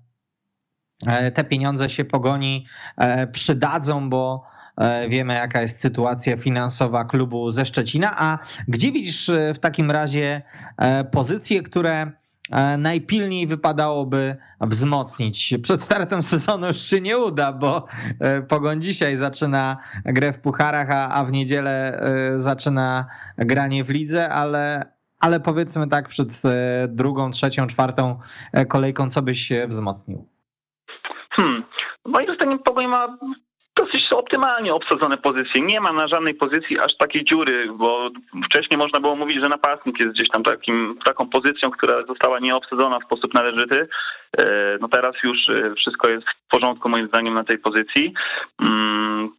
te 1.34 1.44
pieniądze 1.44 1.90
się 1.90 2.05
pogoni 2.05 2.66
e, 2.96 3.26
przydadzą, 3.26 4.11
bo 4.11 4.44
e, 4.76 5.09
wiemy 5.09 5.34
jaka 5.34 5.62
jest 5.62 5.80
sytuacja 5.80 6.36
finansowa 6.36 7.05
klubu 7.05 7.51
ze 7.51 7.66
Szczecina. 7.66 8.14
A 8.18 8.38
gdzie 8.68 8.92
widzisz 8.92 9.30
w 9.55 9.59
takim 9.59 9.90
razie 9.90 10.42
pozycje, 11.11 11.62
które 11.62 12.12
najpilniej 12.78 13.46
wypadałoby 13.46 14.36
wzmocnić. 14.61 15.55
Przed 15.62 15.82
startem 15.82 16.22
sezonu 16.22 16.66
już 16.66 16.80
się 16.80 17.01
nie 17.01 17.18
uda, 17.18 17.53
bo 17.53 17.86
Pogoń 18.49 18.82
dzisiaj 18.82 19.16
zaczyna 19.16 19.76
grę 20.05 20.32
w 20.32 20.38
pucharach, 20.38 20.90
a, 20.90 21.09
a 21.09 21.24
w 21.24 21.32
niedzielę 21.32 22.01
zaczyna 22.36 23.07
granie 23.36 23.84
w 23.84 23.90
lidze, 23.90 24.28
ale, 24.28 24.92
ale 25.20 25.40
powiedzmy 25.40 25.88
tak 25.88 26.09
przed 26.09 26.42
drugą, 26.88 27.30
trzecią, 27.30 27.66
czwartą 27.66 28.18
kolejką, 28.68 29.11
co 29.11 29.22
byś 29.22 29.53
wzmocnił? 29.68 30.38
Moim 32.09 32.35
zdaniem 32.35 32.59
Pogoń 32.59 32.87
ma 32.87 33.19
dosyć 33.77 34.03
optymalnie 34.15 34.75
obsadzone 34.75 35.17
pozycje. 35.17 35.63
Nie 35.63 35.81
ma 35.81 35.93
na 35.93 36.09
żadnej 36.09 36.35
pozycji 36.35 36.79
aż 36.79 36.97
takiej 36.97 37.25
dziury, 37.25 37.69
bo 37.73 38.11
wcześniej 38.45 38.79
można 38.79 39.01
było 39.01 39.17
mówić, 39.17 39.43
że 39.43 39.49
napastnik 39.49 40.01
jest 40.01 40.13
gdzieś 40.13 40.29
tam 40.29 40.43
takim, 40.43 40.99
taką 41.05 41.29
pozycją, 41.29 41.71
która 41.71 42.03
została 42.07 42.39
nieobsadzona 42.39 42.99
w 42.99 43.05
sposób 43.05 43.35
należyty. 43.35 43.89
E, 44.39 44.45
no 44.81 44.89
teraz 44.89 45.13
już 45.25 45.39
e, 45.49 45.75
wszystko 45.75 46.11
jest 46.11 46.27
w 46.27 46.51
porządku 46.51 46.89
moim 46.89 47.09
zdaniem 47.09 47.35
na 47.35 47.45
tej 47.45 47.59
pozycji. 47.59 48.15
Hmm, 48.61 49.31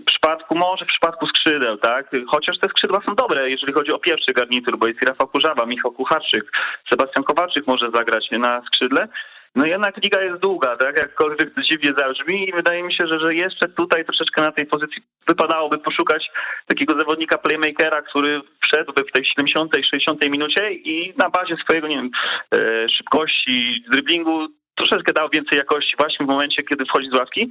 w 0.00 0.04
przypadku, 0.04 0.58
może 0.58 0.84
w 0.84 0.88
przypadku 0.88 1.26
skrzydeł, 1.26 1.76
tak? 1.76 2.10
Chociaż 2.26 2.58
te 2.58 2.68
skrzydła 2.68 3.00
są 3.08 3.14
dobre, 3.14 3.50
jeżeli 3.50 3.72
chodzi 3.72 3.92
o 3.92 3.98
pierwszy 3.98 4.32
garnitur, 4.34 4.78
bo 4.78 4.86
jest 4.86 5.08
Rafał 5.08 5.28
Kurzawa, 5.28 5.66
Michał 5.66 5.92
Kucharczyk, 5.92 6.44
Sebastian 6.90 7.24
Kowalczyk 7.24 7.66
może 7.66 7.90
zagrać 7.94 8.30
na 8.30 8.62
skrzydle. 8.66 9.08
No 9.56 9.66
jednak 9.66 9.96
liga 9.96 10.22
jest 10.22 10.42
długa, 10.42 10.76
tak? 10.76 10.98
Jakkolwiek 10.98 11.50
dziwnie 11.70 11.90
zabrzmi 11.98 12.48
i 12.48 12.52
wydaje 12.52 12.82
mi 12.82 12.92
się, 12.92 13.06
że, 13.06 13.20
że 13.20 13.34
jeszcze 13.34 13.68
tutaj 13.68 14.04
troszeczkę 14.04 14.42
na 14.42 14.52
tej 14.52 14.66
pozycji 14.66 15.02
wypadałoby 15.28 15.78
poszukać 15.78 16.30
takiego 16.66 17.00
zawodnika 17.00 17.38
playmakera, 17.38 18.02
który 18.02 18.40
wszedłby 18.60 19.02
w 19.02 19.12
tej 19.12 19.24
70 19.24 19.72
60 19.92 20.28
minucie 20.28 20.72
i 20.72 21.14
na 21.16 21.30
bazie 21.30 21.56
swojego, 21.56 21.88
nie 21.88 21.96
wiem, 21.96 22.10
e, 22.54 22.88
szybkości, 22.88 23.84
driblingu 23.92 24.48
troszeczkę 24.74 25.12
dał 25.12 25.28
więcej 25.32 25.58
jakości 25.58 25.96
właśnie 25.98 26.26
w 26.26 26.28
momencie, 26.28 26.62
kiedy 26.62 26.84
wchodzi 26.84 27.08
z 27.12 27.18
ławki. 27.18 27.48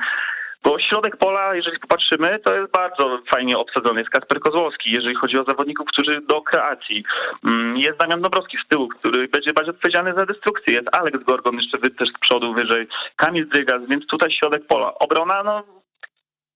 Bo 0.64 0.80
środek 0.80 1.18
pola, 1.18 1.55
jeżeli 1.55 1.80
popatrzymy, 1.80 2.39
to 2.39 2.55
jest 2.55 2.72
bardzo 2.72 3.20
fajnie 3.34 3.57
obsadzony. 3.57 3.99
Jest 3.99 4.12
Kasper 4.12 4.39
Kozłowski, 4.39 4.91
jeżeli 4.91 5.16
chodzi 5.16 5.38
o 5.39 5.43
zawodników, 5.47 5.88
którzy 5.88 6.22
do 6.30 6.41
kreacji. 6.41 7.03
Mm, 7.47 7.78
jest 7.78 7.97
Damian 7.99 8.22
Dobrowski 8.22 8.57
z 8.66 8.68
tyłu, 8.68 8.88
który 8.88 9.28
będzie 9.28 9.53
bardziej 9.53 9.74
odpowiedzialny 9.76 10.14
za 10.18 10.26
destrukcję. 10.26 10.74
Jest 10.74 10.95
Alex 10.95 11.24
Gorgon 11.24 11.55
jeszcze 11.55 11.78
też 11.78 12.09
z 12.09 12.20
przodu 12.20 12.53
wyżej. 12.53 12.88
Kamil 13.16 13.49
Drygas, 13.49 13.82
więc 13.89 14.07
tutaj 14.07 14.32
środek 14.32 14.68
pola. 14.68 14.93
Obrona, 14.99 15.43
no 15.43 15.64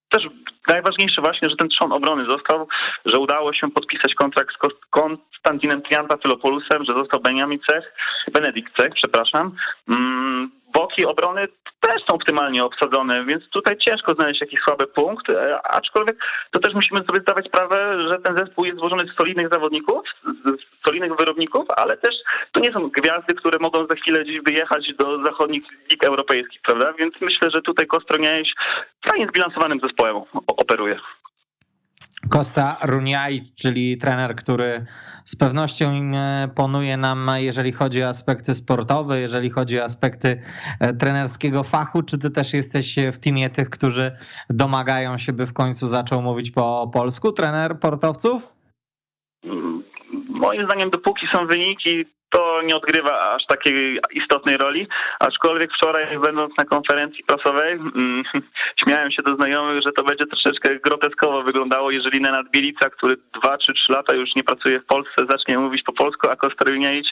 też 0.10 0.28
najważniejsze 0.68 1.22
właśnie, 1.22 1.50
że 1.50 1.56
ten 1.56 1.70
trzon 1.70 1.92
obrony 1.92 2.26
został, 2.30 2.68
że 3.06 3.20
udało 3.20 3.54
się 3.54 3.72
podpisać 3.72 4.14
kontrakt 4.16 4.56
z 4.56 4.90
Konstantinem 4.90 5.82
Triantafilopolusem, 5.82 6.86
że 6.90 6.98
został 6.98 7.20
Benjamin 7.22 7.60
Cech, 7.70 7.94
Benedikt 8.34 8.78
Cech, 8.78 8.94
przepraszam. 8.94 9.56
Obrony 11.04 11.48
też 11.80 12.02
są 12.10 12.16
optymalnie 12.16 12.64
obsadzone, 12.64 13.26
więc 13.26 13.50
tutaj 13.50 13.78
ciężko 13.78 14.16
znaleźć 14.16 14.42
jakiś 14.42 14.60
słaby 14.68 14.88
punkt, 14.88 15.30
e, 15.30 15.60
aczkolwiek 15.64 16.18
to 16.52 16.60
też 16.60 16.74
musimy 16.74 17.00
sobie 17.00 17.22
zdawać 17.22 17.46
sprawę, 17.48 18.08
że 18.10 18.18
ten 18.20 18.38
zespół 18.38 18.66
jest 18.66 18.78
złożony 18.78 19.04
z 19.08 19.18
solidnych 19.20 19.50
zawodników, 19.52 20.02
z 20.24 20.88
solidnych 20.88 21.16
wyrobników, 21.20 21.66
ale 21.78 21.98
też 21.98 22.16
to 22.52 22.60
nie 22.60 22.74
są 22.74 22.90
gwiazdy, 22.90 23.34
które 23.36 23.60
mogą 23.62 23.80
za 23.80 23.96
chwilę 23.96 24.24
gdzieś 24.24 24.40
wyjechać 24.48 24.94
do 25.00 25.26
zachodnich 25.26 25.64
lig 25.92 26.04
europejskich, 26.04 26.62
prawda? 26.62 26.94
Więc 27.00 27.14
myślę, 27.22 27.50
że 27.56 27.62
tutaj 27.62 27.88
Kostroniaiś 27.88 28.54
fajnie 29.10 29.28
zbilansowanym 29.28 29.80
zespołem 29.84 30.16
operuje. 30.48 31.00
Kosta 32.30 32.78
Runiaj, 32.84 33.52
czyli 33.56 33.98
trener, 33.98 34.36
który 34.36 34.86
z 35.26 35.36
pewnością 35.36 35.94
imponuje 35.94 36.98
nam, 36.98 37.30
jeżeli 37.36 37.72
chodzi 37.72 38.04
o 38.04 38.08
aspekty 38.08 38.54
sportowe, 38.54 39.20
jeżeli 39.20 39.50
chodzi 39.50 39.80
o 39.80 39.84
aspekty 39.84 40.42
e, 40.80 40.94
trenerskiego 40.94 41.64
fachu. 41.64 42.04
Czy 42.04 42.18
ty 42.18 42.30
też 42.30 42.54
jesteś 42.54 42.96
w 43.14 43.20
teamie 43.20 43.50
tych, 43.50 43.70
którzy 43.70 44.12
domagają 44.50 45.18
się, 45.18 45.34
by 45.34 45.46
w 45.46 45.54
końcu 45.54 45.88
zaczął 45.88 46.22
mówić 46.22 46.52
po 46.52 46.92
polsku, 46.94 47.32
trener 47.32 47.80
portowców? 47.80 48.56
Moim 50.30 50.66
zdaniem, 50.66 50.90
dopóki 50.90 51.28
są 51.34 51.48
wyniki, 51.48 52.06
to 52.36 52.62
nie 52.62 52.76
odgrywa 52.76 53.20
aż 53.36 53.46
takiej 53.46 54.00
istotnej 54.12 54.58
roli, 54.58 54.88
aczkolwiek 55.20 55.70
wczoraj 55.74 56.20
będąc 56.20 56.58
na 56.58 56.66
konferencji 56.66 57.24
prasowej 57.24 57.74
mm, 57.74 58.24
śmiałem 58.84 59.12
się 59.12 59.24
do 59.24 59.36
znajomych, 59.36 59.84
że 59.86 59.92
to 59.98 60.04
będzie 60.04 60.26
troszeczkę 60.26 60.80
groteskowo 60.80 61.44
wyglądało, 61.44 61.92
jeżeli 61.92 62.22
Nenad 62.22 62.52
Bielica, 62.52 62.90
który 62.90 63.16
dwa 63.16 63.58
czy 63.58 63.74
trzy 63.74 63.94
lata 63.94 64.14
już 64.14 64.30
nie 64.36 64.44
pracuje 64.44 64.80
w 64.80 64.86
Polsce, 64.86 65.26
zacznie 65.30 65.58
mówić 65.58 65.84
po 65.84 65.94
polsku, 65.94 66.28
a 66.32 66.36
Kostrylniaić 66.36 67.08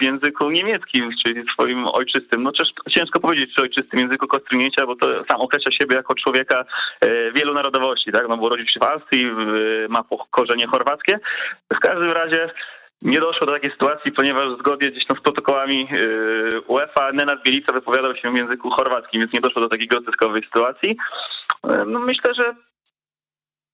w 0.00 0.04
języku 0.04 0.50
niemieckim, 0.50 1.10
czyli 1.26 1.44
swoim 1.52 1.86
ojczystym. 1.92 2.42
No 2.42 2.50
ciężko 2.90 3.20
powiedzieć 3.20 3.54
czy 3.56 3.62
ojczystym 3.62 4.00
języku 4.00 4.26
Kostrylnięcia, 4.26 4.86
bo 4.86 4.96
to 4.96 5.06
sam 5.06 5.40
określa 5.40 5.72
siebie 5.72 5.96
jako 5.96 6.14
człowieka 6.14 6.64
e, 7.00 7.32
wielu 7.32 7.52
narodowości, 7.54 8.12
tak? 8.12 8.28
No 8.28 8.36
bo 8.36 8.46
urodził 8.46 8.66
się 8.66 8.80
w 8.80 8.84
Austrii, 8.84 9.26
ma 9.88 10.04
korzenie 10.30 10.66
chorwackie. 10.66 11.18
W 11.74 11.78
każdym 11.78 12.12
razie 12.12 12.39
nie 13.02 13.20
doszło 13.20 13.46
do 13.46 13.52
takiej 13.52 13.70
sytuacji, 13.70 14.12
ponieważ 14.12 14.58
zgodnie 14.58 14.90
gdzieś 14.90 15.06
tam 15.06 15.18
z 15.18 15.22
protokołami 15.22 15.88
yy, 15.92 16.60
UEFA 16.66 17.12
Nenad 17.12 17.42
Bielica 17.44 17.72
wypowiadał 17.72 18.16
się 18.16 18.32
w 18.32 18.36
języku 18.36 18.70
chorwackim, 18.70 19.20
więc 19.20 19.32
nie 19.32 19.40
doszło 19.40 19.62
do 19.62 19.68
takiej 19.68 19.88
groteskowej 19.88 20.42
sytuacji. 20.44 20.96
Yy, 21.64 21.84
no 21.86 22.00
myślę, 22.00 22.34
że 22.34 22.54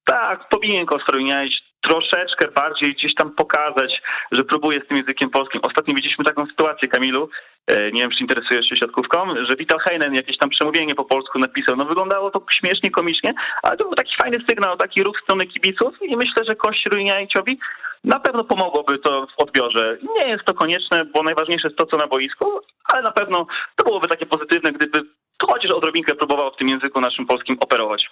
tak, 0.05 0.49
powinien 0.49 0.87
Kostrojniać 0.87 1.51
troszeczkę 1.81 2.49
bardziej 2.55 2.95
gdzieś 2.95 3.14
tam 3.14 3.31
pokazać, 3.31 4.03
że 4.33 4.45
próbuje 4.45 4.81
z 4.81 4.89
tym 4.89 4.97
językiem 4.97 5.31
polskim. 5.31 5.61
Ostatnio 5.62 5.95
widzieliśmy 5.95 6.25
taką 6.25 6.47
sytuację, 6.47 6.89
Kamilu, 6.89 7.29
yy, 7.71 7.91
nie 7.93 8.03
wiem, 8.03 8.11
czy 8.11 8.21
interesujesz 8.21 8.69
się 8.69 8.77
siatkówką, 8.77 9.35
że 9.49 9.57
Vital 9.57 9.79
Heinen 9.79 10.14
jakieś 10.14 10.39
tam 10.39 10.51
przemówienie 10.51 10.95
po 10.95 11.05
polsku 11.05 11.39
napisał. 11.39 11.77
No 11.77 11.85
wyglądało 11.85 12.31
to 12.31 12.45
śmiesznie, 12.51 12.91
komicznie, 12.91 13.35
ale 13.62 13.77
to 13.77 13.85
był 13.85 13.95
taki 13.95 14.12
fajny 14.23 14.39
sygnał, 14.49 14.77
taki 14.77 15.03
ruch 15.03 15.21
strony 15.23 15.47
kibiców 15.47 15.95
i 16.03 16.17
myślę, 16.17 16.45
że 16.49 16.57
Kość 16.57 16.83
Rujniajciowi 16.93 17.59
na 18.07 18.21
pewno 18.21 18.45
pomogłoby 18.45 18.99
to 18.99 19.27
w 19.27 19.43
odbiorze. 19.43 19.99
Nie 20.19 20.31
jest 20.31 20.45
to 20.45 20.55
konieczne, 20.55 21.05
bo 21.05 21.23
najważniejsze 21.23 21.69
jest 21.69 21.79
to, 21.79 21.87
co 21.87 21.97
na 21.97 22.07
boisku, 22.07 22.61
ale 22.85 23.03
na 23.03 23.11
pewno 23.11 23.47
to 23.77 23.85
byłoby 23.85 24.09
takie 24.09 24.27
pozytywne, 24.27 24.73
gdyby 24.73 24.99
chociaż 25.43 25.71
odrobinkę 25.71 26.15
próbował 26.15 26.51
w 26.51 26.57
tym 26.57 26.69
języku 26.69 27.01
naszym 27.01 27.27
polskim 27.27 27.57
operować. 27.61 28.07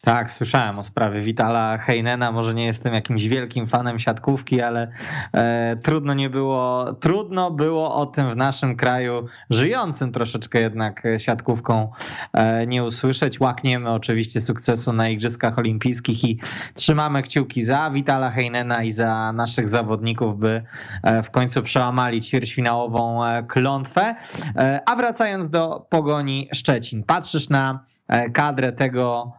Tak, 0.00 0.30
słyszałem 0.30 0.78
o 0.78 0.82
sprawie 0.82 1.20
Witala 1.20 1.78
Heinena. 1.78 2.32
Może 2.32 2.54
nie 2.54 2.66
jestem 2.66 2.94
jakimś 2.94 3.24
wielkim 3.24 3.66
fanem 3.66 3.98
siatkówki, 3.98 4.60
ale 4.60 4.92
e, 5.32 5.76
trudno 5.82 6.14
nie 6.14 6.30
było, 6.30 6.92
trudno 6.92 7.50
było 7.50 7.94
o 7.94 8.06
tym 8.06 8.32
w 8.32 8.36
naszym 8.36 8.76
kraju, 8.76 9.26
żyjącym 9.50 10.12
troszeczkę 10.12 10.60
jednak 10.60 11.02
siatkówką, 11.18 11.90
e, 12.32 12.66
nie 12.66 12.84
usłyszeć. 12.84 13.40
Łakniemy 13.40 13.90
oczywiście 13.90 14.40
sukcesu 14.40 14.92
na 14.92 15.08
Igrzyskach 15.08 15.58
Olimpijskich 15.58 16.24
i 16.24 16.40
trzymamy 16.74 17.22
kciuki 17.22 17.62
za 17.62 17.90
Witala 17.90 18.30
Heinena 18.30 18.82
i 18.82 18.90
za 18.90 19.32
naszych 19.32 19.68
zawodników, 19.68 20.38
by 20.38 20.62
e, 21.02 21.22
w 21.22 21.30
końcu 21.30 21.62
przełamali 21.62 22.20
ćwierćfinałową 22.20 23.24
e, 23.24 23.42
klątwę. 23.42 24.14
E, 24.56 24.80
a 24.86 24.96
wracając 24.96 25.48
do 25.48 25.86
pogoni 25.90 26.48
Szczecin, 26.54 27.02
patrzysz 27.04 27.48
na 27.48 27.84
e, 28.08 28.30
kadrę 28.30 28.72
tego 28.72 29.32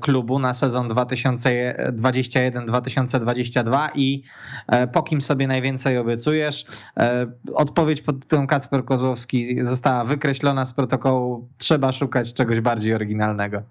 klubu 0.00 0.38
na 0.38 0.54
sezon 0.54 0.88
2021-2022 0.88 3.88
i 3.94 4.22
e, 4.66 4.86
po 4.86 5.02
kim 5.02 5.20
sobie 5.20 5.46
najwięcej 5.46 5.98
obiecujesz. 5.98 6.66
E, 6.96 7.26
odpowiedź 7.54 8.00
pod 8.00 8.20
tytułem 8.20 8.46
Kacper 8.46 8.84
Kozłowski 8.84 9.64
została 9.64 10.04
wykreślona 10.04 10.64
z 10.64 10.72
protokołu. 10.72 11.48
Trzeba 11.58 11.92
szukać 11.92 12.32
czegoś 12.32 12.60
bardziej 12.60 12.94
oryginalnego. 12.94 13.62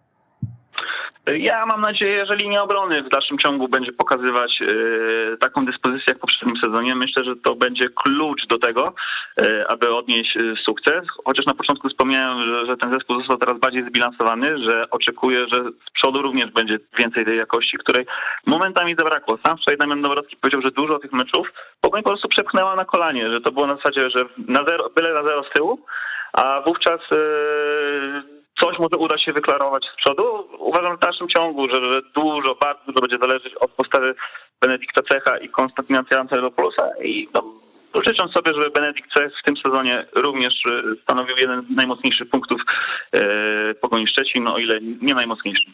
Ja 1.36 1.66
mam 1.66 1.82
nadzieję, 1.82 2.26
że 2.26 2.38
linia 2.38 2.64
obrony 2.64 3.04
w 3.04 3.10
dalszym 3.10 3.38
ciągu 3.38 3.68
będzie 3.68 3.92
pokazywać 3.92 4.52
e, 4.62 5.38
taką 5.38 5.66
dyspozycję 5.66 6.04
jak 6.08 6.18
w 6.18 6.22
poprzednim 6.22 6.58
sezonie. 6.64 6.96
Myślę, 6.96 7.24
że 7.24 7.36
to 7.36 7.56
będzie 7.56 7.90
klucz 8.04 8.48
do 8.50 8.58
tego, 8.58 8.94
e, 9.42 9.66
aby 9.72 9.96
odnieść 9.96 10.38
e, 10.38 10.54
sukces. 10.70 11.02
Chociaż 11.26 11.46
na 11.46 11.54
początku 11.54 11.90
wspomniałem, 11.90 12.66
że, 12.68 12.78
ten 12.78 12.94
zespół 12.94 13.20
został 13.20 13.38
teraz 13.38 13.60
bardziej 13.60 13.84
zbilansowany, 13.90 14.48
że 14.70 14.90
oczekuję, 14.90 15.40
że 15.54 15.60
z 15.64 15.92
przodu 15.94 16.22
również 16.22 16.52
będzie 16.52 16.80
więcej 17.00 17.26
tej 17.26 17.38
jakości, 17.38 17.78
której 17.78 18.06
momentami 18.46 18.96
zabrakło. 18.98 19.38
Sam 19.46 19.58
wczoraj 19.58 19.78
Damian 19.78 20.02
Dąbrowski 20.02 20.38
powiedział, 20.42 20.62
że 20.66 20.72
dużo 20.72 21.00
tych 21.00 21.14
meczów 21.14 21.48
Pogoń 21.82 22.04
po 22.04 22.10
prostu 22.10 22.30
przepchnęła 22.30 22.76
na 22.76 22.86
kolanie, 22.86 23.30
że 23.30 23.42
to 23.42 23.52
było 23.52 23.68
na 23.68 23.76
zasadzie, 23.76 24.10
że 24.16 24.24
na 24.38 24.60
zero, 24.68 24.90
byle 24.96 25.14
na 25.14 25.24
zero 25.24 25.44
z 25.44 25.54
tyłu, 25.54 25.80
a 26.34 26.62
wówczas 26.62 27.02
coś 28.62 28.80
może 28.80 28.98
uda 28.98 29.18
się 29.18 29.34
wyklarować 29.34 29.84
z 29.94 29.96
przodu. 29.96 30.24
Uważam 30.60 30.98
w 30.98 31.00
dalszym 31.00 31.28
ciągu, 31.28 31.68
że, 31.74 31.94
że 31.94 32.02
dużo, 32.16 32.56
bardzo 32.62 32.84
dużo 32.88 33.00
będzie 33.02 33.18
zależeć 33.22 33.54
od 33.56 33.72
postawy 33.72 34.16
Benedykta 34.62 35.02
Cecha 35.10 35.38
i 35.38 35.50
Konstantina 35.50 36.00
Ancelopoulosa 36.20 36.90
i 37.04 37.30
no, 37.34 37.44
życzę 38.08 38.28
sobie, 38.36 38.52
żeby 38.54 38.72
Benedykt 38.72 39.14
Cech 39.14 39.32
w 39.42 39.46
tym 39.46 39.56
sezonie 39.66 40.06
również 40.16 40.54
e, 40.72 40.82
stanowił 41.04 41.36
jeden 41.38 41.66
z 41.66 41.76
najmocniejszych 41.76 42.30
punktów 42.30 42.62
e, 43.12 43.74
Pogoni 43.74 44.08
Szczecin, 44.08 44.44
no 44.44 44.54
o 44.54 44.58
ile 44.58 44.82
nie 44.82 45.14
najmocniejszy. 45.14 45.72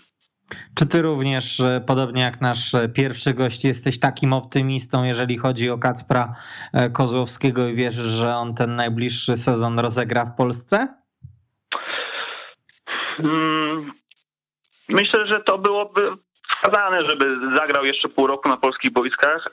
Czy 0.76 0.86
ty 0.88 1.02
również, 1.02 1.60
e, 1.60 1.82
podobnie 1.88 2.22
jak 2.22 2.42
nasz 2.42 2.72
pierwszy 2.96 3.34
gość, 3.34 3.66
jesteś 3.66 4.00
takim 4.00 4.34
optymistą, 4.34 5.04
jeżeli 5.04 5.38
chodzi 5.38 5.70
o 5.70 5.78
Kacpra 5.78 6.36
Kozłowskiego 6.94 7.68
i 7.68 7.76
wierzysz, 7.76 8.06
że 8.06 8.36
on 8.36 8.56
ten 8.56 8.76
najbliższy 8.76 9.38
sezon 9.38 9.80
rozegra 9.80 10.26
w 10.26 10.36
Polsce? 10.38 11.03
Mm, 13.20 13.92
myślę, 14.90 15.28
że 15.28 15.44
to 15.44 15.58
byłoby 15.58 16.12
wskazane, 16.56 17.10
żeby 17.10 17.56
zagrał 17.56 17.86
jeszcze 17.86 18.10
pół 18.10 18.28
roku 18.28 18.50
na 18.50 18.58
polskich 18.58 18.92
boiskach, 18.92 19.48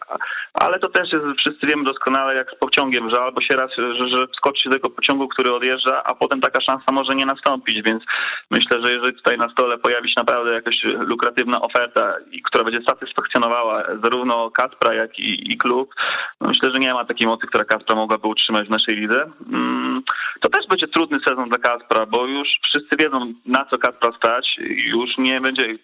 ale 0.54 0.78
to 0.78 0.88
też 0.88 1.12
jest, 1.12 1.24
wszyscy 1.38 1.66
wiemy 1.66 1.84
doskonale, 1.84 2.34
jak 2.34 2.50
z 2.50 2.58
pociągiem, 2.58 3.10
że 3.10 3.22
albo 3.22 3.40
się 3.42 3.56
raz, 3.56 3.70
że, 3.78 4.08
że 4.08 4.26
wskoczy 4.34 4.62
się 4.62 4.70
do 4.70 4.76
tego 4.76 4.90
pociągu, 4.90 5.28
który 5.28 5.54
odjeżdża, 5.54 6.02
a 6.04 6.14
potem 6.14 6.40
taka 6.40 6.60
szansa 6.60 6.92
może 6.92 7.14
nie 7.16 7.26
nastąpić, 7.26 7.82
więc 7.86 8.02
myślę, 8.50 8.84
że 8.84 8.92
jeżeli 8.92 9.16
tutaj 9.16 9.38
na 9.38 9.48
stole 9.48 9.78
pojawi 9.78 10.08
się 10.08 10.14
naprawdę 10.16 10.54
jakaś 10.54 10.76
lukratywna 10.84 11.60
oferta, 11.60 12.16
która 12.44 12.64
będzie 12.64 12.80
satysfakcjonowała 12.88 13.84
zarówno 14.04 14.50
Kaspra, 14.50 14.94
jak 14.94 15.18
i, 15.18 15.52
i 15.52 15.58
klub, 15.58 15.94
no 16.40 16.48
myślę, 16.48 16.68
że 16.74 16.80
nie 16.80 16.92
ma 16.92 17.04
takiej 17.04 17.26
mocy, 17.26 17.46
która 17.46 17.64
Kaspra 17.64 17.96
mogłaby 17.96 18.28
utrzymać 18.28 18.66
w 18.66 18.70
naszej 18.70 18.96
lidze. 18.96 19.30
Mm, 19.52 20.02
to 20.40 20.48
też 20.48 20.66
będzie 20.70 20.88
trudny 20.88 21.18
sezon 21.28 21.48
dla 21.48 21.58
Kaspra, 21.58 22.06
bo 22.06 22.26
już 22.26 22.48
wszyscy 22.64 22.96
wiedzą, 23.00 23.34
na 23.46 23.64
co 23.70 23.78
Kaspra 23.78 24.10
stać, 24.16 24.46
już 24.68 25.10
nie 25.18 25.40
będzie 25.40 25.78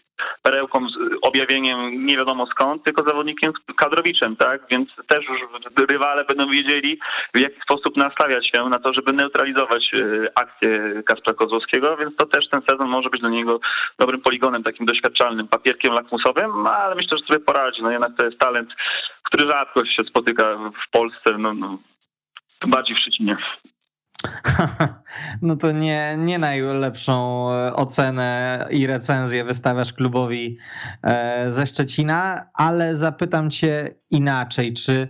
perełką, 0.46 0.88
z 0.88 0.94
objawieniem 1.22 2.06
nie 2.06 2.16
wiadomo 2.16 2.46
skąd, 2.46 2.84
tylko 2.84 3.08
zawodnikiem 3.08 3.52
kadrowiczem, 3.76 4.36
tak? 4.36 4.60
Więc 4.70 4.88
też 5.06 5.24
już 5.28 5.40
rywale 5.90 6.24
będą 6.24 6.50
wiedzieli, 6.50 6.98
w 7.34 7.38
jaki 7.38 7.60
sposób 7.60 7.96
nastawiać 7.96 8.50
się 8.50 8.68
na 8.68 8.78
to, 8.78 8.92
żeby 8.92 9.12
neutralizować 9.12 9.84
e, 9.94 10.30
akcję 10.34 11.02
Kaspra 11.02 11.34
Kozłowskiego, 11.34 11.96
więc 11.96 12.16
to 12.16 12.26
też 12.26 12.48
ten 12.50 12.60
sezon 12.70 12.88
może 12.88 13.10
być 13.10 13.20
dla 13.20 13.30
niego 13.30 13.60
dobrym 13.98 14.20
poligonem, 14.20 14.62
takim 14.62 14.86
doświadczalnym, 14.86 15.48
papierkiem 15.48 15.92
lakmusowym, 15.94 16.62
no, 16.62 16.70
ale 16.70 16.94
myślę, 16.94 17.18
że 17.18 17.26
sobie 17.26 17.44
poradzi. 17.44 17.82
No 17.82 17.90
jednak 17.90 18.12
to 18.18 18.26
jest 18.26 18.38
talent, 18.38 18.70
który 19.22 19.50
rzadko 19.50 19.84
się 19.84 20.02
spotyka 20.08 20.44
w 20.56 20.90
Polsce, 20.90 21.38
no, 21.38 21.54
no 21.54 21.78
bardziej 22.66 22.96
w 22.96 23.00
Szczecinie. 23.00 23.36
No 25.42 25.56
to 25.56 25.72
nie, 25.72 26.16
nie 26.18 26.38
najlepszą 26.38 27.46
e, 27.52 27.74
ocenę 27.74 28.66
i 28.70 28.86
recenzję 28.86 29.44
wystawiasz 29.44 29.92
klubowi 29.92 30.58
e, 31.02 31.50
ze 31.50 31.66
Szczecina, 31.66 32.46
ale 32.54 32.96
zapytam 32.96 33.50
cię 33.50 33.94
inaczej, 34.10 34.72
czy 34.72 35.08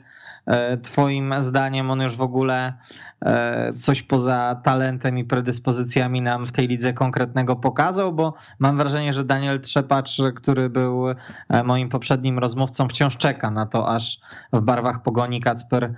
Twoim 0.83 1.35
zdaniem 1.39 1.91
on 1.91 2.01
już 2.01 2.17
w 2.17 2.21
ogóle 2.21 2.75
coś 3.79 4.03
poza 4.03 4.61
talentem 4.65 5.19
i 5.19 5.25
predyspozycjami 5.25 6.23
nam 6.23 6.47
w 6.47 6.53
tej 6.53 6.69
lidze 6.69 6.93
konkretnego 6.93 7.57
pokazał? 7.57 8.13
Bo 8.13 8.35
mam 8.59 8.77
wrażenie, 8.77 9.13
że 9.13 9.25
Daniel 9.25 9.61
Trzepacz, 9.61 10.19
który 10.37 10.71
był 10.71 11.05
moim 11.65 11.89
poprzednim 11.89 12.39
rozmówcą, 12.39 12.89
wciąż 12.89 13.17
czeka 13.17 13.51
na 13.51 13.67
to, 13.67 13.89
aż 13.89 14.21
w 14.53 14.61
barwach 14.61 15.03
pogoni 15.03 15.41
Kacper 15.41 15.95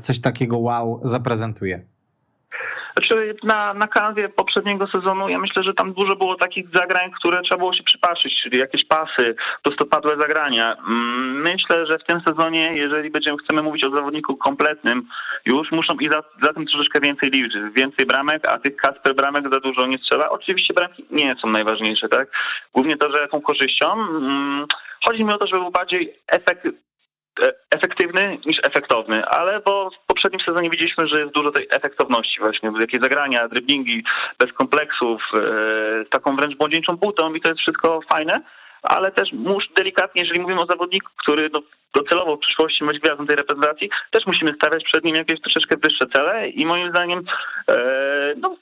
coś 0.00 0.20
takiego 0.20 0.58
wow 0.58 1.00
zaprezentuje. 1.04 1.95
Znaczy 2.96 3.34
na, 3.42 3.74
na 3.74 3.86
kanwie 3.86 4.28
poprzedniego 4.28 4.86
sezonu 4.94 5.28
ja 5.28 5.38
myślę, 5.38 5.62
że 5.62 5.74
tam 5.74 5.92
dużo 5.92 6.16
było 6.16 6.34
takich 6.36 6.66
zagrań, 6.74 7.10
które 7.20 7.42
trzeba 7.42 7.58
było 7.58 7.74
się 7.74 7.82
przypatrzyć, 7.82 8.32
czyli 8.42 8.58
jakieś 8.58 8.84
pasy, 8.84 9.34
prostopadłe 9.62 10.16
zagrania. 10.20 10.76
Mm, 10.88 11.40
myślę, 11.40 11.86
że 11.86 11.98
w 11.98 12.04
tym 12.04 12.20
sezonie, 12.28 12.72
jeżeli 12.74 13.10
będziemy 13.10 13.38
chcemy 13.38 13.62
mówić 13.62 13.84
o 13.86 13.96
zawodniku 13.96 14.36
kompletnym, 14.36 15.08
już 15.46 15.72
muszą 15.72 15.94
i 16.00 16.06
za, 16.10 16.22
za 16.42 16.52
tym 16.52 16.66
troszeczkę 16.66 17.00
więcej 17.00 17.30
liczyć. 17.30 17.52
Więcej 17.76 18.06
bramek, 18.06 18.48
a 18.48 18.58
tych 18.58 18.76
Kasper 18.76 19.14
bramek 19.14 19.54
za 19.54 19.60
dużo 19.60 19.86
nie 19.86 19.98
strzela. 19.98 20.30
Oczywiście 20.30 20.74
bramki 20.74 21.06
nie 21.10 21.34
są 21.42 21.50
najważniejsze, 21.50 22.08
tak? 22.08 22.28
Głównie 22.72 22.96
to, 22.96 23.12
że 23.12 23.20
jaką 23.20 23.40
korzyścią. 23.40 23.92
Mm, 23.92 24.66
chodzi 25.06 25.24
mi 25.24 25.34
o 25.34 25.38
to, 25.38 25.46
żeby 25.46 25.60
był 25.60 25.70
bardziej 25.70 26.14
efekt, 26.26 26.66
efektywny 27.74 28.38
niż 28.46 28.58
efektowny, 28.66 29.24
ale 29.24 29.60
bo 29.60 29.90
w 29.90 30.06
poprzednim 30.06 30.40
sezonie 30.40 30.70
widzieliśmy, 30.70 31.08
że 31.08 31.22
jest 31.22 31.34
dużo 31.34 31.50
tej 31.50 31.66
efektowności 31.72 32.40
właśnie, 32.40 32.70
jakieś 32.80 33.02
zagrania, 33.02 33.48
driblingi, 33.48 34.04
bez 34.38 34.52
kompleksów, 34.52 35.22
e, 35.34 36.04
taką 36.10 36.36
wręcz 36.36 36.58
młodzieńczą 36.60 36.96
butą 36.96 37.34
i 37.34 37.40
to 37.40 37.48
jest 37.48 37.60
wszystko 37.60 38.00
fajne, 38.12 38.42
ale 38.82 39.12
też 39.12 39.32
musz 39.32 39.64
delikatnie, 39.78 40.22
jeżeli 40.22 40.40
mówimy 40.40 40.60
o 40.60 40.70
zawodniku, 40.70 41.10
który 41.22 41.50
do, 41.50 41.60
docelowo 41.94 42.36
w 42.36 42.40
przyszłości 42.40 42.84
być 42.84 42.98
gwiazdą 42.98 43.26
tej 43.26 43.36
reprezentacji, 43.36 43.90
też 44.10 44.26
musimy 44.26 44.52
stawiać 44.62 44.84
przed 44.84 45.04
nim 45.04 45.14
jakieś 45.14 45.40
troszeczkę 45.40 45.76
wyższe 45.82 46.06
cele 46.14 46.48
i 46.48 46.66
moim 46.66 46.90
zdaniem 46.90 47.24
e, 47.70 48.34
no, 48.36 48.56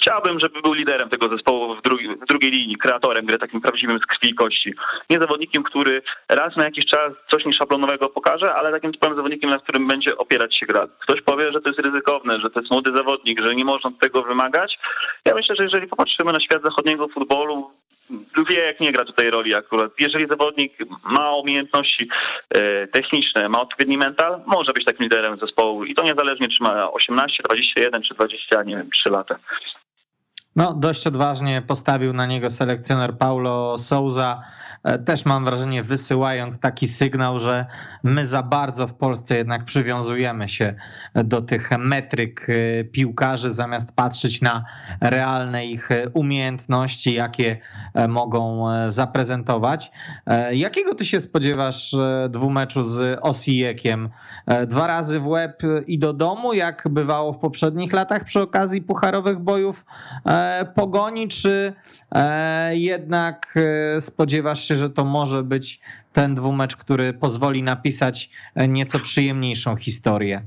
Chciałbym, 0.00 0.40
żeby 0.40 0.62
był 0.62 0.72
liderem 0.72 1.08
tego 1.08 1.36
zespołu 1.36 1.76
w, 1.76 1.82
drugi, 1.82 2.08
w 2.08 2.26
drugiej 2.28 2.50
linii, 2.50 2.76
kreatorem 2.76 3.26
gry, 3.26 3.38
takim 3.38 3.60
prawdziwym 3.60 3.98
z 3.98 4.06
krwi 4.06 4.30
i 4.30 4.34
kości. 4.34 4.74
Nie 5.10 5.16
zawodnikiem, 5.20 5.62
który 5.62 6.02
raz 6.28 6.56
na 6.56 6.64
jakiś 6.64 6.84
czas 6.86 7.12
coś 7.30 7.44
nieszablonowego 7.44 8.08
pokaże, 8.08 8.54
ale 8.54 8.72
takim 8.72 8.92
typowym 8.92 9.16
zawodnikiem, 9.16 9.50
na 9.50 9.58
którym 9.58 9.88
będzie 9.88 10.16
opierać 10.16 10.58
się 10.58 10.66
gra. 10.66 10.88
Ktoś 11.00 11.22
powie, 11.22 11.52
że 11.52 11.60
to 11.60 11.70
jest 11.70 11.86
ryzykowne, 11.86 12.40
że 12.40 12.50
to 12.50 12.60
jest 12.60 12.72
młody 12.72 12.96
zawodnik, 12.96 13.40
że 13.46 13.54
nie 13.54 13.64
można 13.64 13.90
tego 14.00 14.22
wymagać. 14.22 14.78
Ja 15.24 15.34
myślę, 15.34 15.56
że 15.58 15.64
jeżeli 15.64 15.86
popatrzymy 15.86 16.32
na 16.32 16.40
świat 16.40 16.62
zachodniego 16.64 17.08
futbolu, 17.08 17.70
wie, 18.50 18.60
jak 18.60 18.80
nie 18.80 18.92
gra 18.92 19.04
tutaj 19.04 19.30
roli 19.30 19.54
akurat. 19.54 19.92
Jeżeli 19.98 20.26
zawodnik 20.30 20.72
ma 21.04 21.30
umiejętności 21.30 22.08
e, 22.54 22.86
techniczne, 22.86 23.48
ma 23.48 23.60
odpowiedni 23.60 23.98
mental, 23.98 24.40
może 24.46 24.72
być 24.74 24.84
takim 24.84 25.02
liderem 25.02 25.38
zespołu 25.38 25.84
i 25.84 25.94
to 25.94 26.04
niezależnie, 26.04 26.48
czy 26.48 26.62
ma 26.62 26.92
18, 26.92 27.42
21 27.44 28.02
czy 28.02 28.14
20, 28.14 28.62
nie 28.62 28.76
wiem, 28.76 28.90
3 28.90 29.10
lata. 29.10 29.38
No, 30.58 30.74
dość 30.74 31.06
odważnie 31.06 31.62
postawił 31.62 32.12
na 32.12 32.26
niego 32.26 32.50
selekcjoner 32.50 33.18
Paulo 33.18 33.78
Souza. 33.78 34.42
E, 34.84 34.98
też 34.98 35.24
mam 35.24 35.44
wrażenie, 35.44 35.82
wysyłając 35.82 36.58
taki 36.58 36.88
sygnał, 36.88 37.40
że 37.40 37.66
my 38.02 38.26
za 38.26 38.42
bardzo 38.42 38.86
w 38.86 38.94
Polsce 38.94 39.36
jednak 39.36 39.64
przywiązujemy 39.64 40.48
się 40.48 40.74
do 41.14 41.42
tych 41.42 41.70
metryk 41.78 42.46
e, 42.50 42.84
piłkarzy, 42.84 43.52
zamiast 43.52 43.92
patrzeć 43.92 44.42
na 44.42 44.64
realne 45.00 45.66
ich 45.66 45.88
umiejętności, 46.14 47.14
jakie 47.14 47.56
e, 47.94 48.08
mogą 48.08 48.66
zaprezentować. 48.90 49.90
Jakiego 50.52 50.94
ty 50.94 51.04
się 51.04 51.20
spodziewasz 51.20 51.96
dwumeczu 52.28 52.84
z 52.84 53.18
Osijekiem? 53.22 54.08
Dwa 54.66 54.86
razy 54.86 55.20
w 55.20 55.26
łeb 55.26 55.62
i 55.86 55.98
do 55.98 56.12
domu, 56.12 56.52
jak 56.52 56.88
bywało 56.90 57.32
w 57.32 57.38
poprzednich 57.38 57.92
latach 57.92 58.24
przy 58.24 58.40
okazji 58.40 58.82
pucharowych 58.82 59.38
bojów 59.38 59.84
pogoni, 60.74 61.28
czy 61.28 61.72
jednak 62.70 63.58
spodziewasz 64.00 64.68
się, 64.68 64.76
że 64.76 64.90
to 64.90 65.04
może 65.04 65.42
być 65.42 65.80
ten 66.12 66.34
dwumecz, 66.34 66.76
który 66.76 67.12
pozwoli 67.12 67.62
napisać 67.62 68.30
nieco 68.68 69.00
przyjemniejszą 69.00 69.76
historię? 69.76 70.42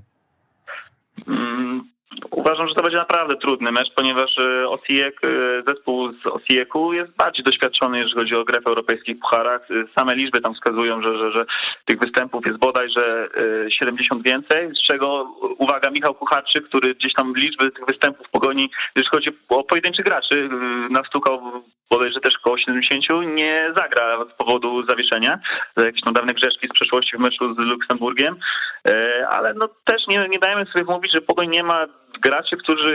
Uważam, 2.42 2.68
że 2.68 2.76
to 2.76 2.84
będzie 2.84 2.98
naprawdę 2.98 3.36
trudny 3.38 3.72
mecz, 3.72 3.90
ponieważ 3.96 4.32
e, 4.38 4.70
Osijek, 4.70 5.16
e, 5.26 5.30
zespół 5.68 6.12
z 6.12 6.28
Osijeku 6.28 6.94
jest 6.94 7.12
bardziej 7.12 7.44
doświadczony, 7.46 8.00
jeżeli 8.00 8.20
chodzi 8.20 8.36
o 8.36 8.44
grę 8.44 8.62
w 8.62 8.68
europejskich 8.68 9.20
pucharach. 9.20 9.62
E, 9.72 9.74
same 9.98 10.16
liczby 10.16 10.42
tam 10.42 10.54
wskazują, 10.54 11.02
że, 11.02 11.18
że, 11.18 11.32
że 11.32 11.46
tych 11.86 12.00
występów 12.00 12.44
jest 12.48 12.60
bodajże 12.60 13.28
70 13.80 14.24
więcej, 14.26 14.72
z 14.76 14.88
czego 14.88 15.36
uwaga 15.58 15.90
Michał 15.92 16.14
Kucharczyk, 16.14 16.66
który 16.66 16.96
gdzieś 16.96 17.14
tam 17.14 17.34
liczby 17.36 17.72
tych 17.72 17.86
występów 17.90 18.30
pogoni, 18.32 18.72
jeżeli 18.96 19.10
chodzi 19.16 19.30
o 19.50 19.64
pojedynczych 19.64 20.06
graczy, 20.06 20.50
nastukał 20.90 21.42
bodajże 21.92 22.20
też 22.20 22.36
około 22.42 22.58
70, 22.58 23.04
nie 23.26 23.74
zagra 23.78 24.26
z 24.34 24.38
powodu 24.38 24.88
zawieszenia 24.88 25.40
za 25.76 25.86
jakieś 25.86 26.02
tam 26.04 26.14
dawne 26.14 26.34
grzeszki 26.34 26.68
z 26.68 26.74
przeszłości 26.74 27.18
w 27.18 27.20
meczu 27.20 27.54
z 27.54 27.58
Luksemburgiem, 27.58 28.36
ale 29.30 29.54
no 29.54 29.68
też 29.86 30.02
nie, 30.08 30.28
nie 30.30 30.40
dajemy 30.40 30.66
sobie 30.66 30.86
mówić, 30.86 31.12
że 31.16 31.22
Pogoń 31.22 31.50
nie 31.50 31.64
ma 31.64 31.86
graczy, 32.20 32.58
którzy 32.58 32.94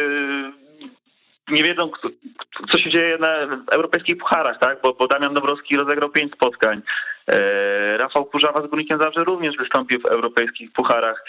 nie 1.48 1.62
wiedzą, 1.62 1.90
co 2.70 2.78
się 2.78 2.90
dzieje 2.90 3.18
na 3.18 3.62
europejskich 3.72 4.18
pucharach, 4.18 4.58
tak? 4.58 4.78
Bo, 4.82 4.92
bo 4.92 5.06
Damian 5.06 5.34
Dobrowski 5.34 5.76
rozegrał 5.76 6.10
pięć 6.10 6.32
spotkań. 6.32 6.82
E, 7.32 7.96
Rafał 7.96 8.24
Kurzawa 8.24 8.62
z 8.62 8.70
Górnikiem 8.70 8.98
zawsze 9.00 9.24
również 9.24 9.56
wystąpił 9.56 10.00
w 10.00 10.06
europejskich 10.06 10.72
pucharach, 10.72 11.24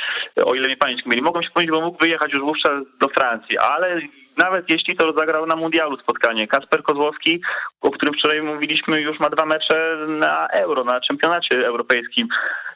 o 0.45 0.55
ile 0.55 0.67
mnie 0.67 0.77
pamięć 0.77 1.05
mieli. 1.05 1.21
Mogą 1.21 1.41
się 1.41 1.49
powiedzieć, 1.53 1.75
bo 1.75 1.81
mógł 1.81 2.03
wyjechać 2.03 2.33
już 2.33 2.41
wówczas 2.41 2.73
do 2.99 3.07
Francji, 3.07 3.57
ale 3.57 4.01
nawet 4.37 4.65
jeśli 4.69 4.95
to 4.95 5.05
rozegrał 5.05 5.45
na 5.45 5.55
mundialu 5.55 5.97
spotkanie. 5.97 6.47
Kasper 6.47 6.83
Kozłowski, 6.83 7.41
o 7.81 7.91
którym 7.91 8.15
wczoraj 8.15 8.41
mówiliśmy, 8.41 9.01
już 9.01 9.19
ma 9.19 9.29
dwa 9.29 9.45
mecze 9.45 9.97
na 10.07 10.47
euro, 10.47 10.83
na 10.83 10.99
czempionacie 11.01 11.67
europejskim. 11.67 12.27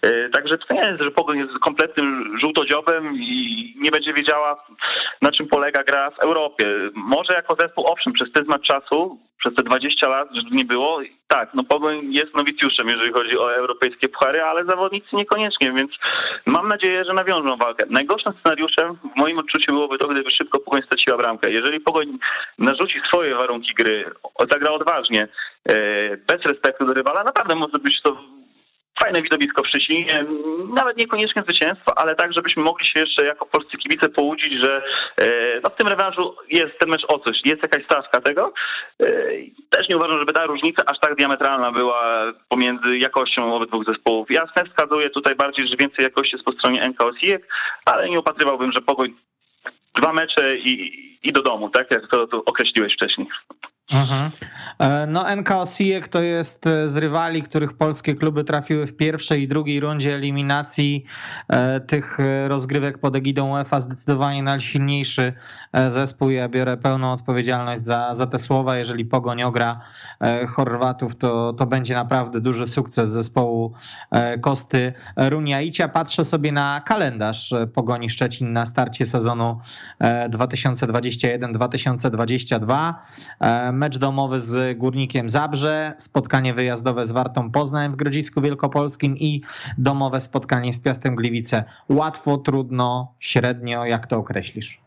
E, 0.01 0.30
także 0.30 0.57
to 0.57 0.76
nie 0.76 0.89
jest, 0.89 1.01
że 1.01 1.12
Pogoń 1.12 1.38
jest 1.38 1.51
kompletnym 1.62 2.38
żółtodziobem 2.43 3.16
i 3.16 3.76
nie 3.84 3.91
będzie 3.91 4.14
wiedziała, 4.14 4.66
na 5.22 5.32
czym 5.32 5.47
polega 5.47 5.84
gra 5.84 6.12
w 6.12 6.20
Europie. 6.20 6.66
Może 6.93 7.34
jako 7.36 7.55
zespół, 7.59 7.86
owszem, 7.88 8.14
przez 8.14 8.32
pryzmat 8.32 8.62
czasu, 8.62 9.20
przez 9.41 9.55
te 9.55 9.63
20 9.63 10.09
lat, 10.09 10.29
nie 10.51 10.65
było, 10.65 11.01
tak, 11.27 11.49
no 11.53 11.63
Pogoń 11.63 12.13
jest 12.13 12.35
nowicjuszem, 12.35 12.87
jeżeli 12.87 13.13
chodzi 13.13 13.37
o 13.37 13.55
europejskie 13.55 14.09
puchary, 14.09 14.43
ale 14.43 14.65
zawodnicy 14.65 15.15
niekoniecznie, 15.15 15.73
więc 15.77 15.91
mam 16.45 16.67
nadzieję, 16.67 17.03
że 17.05 17.13
nawiążą 17.13 17.57
walkę. 17.57 17.85
Najgorszym 17.89 18.33
scenariuszem 18.39 18.95
w 19.15 19.19
moim 19.19 19.39
odczuciu 19.39 19.71
byłoby 19.71 19.97
to, 19.97 20.07
gdyby 20.07 20.31
szybko 20.31 20.59
Pogoń 20.59 20.81
straciła 20.85 21.17
bramkę. 21.17 21.51
Jeżeli 21.51 21.79
Pogoń 21.79 22.17
narzuci 22.57 22.99
swoje 23.07 23.35
warunki 23.35 23.73
gry, 23.73 24.05
zagra 24.51 24.71
odważnie, 24.71 25.27
e, 25.69 25.73
bez 26.17 26.41
respektu 26.45 26.85
do 26.85 26.93
rywala, 26.93 27.23
naprawdę 27.23 27.55
może 27.55 27.79
być 27.83 28.01
to 28.01 28.17
fajne 28.99 29.21
widowisko 29.21 29.63
w 29.63 29.67
Szczecinie, 29.67 30.25
nawet 30.73 30.97
niekoniecznie 30.97 31.43
zwycięstwo, 31.43 31.97
ale 31.97 32.15
tak, 32.15 32.33
żebyśmy 32.37 32.63
mogli 32.63 32.85
się 32.85 32.99
jeszcze 32.99 33.25
jako 33.25 33.45
polscy 33.45 33.77
kibice 33.77 34.09
połudzić, 34.09 34.53
że 34.63 34.81
e, 35.21 35.59
no, 35.63 35.69
w 35.69 35.75
tym 35.75 35.87
rewanżu 35.87 36.35
jest 36.49 36.79
ten 36.79 36.89
mecz 36.89 37.05
o 37.07 37.19
coś, 37.19 37.37
jest 37.45 37.63
jakaś 37.63 37.85
stawka 37.85 38.21
tego. 38.21 38.53
E, 39.03 39.07
też 39.69 39.89
nie 39.89 39.97
uważam, 39.97 40.19
żeby 40.19 40.33
ta 40.33 40.45
różnica 40.45 40.83
aż 40.85 40.99
tak 40.99 41.15
diametralna 41.15 41.71
była 41.71 42.33
pomiędzy 42.49 42.97
jakością 42.97 43.55
obydwu 43.55 43.83
zespołów. 43.83 44.27
Jasne, 44.31 44.63
wskazuję 44.65 45.09
tutaj 45.09 45.35
bardziej, 45.35 45.67
że 45.67 45.75
więcej 45.79 46.03
jakości 46.03 46.35
jest 46.35 46.45
po 46.45 46.53
stronie 46.53 46.81
NK 46.89 47.01
Osijek, 47.03 47.47
ale 47.85 48.09
nie 48.09 48.19
opatrywałbym, 48.19 48.71
że 48.75 48.81
Pogoń 48.81 49.13
dwa 50.01 50.13
mecze 50.13 50.57
i, 50.57 50.71
i 51.23 51.31
do 51.31 51.41
domu, 51.41 51.69
tak 51.69 51.91
jak 51.91 52.07
to, 52.07 52.27
to 52.27 52.43
określiłeś 52.45 52.93
wcześniej. 52.93 53.27
Mhm. 53.91 54.31
E, 54.79 55.07
no 55.07 55.35
NK 55.35 55.51
Osijek 55.51 56.07
to 56.07 56.21
jest 56.21 56.67
e, 56.67 56.89
z 56.89 56.95
rywali, 56.95 57.43
których 57.43 57.73
polskie 57.73 58.15
kluby 58.15 58.43
trafiły 58.43 58.87
w 58.87 58.95
pierwszej 58.95 59.41
i 59.41 59.47
drugiej 59.47 59.79
rundzie 59.79 60.15
eliminacji 60.15 61.05
e, 61.47 61.79
tych 61.79 62.17
rozgrywek 62.47 62.97
pod 62.97 63.15
egidą 63.15 63.51
UEFA 63.51 63.79
zdecydowanie 63.79 64.43
najsilniejszy 64.43 65.33
zespół. 65.87 66.29
Ja 66.29 66.49
biorę 66.49 66.77
pełną 66.77 67.13
odpowiedzialność 67.13 67.85
za, 67.85 68.13
za 68.13 68.27
te 68.27 68.39
słowa. 68.39 68.77
Jeżeli 68.77 69.05
Pogoń 69.05 69.43
ogra 69.43 69.81
Chorwatów, 70.47 71.15
to, 71.15 71.53
to 71.53 71.65
będzie 71.65 71.95
naprawdę 71.95 72.41
duży 72.41 72.67
sukces 72.67 73.09
zespołu 73.09 73.73
Kosty 74.41 74.93
Runiaicia. 75.15 75.87
Patrzę 75.87 76.25
sobie 76.25 76.51
na 76.51 76.81
kalendarz 76.85 77.53
Pogoni 77.73 78.09
Szczecin 78.09 78.53
na 78.53 78.65
starcie 78.65 79.05
sezonu 79.05 79.59
2021-2022 80.29 82.93
mecz 83.82 83.97
domowy 83.97 84.39
z 84.39 84.77
Górnikiem 84.77 85.29
Zabrze, 85.29 85.93
spotkanie 85.97 86.53
wyjazdowe 86.53 87.05
z 87.05 87.11
Wartą 87.11 87.51
Poznań 87.51 87.91
w 87.91 87.95
Grodzisku 87.95 88.41
Wielkopolskim 88.41 89.17
i 89.17 89.41
domowe 89.77 90.19
spotkanie 90.19 90.73
z 90.73 90.79
Piastem 90.79 91.15
Gliwice. 91.15 91.63
Łatwo, 91.89 92.38
trudno, 92.38 93.13
średnio, 93.19 93.86
jak 93.86 94.07
to 94.07 94.17
określisz? 94.17 94.79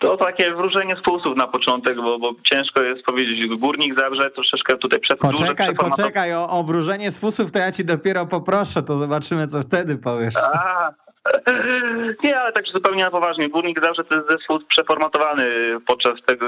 To 0.00 0.16
takie 0.16 0.54
wróżenie 0.54 0.96
z 0.96 1.02
pulsów 1.02 1.36
na 1.36 1.46
początek, 1.46 1.96
bo, 1.96 2.18
bo 2.18 2.32
ciężko 2.52 2.82
jest 2.82 3.02
powiedzieć, 3.04 3.58
górnik 3.58 4.00
Zabrze 4.00 4.30
troszeczkę 4.30 4.76
tutaj 4.76 5.00
przed 5.00 5.18
Poczekaj, 5.18 5.74
poczekaj, 5.74 6.34
o, 6.34 6.48
o 6.48 6.62
wróżenie 6.62 7.10
z 7.10 7.18
fusów 7.18 7.52
to 7.52 7.58
ja 7.58 7.72
ci 7.72 7.84
dopiero 7.84 8.26
poproszę, 8.26 8.82
to 8.82 8.96
zobaczymy, 8.96 9.46
co 9.46 9.62
wtedy 9.62 9.96
powiesz. 9.96 10.34
A, 10.36 10.90
Nie, 12.24 12.40
ale 12.40 12.52
tak 12.52 12.64
zupełnie 12.74 13.04
na 13.04 13.10
poważnie. 13.10 13.48
Górnik 13.48 13.84
zawsze 13.84 14.04
to 14.04 14.18
jest 14.18 14.30
zespół 14.30 14.58
przeformatowany 14.68 15.44
podczas 15.86 16.14
tego 16.26 16.46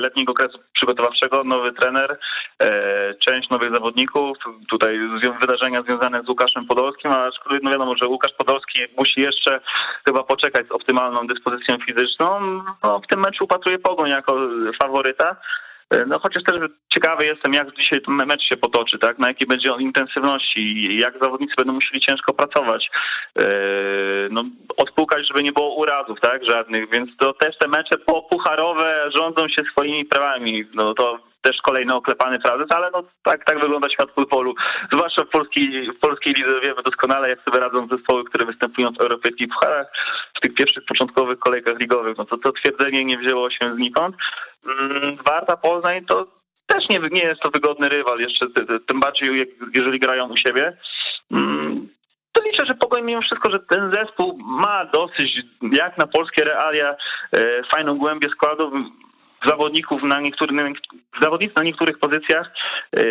letniego 0.00 0.32
okresu 0.32 0.58
przygotowawczego. 0.72 1.44
Nowy 1.44 1.72
trener, 1.72 2.18
e, 2.62 3.14
część 3.14 3.50
nowych 3.50 3.74
zawodników. 3.74 4.38
Tutaj 4.70 4.98
wydarzenia 5.40 5.82
związane 5.82 6.22
z 6.22 6.28
Łukaszem 6.28 6.66
Podolskim, 6.66 7.10
a 7.10 7.30
no 7.62 7.70
wiadomo, 7.70 7.92
że 8.02 8.08
Łukasz 8.08 8.32
Podolski 8.32 8.82
musi 8.98 9.20
jeszcze 9.20 9.60
chyba 10.06 10.22
poczekać 10.22 10.68
z 10.68 10.72
optymalną 10.72 11.26
dyspozycją 11.26 11.76
fizyczną. 11.88 12.62
No, 12.84 13.00
w 13.00 13.06
tym 13.06 13.20
meczu 13.20 13.44
upatruje 13.44 13.78
Pogoń 13.78 14.10
jako 14.10 14.38
faworyta. 14.82 15.36
E, 15.90 16.04
no 16.06 16.18
chociaż 16.18 16.44
też 16.44 16.60
ciekawy 16.94 17.26
jestem, 17.26 17.52
jak 17.52 17.76
dzisiaj 17.76 18.00
ten 18.02 18.14
mecz 18.14 18.42
się 18.42 18.56
potoczy, 18.56 18.98
tak? 18.98 19.18
Na 19.18 19.28
jakiej 19.28 19.48
będzie 19.48 19.72
on 19.74 19.80
intensywności, 19.80 20.96
jak 21.00 21.14
zawodnicy 21.22 21.54
będą 21.58 21.72
musieli 21.72 22.00
ciężko 22.00 22.34
pracować. 22.34 22.88
E, 23.38 23.44
no, 24.30 24.42
odpukać, 24.76 25.26
żeby 25.28 25.42
nie 25.42 25.52
było 25.52 25.76
urazów, 25.76 26.20
tak? 26.20 26.50
Żadnych, 26.50 26.84
więc 26.92 27.10
to 27.16 27.32
też 27.32 27.58
te 27.58 27.68
mecze 27.68 27.98
popucharowe 28.06 29.10
rządzą 29.16 29.48
się 29.48 29.64
swoimi 29.72 30.04
prawami. 30.04 30.64
No 30.74 30.94
to 30.94 31.18
też 31.46 31.56
kolejny 31.62 31.94
oklepany 31.94 32.36
frazes, 32.44 32.66
ale 32.76 32.90
no 32.92 33.02
tak, 33.22 33.44
tak 33.44 33.60
wygląda 33.60 33.88
świat 33.90 34.10
futbolu. 34.14 34.54
Zwłaszcza 34.92 35.24
w 35.24 35.28
polskiej, 35.28 35.90
w 35.96 35.98
polskiej 35.98 36.34
lidze 36.34 36.60
wiemy 36.60 36.82
doskonale, 36.82 37.28
jak 37.28 37.38
sobie 37.48 37.60
radzą 37.60 37.88
zespoły, 37.92 38.24
które 38.24 38.46
występują 38.46 38.88
w 38.92 39.00
europejskich 39.00 39.48
pucharach, 39.48 39.86
w 40.36 40.40
tych 40.40 40.54
pierwszych 40.54 40.84
początkowych 40.84 41.38
kolejkach 41.38 41.78
ligowych. 41.80 42.18
No 42.18 42.24
to 42.24 42.36
to 42.36 42.52
twierdzenie 42.52 43.04
nie 43.04 43.18
wzięło 43.18 43.50
się 43.50 43.74
znikąd. 43.76 44.16
Mm, 44.66 45.16
Warta 45.26 45.56
Poznań 45.56 46.04
to 46.04 46.26
też 46.66 46.88
nie, 46.90 46.98
nie 46.98 47.22
jest 47.22 47.40
to 47.40 47.50
wygodny 47.50 47.88
rywal, 47.88 48.18
jeszcze 48.18 48.46
tym 48.88 49.00
bardziej 49.00 49.54
jeżeli 49.74 49.98
grają 49.98 50.28
u 50.28 50.36
siebie. 50.36 50.76
Mm, 51.30 51.88
to 52.32 52.42
liczę, 52.44 52.64
że 52.68 52.74
Pogoń 52.74 53.04
mimo 53.04 53.20
wszystko, 53.22 53.50
że 53.52 53.58
ten 53.58 53.92
zespół 53.92 54.38
ma 54.38 54.84
dosyć, 54.84 55.30
jak 55.72 55.98
na 55.98 56.06
polskie 56.06 56.44
realia, 56.44 56.96
e, 57.36 57.62
fajną 57.74 57.98
głębię 57.98 58.28
składu 58.30 58.72
zawodników 59.46 60.02
na 60.02 60.20
niektórych, 60.20 60.72
zawodnicy 61.22 61.52
na 61.56 61.62
niektórych 61.62 61.98
pozycjach 61.98 62.52
e, 62.96 63.02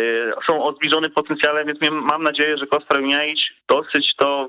są 0.50 0.62
o 0.62 0.72
zbliżonym 0.72 1.10
potencjale, 1.10 1.64
więc 1.64 1.78
mam 1.90 2.22
nadzieję, 2.22 2.58
że 2.58 2.66
Kostra 2.66 3.00
Juniaić 3.00 3.40
dosyć 3.68 4.14
to 4.18 4.46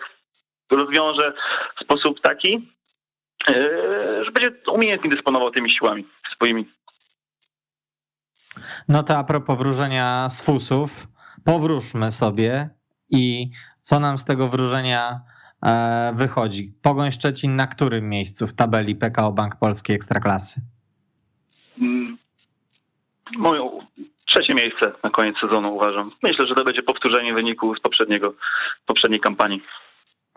rozwiąże 0.71 1.33
w 1.79 1.83
sposób 1.83 2.21
taki, 2.21 2.71
e, 3.49 3.53
że 4.25 4.31
będzie 4.31 4.51
umiejętnie 4.71 5.09
dysponował 5.09 5.51
tymi 5.51 5.71
siłami 5.71 6.07
swoimi. 6.35 6.71
No 8.87 9.03
to 9.03 9.17
a 9.17 9.23
propos 9.23 9.57
wróżenia 9.57 10.29
z 10.29 10.45
fusów, 10.45 11.07
powróżmy 11.45 12.11
sobie 12.11 12.69
i 13.09 13.49
co 13.81 13.99
nam 13.99 14.17
z 14.17 14.25
tego 14.25 14.49
wróżenia 14.49 15.21
e, 15.65 16.13
wychodzi. 16.15 16.73
Pogoń 16.81 17.11
Szczecin 17.11 17.55
na 17.55 17.67
którym 17.67 18.09
miejscu 18.09 18.47
w 18.47 18.53
tabeli 18.53 18.95
PKO 18.95 19.31
Bank 19.31 19.55
Polskiej 19.55 19.95
Ekstraklasy? 19.95 20.61
Moją 23.37 23.79
trzecie 24.25 24.53
miejsce 24.53 24.91
na 25.03 25.09
koniec 25.09 25.35
sezonu 25.41 25.75
uważam. 25.75 26.11
Myślę, 26.23 26.47
że 26.47 26.55
to 26.55 26.63
będzie 26.63 26.83
powtórzenie 26.83 27.33
wyniku 27.33 27.75
z 27.75 27.81
poprzedniego, 27.81 28.33
poprzedniej 28.85 29.19
kampanii. 29.19 29.61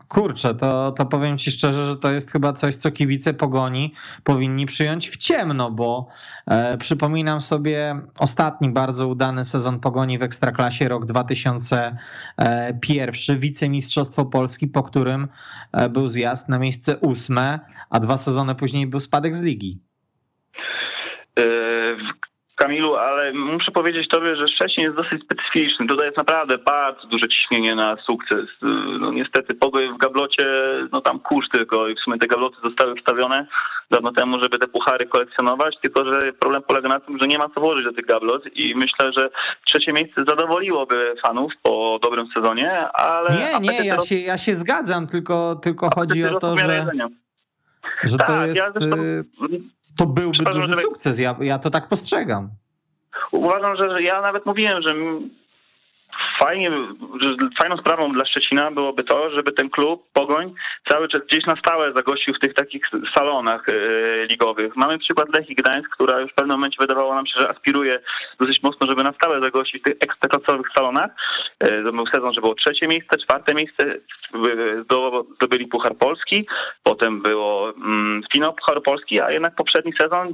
Kurczę, 0.08 0.54
to, 0.54 0.92
to 0.92 1.06
powiem 1.06 1.38
ci 1.38 1.50
szczerze, 1.50 1.84
że 1.84 1.96
to 1.96 2.10
jest 2.10 2.32
chyba 2.32 2.52
coś, 2.52 2.76
co 2.76 2.90
kibice 2.90 3.34
pogoni 3.34 3.94
powinni 4.24 4.66
przyjąć 4.66 5.10
w 5.10 5.16
ciemno, 5.16 5.70
bo 5.70 6.08
e, 6.46 6.78
przypominam 6.78 7.40
sobie 7.40 8.00
ostatni 8.18 8.70
bardzo 8.70 9.08
udany 9.08 9.44
sezon 9.44 9.80
pogoni 9.80 10.18
w 10.18 10.22
Ekstraklasie, 10.22 10.88
rok 10.88 11.06
2001, 11.06 13.38
wicemistrzostwo 13.38 14.24
Polski, 14.24 14.68
po 14.68 14.82
którym 14.82 15.28
e, 15.72 15.88
był 15.88 16.08
zjazd 16.08 16.48
na 16.48 16.58
miejsce 16.58 16.96
ósme, 16.96 17.60
a 17.90 18.00
dwa 18.00 18.16
sezony 18.16 18.54
później 18.54 18.86
był 18.86 19.00
spadek 19.00 19.36
z 19.36 19.42
ligi. 19.42 19.78
Kamilu, 22.60 22.96
ale 22.96 23.32
muszę 23.32 23.70
powiedzieć 23.70 24.08
tobie, 24.08 24.36
że 24.36 24.48
Szczecin 24.48 24.84
jest 24.84 24.96
dosyć 24.96 25.22
specyficzny. 25.24 25.86
Tutaj 25.86 26.06
jest 26.06 26.18
naprawdę 26.18 26.58
bardzo 26.58 27.06
duże 27.06 27.28
ciśnienie 27.28 27.74
na 27.74 27.96
sukces. 28.06 28.46
No 29.00 29.12
niestety 29.12 29.54
pogoj 29.54 29.92
w 29.94 29.98
gablocie, 29.98 30.46
no 30.92 31.00
tam 31.00 31.20
kurz 31.20 31.48
tylko 31.52 31.88
i 31.88 31.94
w 31.94 32.00
sumie 32.00 32.18
te 32.18 32.26
gabloty 32.26 32.56
zostały 32.64 32.94
wstawione 32.96 33.46
dawno 33.90 34.12
temu, 34.12 34.38
żeby 34.42 34.58
te 34.58 34.68
puchary 34.68 35.06
kolekcjonować, 35.06 35.76
tylko 35.82 36.04
że 36.04 36.32
problem 36.32 36.62
polega 36.62 36.88
na 36.88 37.00
tym, 37.00 37.18
że 37.20 37.28
nie 37.28 37.38
ma 37.38 37.48
co 37.54 37.60
włożyć 37.60 37.84
do 37.84 37.92
tych 37.92 38.06
gablot 38.06 38.42
i 38.54 38.74
myślę, 38.74 39.12
że 39.18 39.30
trzecie 39.66 39.92
miejsce 39.92 40.24
zadowoliłoby 40.28 41.14
fanów 41.26 41.52
po 41.62 41.98
dobrym 42.02 42.26
sezonie, 42.36 42.88
ale... 42.92 43.30
Nie, 43.30 43.60
nie, 43.60 43.86
ja 43.86 44.00
się, 44.00 44.16
ja 44.16 44.38
się 44.38 44.54
zgadzam, 44.54 45.06
tylko, 45.06 45.60
tylko 45.62 45.90
chodzi 45.94 46.24
o 46.24 46.40
to, 46.40 46.56
że, 46.56 46.86
że 48.04 48.18
to 48.18 48.26
tak, 48.26 48.46
jest... 48.46 48.56
Ja 48.56 48.72
zresztą 48.72 49.02
y, 49.02 49.24
to 50.00 50.06
byłby 50.06 50.44
duży 50.44 50.74
sukces. 50.74 51.18
Ja, 51.18 51.36
ja 51.40 51.58
to 51.58 51.70
tak 51.70 51.88
postrzegam. 51.88 52.50
Uważam, 53.30 53.76
że 53.76 54.02
ja 54.02 54.20
nawet 54.20 54.46
mówiłem, 54.46 54.82
że 54.82 54.94
fajnie, 56.42 56.70
fajną 57.60 57.76
sprawą 57.76 58.12
dla 58.12 58.26
Szczecina 58.26 58.70
byłoby 58.70 59.04
to, 59.04 59.30
żeby 59.30 59.52
ten 59.52 59.70
klub, 59.70 60.04
Pogoń, 60.12 60.54
cały 60.88 61.08
czas 61.08 61.20
gdzieś 61.26 61.46
na 61.46 61.54
stałe 61.56 61.92
zagościł 61.96 62.34
w 62.34 62.40
tych 62.40 62.54
takich 62.54 62.82
salonach 63.16 63.64
e, 63.68 63.74
ligowych. 64.26 64.76
Mamy 64.76 64.98
przykład 64.98 65.36
Lechii 65.38 65.54
Gdańsk, 65.54 65.90
która 65.90 66.20
już 66.20 66.32
w 66.32 66.34
pewnym 66.34 66.56
momencie 66.56 66.76
wydawało 66.80 67.14
nam 67.14 67.26
się, 67.26 67.34
że 67.38 67.50
aspiruje 67.50 68.00
dosyć 68.40 68.62
mocno, 68.62 68.86
żeby 68.90 69.04
na 69.04 69.12
stałe 69.12 69.40
zagościć 69.44 69.80
w 69.80 69.84
tych 69.84 69.96
ekstraklasowych 70.04 70.66
salonach. 70.76 71.10
E, 71.60 71.82
to 71.84 71.92
był 71.92 72.06
sezon, 72.06 72.34
że 72.34 72.40
było 72.40 72.54
trzecie 72.54 72.88
miejsce, 72.88 73.18
czwarte 73.18 73.54
miejsce, 73.54 73.84
zdobyli 75.36 75.66
Puchar 75.66 75.96
Polski, 75.96 76.46
potem 76.82 77.22
było 77.22 77.70
mm, 77.70 78.22
finał 78.32 78.54
Puchar 78.54 78.82
Polski, 78.82 79.20
a 79.20 79.30
jednak 79.30 79.54
poprzedni 79.54 79.92
sezon 80.00 80.32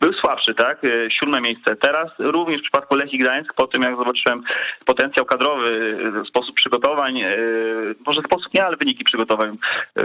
był 0.00 0.12
słabszy, 0.12 0.54
tak? 0.54 0.84
E, 0.84 1.10
siódme 1.10 1.40
miejsce. 1.40 1.76
Teraz 1.76 2.08
również 2.18 2.58
w 2.58 2.62
przypadku 2.62 2.96
Lechii 2.96 3.18
Gdańsk, 3.18 3.54
po 3.54 3.66
tym 3.66 3.82
jak 3.82 3.96
zobaczyłem 3.96 4.42
potencjał 4.84 5.26
kadrowy, 5.26 5.98
e, 6.22 6.24
sposób 6.24 6.56
przygotowań, 6.56 7.20
e, 7.20 7.36
może 8.06 8.20
sposób 8.20 8.54
nie, 8.54 8.64
ale 8.64 8.76
wyniki 8.76 9.04
przygotowań, 9.04 9.58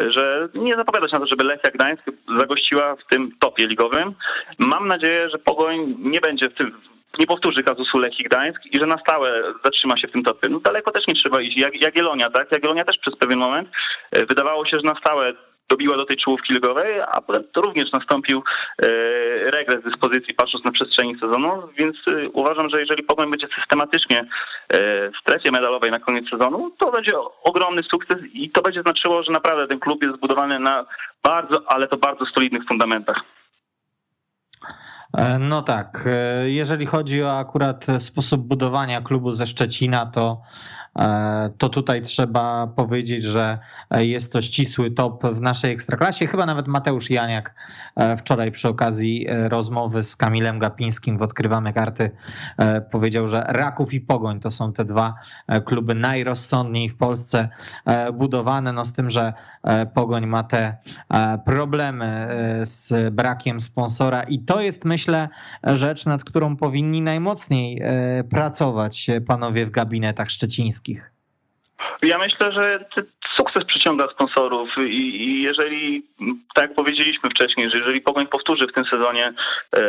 że 0.08 0.50
nie 0.54 0.76
zapowiada 0.76 1.08
się 1.08 1.14
na 1.14 1.20
to, 1.20 1.32
żeby 1.32 1.46
Lechia 1.46 1.72
Gdańsk 1.74 2.04
zagościła 2.38 2.96
w 2.96 3.06
tym 3.10 3.32
topie 3.40 3.68
ligowym. 3.68 4.14
Mam 4.60 4.88
nadzieję, 4.88 5.30
że 5.30 5.38
Pogoń 5.38 5.96
nie 6.00 6.20
będzie 6.20 6.50
w 6.50 6.54
tym 6.54 6.72
nie 7.20 7.28
powtórzy 7.28 7.64
kazusu 7.64 8.00
Lechii 8.00 8.26
Gdańsk 8.26 8.62
i 8.66 8.78
że 8.82 8.88
na 8.88 8.98
stałe 8.98 9.54
zatrzyma 9.66 9.98
się 9.98 10.08
w 10.08 10.12
tym 10.12 10.24
topie. 10.24 10.50
No 10.50 10.60
daleko 10.60 10.92
też 10.92 11.08
nie 11.08 11.14
trzeba 11.14 11.42
iść. 11.42 11.62
Jak 11.62 11.82
Jagiellonia, 11.82 12.30
tak? 12.30 12.52
Jagiellonia 12.52 12.84
też 12.84 12.98
przez 13.02 13.16
pewien 13.20 13.40
moment 13.40 13.70
wydawało 14.30 14.66
się, 14.66 14.78
że 14.78 14.94
na 14.94 15.00
stałe 15.00 15.34
dobiła 15.70 15.98
do 15.98 16.06
tej 16.06 16.18
czołówki 16.18 16.54
ligowej, 16.54 17.02
a 17.02 17.22
również 17.66 17.92
nastąpił 17.92 18.44
e, 18.84 18.88
regres 19.52 19.84
dyspozycji 19.84 20.34
patrząc 20.34 20.66
na 20.66 20.72
przestrzeni 20.72 21.20
sezonu, 21.20 21.50
więc 21.78 21.96
e, 22.12 22.30
uważam, 22.30 22.70
że 22.70 22.80
jeżeli 22.80 23.04
Pogoń 23.04 23.32
będzie 23.32 23.48
systematycznie 23.60 24.20
e, 24.20 24.26
w 25.12 25.18
strefie 25.22 25.52
medalowej 25.52 25.92
na 25.92 26.00
koniec 26.00 26.26
sezonu, 26.30 26.72
to 26.80 26.92
będzie 26.92 27.12
ogromny 27.44 27.84
sukces 27.84 28.18
i 28.34 28.50
to 28.52 28.62
będzie 28.62 28.82
znaczyło, 28.82 29.24
że 29.24 29.32
naprawdę 29.32 29.68
ten 29.68 29.80
klub 29.80 30.04
jest 30.04 30.18
zbudowany 30.18 30.60
na 30.60 30.86
bardzo, 31.24 31.64
ale 31.68 31.88
to 31.88 31.98
bardzo 31.98 32.26
solidnych 32.36 32.64
fundamentach. 32.70 33.22
No 35.40 35.62
tak, 35.62 36.10
jeżeli 36.46 36.86
chodzi 36.86 37.24
o 37.24 37.40
akurat 37.40 37.86
sposób 38.00 38.42
budowania 38.42 39.02
klubu 39.02 39.32
ze 39.32 39.48
Szczecina, 39.48 40.06
to 40.06 40.42
to 41.58 41.70
tutaj 41.70 42.02
trzeba 42.02 42.68
powiedzieć, 42.68 43.24
że 43.24 43.60
jest 43.92 44.32
to 44.32 44.42
ścisły 44.42 44.92
top 44.92 45.24
w 45.24 45.42
naszej 45.42 45.72
ekstraklasie. 45.72 46.28
Chyba 46.28 46.46
nawet 46.46 46.68
Mateusz 46.68 47.10
Janiak 47.10 47.56
e, 47.96 48.18
wczoraj 48.18 48.52
przy 48.52 48.70
okazji 48.70 49.28
e, 49.30 49.50
rozmowy 49.50 50.04
z 50.04 50.16
Kamilem 50.16 50.60
Gapińskim 50.60 51.18
w 51.18 51.22
Odkrywamy 51.22 51.74
Karty 51.74 52.12
powiedział, 52.92 53.28
że 53.28 53.44
Raków 53.48 53.94
i 53.94 54.02
Pogoń 54.02 54.40
to 54.40 54.52
są 54.52 54.74
te 54.74 54.86
dwa 54.86 55.14
kluby 55.66 55.96
najrozsądniej 55.96 56.90
w 56.90 56.98
Polsce 56.98 57.50
budowane, 58.14 58.74
no 58.74 58.86
z 58.86 58.94
tym, 58.94 59.10
że 59.10 59.34
Pogoń 59.94 60.26
ma 60.26 60.44
te 60.44 60.78
problemy 61.46 62.28
z 62.62 63.14
brakiem 63.14 63.62
sponsora 63.62 64.24
i 64.24 64.40
to 64.40 64.62
jest 64.62 64.86
myślę 64.86 65.30
rzecz, 65.64 66.06
nad 66.06 66.24
którą 66.24 66.56
powinni 66.56 67.02
najmocniej 67.02 67.82
pracować 68.30 69.08
panowie 69.28 69.66
w 69.66 69.70
gabinetach 69.70 70.32
szczecińskich 70.32 70.85
polskich? 70.86 71.12
Ja 72.04 72.18
myślę, 72.18 72.52
że 72.52 72.86
sukces 73.38 73.66
przyciąga 73.68 74.08
sponsorów 74.14 74.70
i, 74.78 75.22
i, 75.24 75.42
jeżeli, 75.42 76.06
tak 76.56 76.64
jak 76.70 76.76
powiedzieliśmy 76.76 77.30
wcześniej, 77.30 77.70
że 77.70 77.78
jeżeli 77.78 78.02
Pogoń 78.02 78.28
powtórzy 78.28 78.68
w 78.68 78.74
tym 78.74 78.86
sezonie 78.94 79.34
e, 79.78 79.84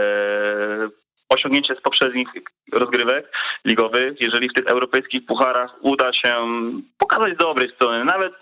osiągnięcie 1.28 1.74
z 1.74 1.80
poprzednich 1.80 2.28
rozgrywek 2.72 3.32
ligowych, 3.64 4.20
jeżeli 4.20 4.48
w 4.48 4.52
tych 4.54 4.66
europejskich 4.66 5.26
pucharach 5.26 5.74
uda 5.80 6.12
się 6.12 6.34
pokazać 6.98 7.34
z 7.34 7.42
dobrej 7.42 7.72
strony, 7.74 8.04
nawet 8.04 8.32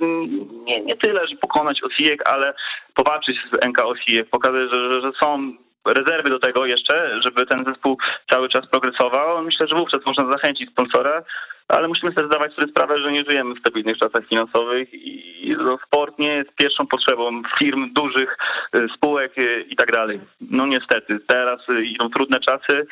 nie, 0.66 0.80
nie 0.80 0.96
tyle, 0.96 1.28
że 1.28 1.36
pokonać 1.36 1.80
Osijek, 1.82 2.28
ale 2.28 2.54
powalczyć 2.94 3.36
z 3.52 3.66
NK 3.66 3.84
Osijek, 3.84 4.30
pokazać, 4.30 4.62
że, 4.74 4.92
że, 4.92 5.00
że 5.00 5.12
są 5.22 5.52
rezerwy 5.86 6.30
do 6.30 6.38
tego 6.38 6.66
jeszcze, 6.66 7.20
żeby 7.26 7.46
ten 7.46 7.64
zespół 7.64 7.98
cały 8.30 8.48
czas 8.48 8.66
progresował. 8.70 9.42
Myślę, 9.42 9.66
że 9.68 9.76
wówczas 9.76 10.06
można 10.06 10.32
zachęcić 10.32 10.70
sponsora, 10.70 11.22
ale 11.68 11.88
musimy 11.88 12.12
sobie 12.12 12.26
zdawać 12.26 12.54
sobie 12.54 12.70
sprawę, 12.70 13.00
że 13.00 13.12
nie 13.12 13.24
żyjemy 13.28 13.54
w 13.54 13.58
stabilnych 13.58 13.98
czasach 13.98 14.28
finansowych 14.28 14.94
i 14.94 15.54
no, 15.58 15.78
sport 15.86 16.18
nie 16.18 16.32
jest 16.32 16.50
pierwszą 16.56 16.86
potrzebą 16.86 17.42
firm 17.58 17.92
dużych, 17.92 18.36
y, 18.76 18.86
spółek 18.96 19.38
y, 19.38 19.64
i 19.68 19.76
tak 19.76 19.92
dalej. 19.92 20.20
No 20.40 20.66
niestety, 20.66 21.18
teraz 21.26 21.60
idą 21.84 22.10
trudne 22.10 22.38
czasy 22.40 22.86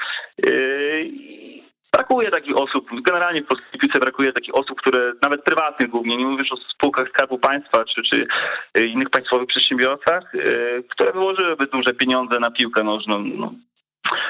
brakuje 1.92 2.30
takich 2.30 2.56
osób, 2.56 2.90
generalnie 3.06 3.42
w 3.42 3.46
polskiej 3.46 3.80
piłce 3.80 3.98
brakuje 3.98 4.32
takich 4.32 4.54
osób, 4.54 4.80
które 4.80 5.12
nawet 5.22 5.44
prywatnych 5.44 5.90
głównie, 5.90 6.16
nie 6.16 6.26
mówisz 6.26 6.52
o 6.52 6.56
spółkach 6.56 7.08
Skarbu 7.08 7.38
Państwa 7.38 7.84
czy, 7.84 8.02
czy 8.02 8.26
e, 8.74 8.84
innych 8.84 9.10
państwowych 9.10 9.48
przedsiębiorcach, 9.48 10.34
e, 10.34 10.38
które 10.82 11.12
wyłożyłyby 11.12 11.66
duże 11.66 11.94
pieniądze 11.94 12.38
na 12.38 12.50
piłkę 12.50 12.84
nożną. 12.84 13.18
No, 13.18 13.52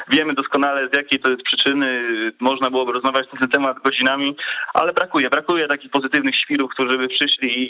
Wiemy 0.09 0.35
doskonale 0.35 0.89
z 0.93 0.97
jakiej 0.97 1.21
to 1.21 1.31
jest 1.31 1.43
przyczyny, 1.43 2.03
można 2.41 2.71
byłoby 2.71 2.93
rozmawiać 2.93 3.33
na 3.33 3.39
ten 3.41 3.49
temat 3.49 3.77
godzinami, 3.85 4.37
ale 4.75 4.93
brakuje, 4.93 5.31
brakuje 5.31 5.69
takich 5.69 5.91
pozytywnych 5.91 6.35
świrów, 6.37 6.71
którzy 6.71 6.99
by 6.99 7.09
przyszli 7.09 7.59
i, 7.59 7.65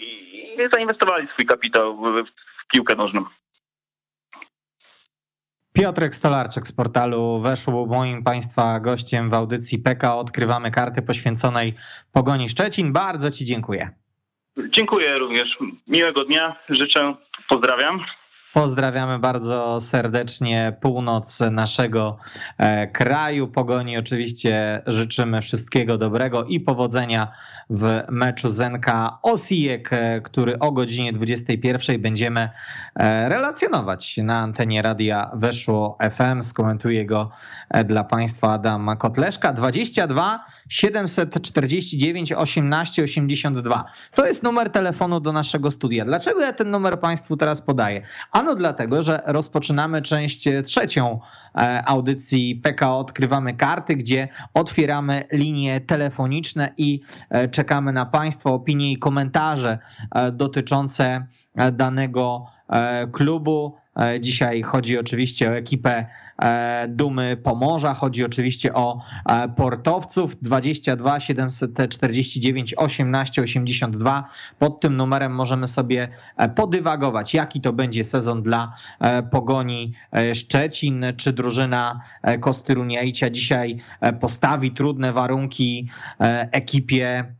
i 0.55 0.69
zainwestowali 0.73 1.29
swój 1.33 1.47
kapitał 1.47 1.97
w, 1.97 2.25
w 2.63 2.73
piłkę 2.75 2.95
nożną. 2.97 3.25
Piotrek 5.73 6.15
Stolarczyk 6.15 6.67
z 6.67 6.73
portalu 6.73 7.41
Weszło 7.41 7.87
moim 7.87 8.25
Państwa 8.25 8.81
gościem 8.81 9.31
w 9.31 9.35
audycji 9.35 9.79
PK. 9.79 10.17
Odkrywamy 10.17 10.71
karty 10.71 11.03
poświęconej 11.03 11.75
Pogoni 12.13 12.49
Szczecin. 12.49 12.93
Bardzo 12.93 13.31
Ci 13.31 13.45
dziękuję. 13.45 13.91
Dziękuję 14.71 15.19
również. 15.19 15.59
Miłego 15.87 16.25
dnia. 16.25 16.57
Życzę. 16.69 17.15
Pozdrawiam. 17.49 18.01
Pozdrawiamy 18.53 19.19
bardzo 19.19 19.81
serdecznie 19.81 20.77
północ 20.81 21.41
naszego 21.51 22.17
e, 22.59 22.87
kraju. 22.87 23.49
Pogoni 23.49 23.99
oczywiście 23.99 24.83
życzymy 24.87 25.43
wszystkiego 25.43 25.99
dobrego 25.99 26.45
i 26.45 26.61
powodzenia 26.61 27.33
w 27.71 28.03
meczu 28.09 28.49
Zenka 28.49 29.19
Osijek, 29.23 29.93
e, 29.93 30.21
który 30.21 30.59
o 30.59 30.73
godzinie 30.73 31.13
21 31.13 32.01
będziemy 32.01 32.51
e, 32.95 33.29
relacjonować 33.29 34.17
na 34.17 34.39
antenie 34.39 34.83
radia 34.83 35.31
Weszło 35.35 35.99
FM. 36.11 36.43
Skomentuje 36.43 37.07
go 37.07 37.31
dla 37.85 38.05
Państwa 38.05 38.53
Adam 38.53 38.97
Kotleszka. 38.99 39.53
22 39.53 40.45
749 40.69 42.33
18 42.33 43.03
82. 43.03 43.85
To 44.15 44.27
jest 44.27 44.43
numer 44.43 44.71
telefonu 44.71 45.21
do 45.21 45.33
naszego 45.33 45.71
studia. 45.71 46.05
Dlaczego 46.05 46.41
ja 46.41 46.53
ten 46.53 46.71
numer 46.71 47.01
Państwu 47.01 47.37
teraz 47.37 47.63
podaję? 47.63 48.03
Ano 48.43 48.55
dlatego, 48.55 49.03
że 49.03 49.23
rozpoczynamy 49.27 50.03
część 50.03 50.49
trzecią 50.65 51.21
e, 51.55 51.83
audycji 51.87 52.57
PKO 52.57 52.99
Odkrywamy 52.99 53.55
Karty, 53.55 53.97
gdzie 53.97 54.29
otwieramy 54.55 55.25
linie 55.33 55.81
telefoniczne 55.81 56.75
i 56.77 57.01
e, 57.31 57.49
czekamy 57.49 57.93
na 57.93 58.07
Państwa 58.07 58.51
opinie 58.51 58.93
i 58.93 58.99
komentarze 58.99 59.79
e, 60.15 60.33
dotyczące 60.33 61.27
danego 61.73 62.47
klubu. 63.13 63.77
E, 64.01 64.21
dzisiaj 64.21 64.63
chodzi 64.63 64.99
oczywiście 64.99 65.51
o 65.51 65.57
ekipę 65.57 66.07
e, 66.43 66.89
Dumy 66.89 67.37
Pomorza, 67.37 67.95
chodzi 67.95 68.25
oczywiście 68.25 68.75
o 68.75 69.01
e, 69.27 69.49
portowców 69.49 70.37
22 70.43 71.21
749 71.21 72.75
18 72.77 73.43
82. 73.43 74.29
Pod 74.59 74.81
tym 74.81 74.97
numerem 74.97 75.35
możemy 75.35 75.67
sobie 75.67 76.09
podywagować, 76.55 77.35
jaki 77.35 77.61
to 77.61 77.73
będzie 77.73 78.05
sezon 78.05 78.43
dla 78.43 78.75
Pogoni 79.31 79.95
Szczecin, 80.35 81.05
czy 81.17 81.33
drużyna 81.33 82.01
Kostyruniajcia 82.41 83.31
dzisiaj 83.31 83.79
postawi 84.21 84.71
trudne 84.71 85.13
warunki 85.13 85.89
ekipie 86.51 87.35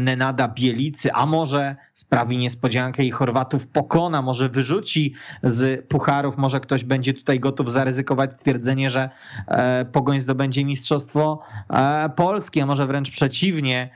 Nenada 0.00 0.48
Bielicy, 0.48 1.12
a 1.12 1.26
może 1.26 1.76
sprawi 1.94 2.38
niespodziankę 2.38 3.04
i 3.04 3.10
Chorwatów 3.10 3.66
pokona, 3.66 4.22
może 4.22 4.48
wyrzuci 4.48 5.14
z 5.42 5.86
pucharów, 5.86 6.36
może 6.36 6.60
ktoś 6.60 6.84
będzie 6.84 7.14
tutaj 7.14 7.40
gotów 7.40 7.70
zaryzykować 7.70 8.34
stwierdzenie, 8.34 8.90
że 8.90 9.10
e, 9.46 9.84
Pogoń 9.84 10.20
zdobędzie 10.20 10.64
Mistrzostwo 10.64 11.42
e, 11.70 12.10
Polskie, 12.16 12.62
a 12.62 12.66
może 12.66 12.86
wręcz 12.86 13.10
przeciwnie, 13.10 13.90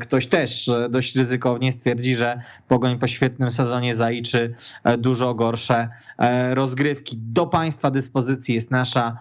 ktoś 0.00 0.26
też 0.26 0.70
dość 0.90 1.16
ryzykownie 1.16 1.72
stwierdzi, 1.72 2.14
że 2.14 2.42
Pogoń 2.68 2.98
po 2.98 3.06
świetnym 3.06 3.50
sezonie 3.50 3.94
zaliczy 3.94 4.54
dużo 4.98 5.34
gorsze 5.34 5.88
rozgrywki. 6.50 7.16
Do 7.18 7.46
Państwa 7.46 7.90
dyspozycji 7.90 8.54
jest 8.54 8.70
nasza 8.70 9.18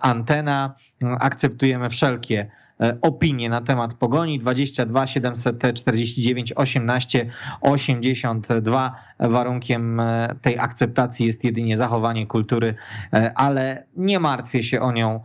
antena. 0.00 0.74
Akceptujemy 1.20 1.90
wszelkie 1.90 2.50
E, 2.82 2.98
opinie 3.00 3.48
na 3.48 3.60
temat 3.60 3.94
pogoni 3.94 4.38
22 4.38 5.06
749 5.06 6.52
18 6.52 7.30
82. 7.60 8.94
Warunkiem 9.18 10.00
e, 10.00 10.34
tej 10.42 10.58
akceptacji 10.58 11.26
jest 11.26 11.44
jedynie 11.44 11.76
zachowanie 11.76 12.26
kultury, 12.26 12.74
e, 13.12 13.32
ale 13.34 13.84
nie 13.96 14.20
martwię 14.20 14.62
się 14.62 14.80
o 14.80 14.92
nią, 14.92 15.20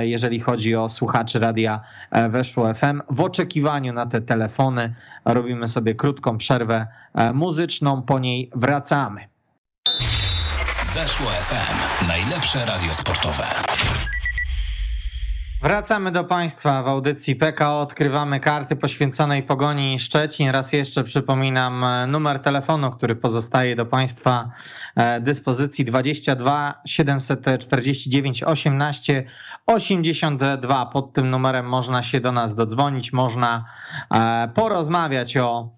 jeżeli 0.00 0.40
chodzi 0.40 0.76
o 0.76 0.88
słuchaczy 0.88 1.38
radia 1.38 1.80
Weszło 2.28 2.74
FM. 2.74 3.02
W 3.10 3.20
oczekiwaniu 3.20 3.92
na 3.92 4.06
te 4.06 4.20
telefony 4.20 4.94
robimy 5.24 5.68
sobie 5.68 5.94
krótką 5.94 6.38
przerwę 6.38 6.86
muzyczną, 7.34 8.02
po 8.02 8.18
niej 8.18 8.50
wracamy. 8.54 9.28
Weszło 10.94 11.26
FM. 11.26 12.06
Najlepsze 12.08 12.66
radio 12.66 12.94
sportowe. 12.94 13.44
Wracamy 15.62 16.12
do 16.12 16.24
Państwa 16.24 16.82
w 16.82 16.88
audycji 16.88 17.36
PKO. 17.36 17.80
Odkrywamy 17.80 18.40
karty 18.40 18.76
poświęconej 18.76 19.42
pogoni 19.42 20.00
Szczecin. 20.00 20.50
Raz 20.50 20.72
jeszcze 20.72 21.04
przypominam 21.04 21.84
e, 21.84 22.06
numer 22.06 22.40
telefonu, 22.40 22.90
który 22.90 23.16
pozostaje 23.16 23.76
do 23.76 23.86
Państwa 23.86 24.50
e, 24.96 25.20
dyspozycji 25.20 25.84
22 25.84 26.82
749 26.86 28.42
18 28.42 29.24
82. 29.66 30.86
Pod 30.86 31.12
tym 31.12 31.30
numerem 31.30 31.68
można 31.68 32.02
się 32.02 32.20
do 32.20 32.32
nas 32.32 32.54
dodzwonić, 32.54 33.12
można 33.12 33.64
e, 34.14 34.48
porozmawiać 34.54 35.36
o 35.36 35.68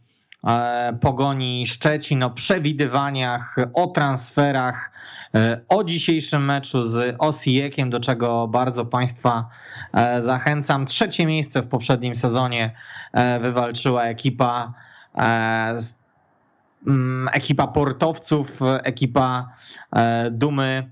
pogoni 1.00 1.66
Szczecin, 1.66 2.22
o 2.22 2.30
przewidywaniach, 2.30 3.56
o 3.74 3.86
transferach 3.86 4.90
o 5.68 5.84
dzisiejszym 5.84 6.44
meczu 6.44 6.82
z 6.82 7.16
Osijekiem, 7.18 7.90
do 7.90 8.00
czego 8.00 8.48
bardzo 8.48 8.86
Państwa 8.86 9.48
e, 9.92 10.22
zachęcam. 10.22 10.86
Trzecie 10.86 11.26
miejsce 11.26 11.62
w 11.62 11.68
poprzednim 11.68 12.14
sezonie 12.14 12.74
e, 13.12 13.40
wywalczyła 13.40 14.04
ekipa 14.04 14.74
mm, 16.86 17.28
ekipa 17.32 17.66
portowców, 17.66 18.60
ekipa 18.82 19.52
Dumy 20.30 20.90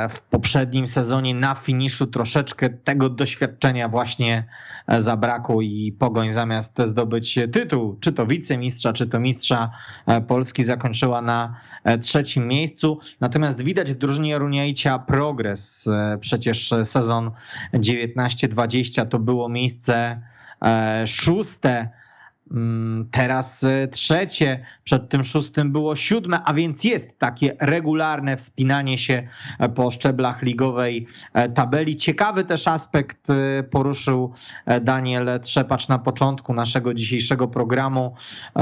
w 0.09 0.21
poprzednim 0.21 0.87
sezonie 0.87 1.35
na 1.35 1.55
finiszu 1.55 2.07
troszeczkę 2.07 2.69
tego 2.69 3.09
doświadczenia 3.09 3.89
właśnie 3.89 4.47
e, 4.87 5.01
zabrakło 5.01 5.61
i 5.61 5.95
Pogoń 5.99 6.31
zamiast 6.31 6.81
zdobyć 6.83 7.39
tytuł, 7.51 7.97
czy 7.99 8.11
to 8.11 8.25
wicemistrza, 8.25 8.93
czy 8.93 9.07
to 9.07 9.19
mistrza 9.19 9.71
e, 10.07 10.21
Polski 10.21 10.63
zakończyła 10.63 11.21
na 11.21 11.55
trzecim 12.01 12.47
miejscu. 12.47 12.99
Natomiast 13.19 13.63
widać 13.63 13.91
w 13.91 13.97
drużynie 13.97 14.37
Runiajcia 14.37 14.99
progres. 14.99 15.89
Przecież 16.19 16.73
sezon 16.83 17.31
19-20 17.73 19.07
to 19.07 19.19
było 19.19 19.49
miejsce 19.49 20.21
szóste 21.05 21.89
teraz 23.11 23.63
e, 23.63 23.87
trzecie, 23.87 24.65
przed 24.83 25.09
tym 25.09 25.23
szóstym 25.23 25.71
było 25.71 25.95
siódme, 25.95 26.41
a 26.45 26.53
więc 26.53 26.83
jest 26.83 27.19
takie 27.19 27.55
regularne 27.59 28.37
wspinanie 28.37 28.97
się 28.97 29.27
e, 29.59 29.69
po 29.69 29.91
szczeblach 29.91 30.41
ligowej 30.41 31.07
e, 31.33 31.49
tabeli. 31.49 31.95
Ciekawy 31.95 32.43
też 32.43 32.67
aspekt 32.67 33.27
poruszył 33.71 34.33
Daniel 34.81 35.39
Trzepacz 35.41 35.87
na 35.87 35.99
początku 35.99 36.53
naszego 36.53 36.93
dzisiejszego 36.93 37.47
programu, 37.47 38.15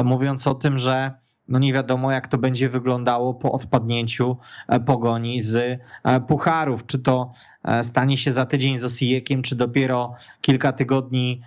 mówiąc 0.04 0.48
o 0.48 0.56
tym, 0.56 0.78
że 0.78 1.12
no 1.50 1.60
nie 1.60 1.74
wiadomo 1.74 2.12
jak 2.12 2.28
to 2.28 2.38
będzie 2.38 2.70
wyglądało 2.70 3.34
po 3.34 3.52
odpadnięciu 3.52 4.38
e, 4.68 4.80
pogoni 4.80 5.42
z 5.42 5.82
e, 6.04 6.22
pucharów. 6.22 6.86
Czy 6.86 7.00
to 7.00 7.32
e, 7.64 7.84
stanie 7.84 8.18
się 8.18 8.32
za 8.32 8.46
tydzień 8.46 8.78
z 8.78 8.84
Osijekiem, 8.84 9.42
czy 9.42 9.56
dopiero 9.56 10.16
kilka 10.42 10.74
tygodni 10.74 11.42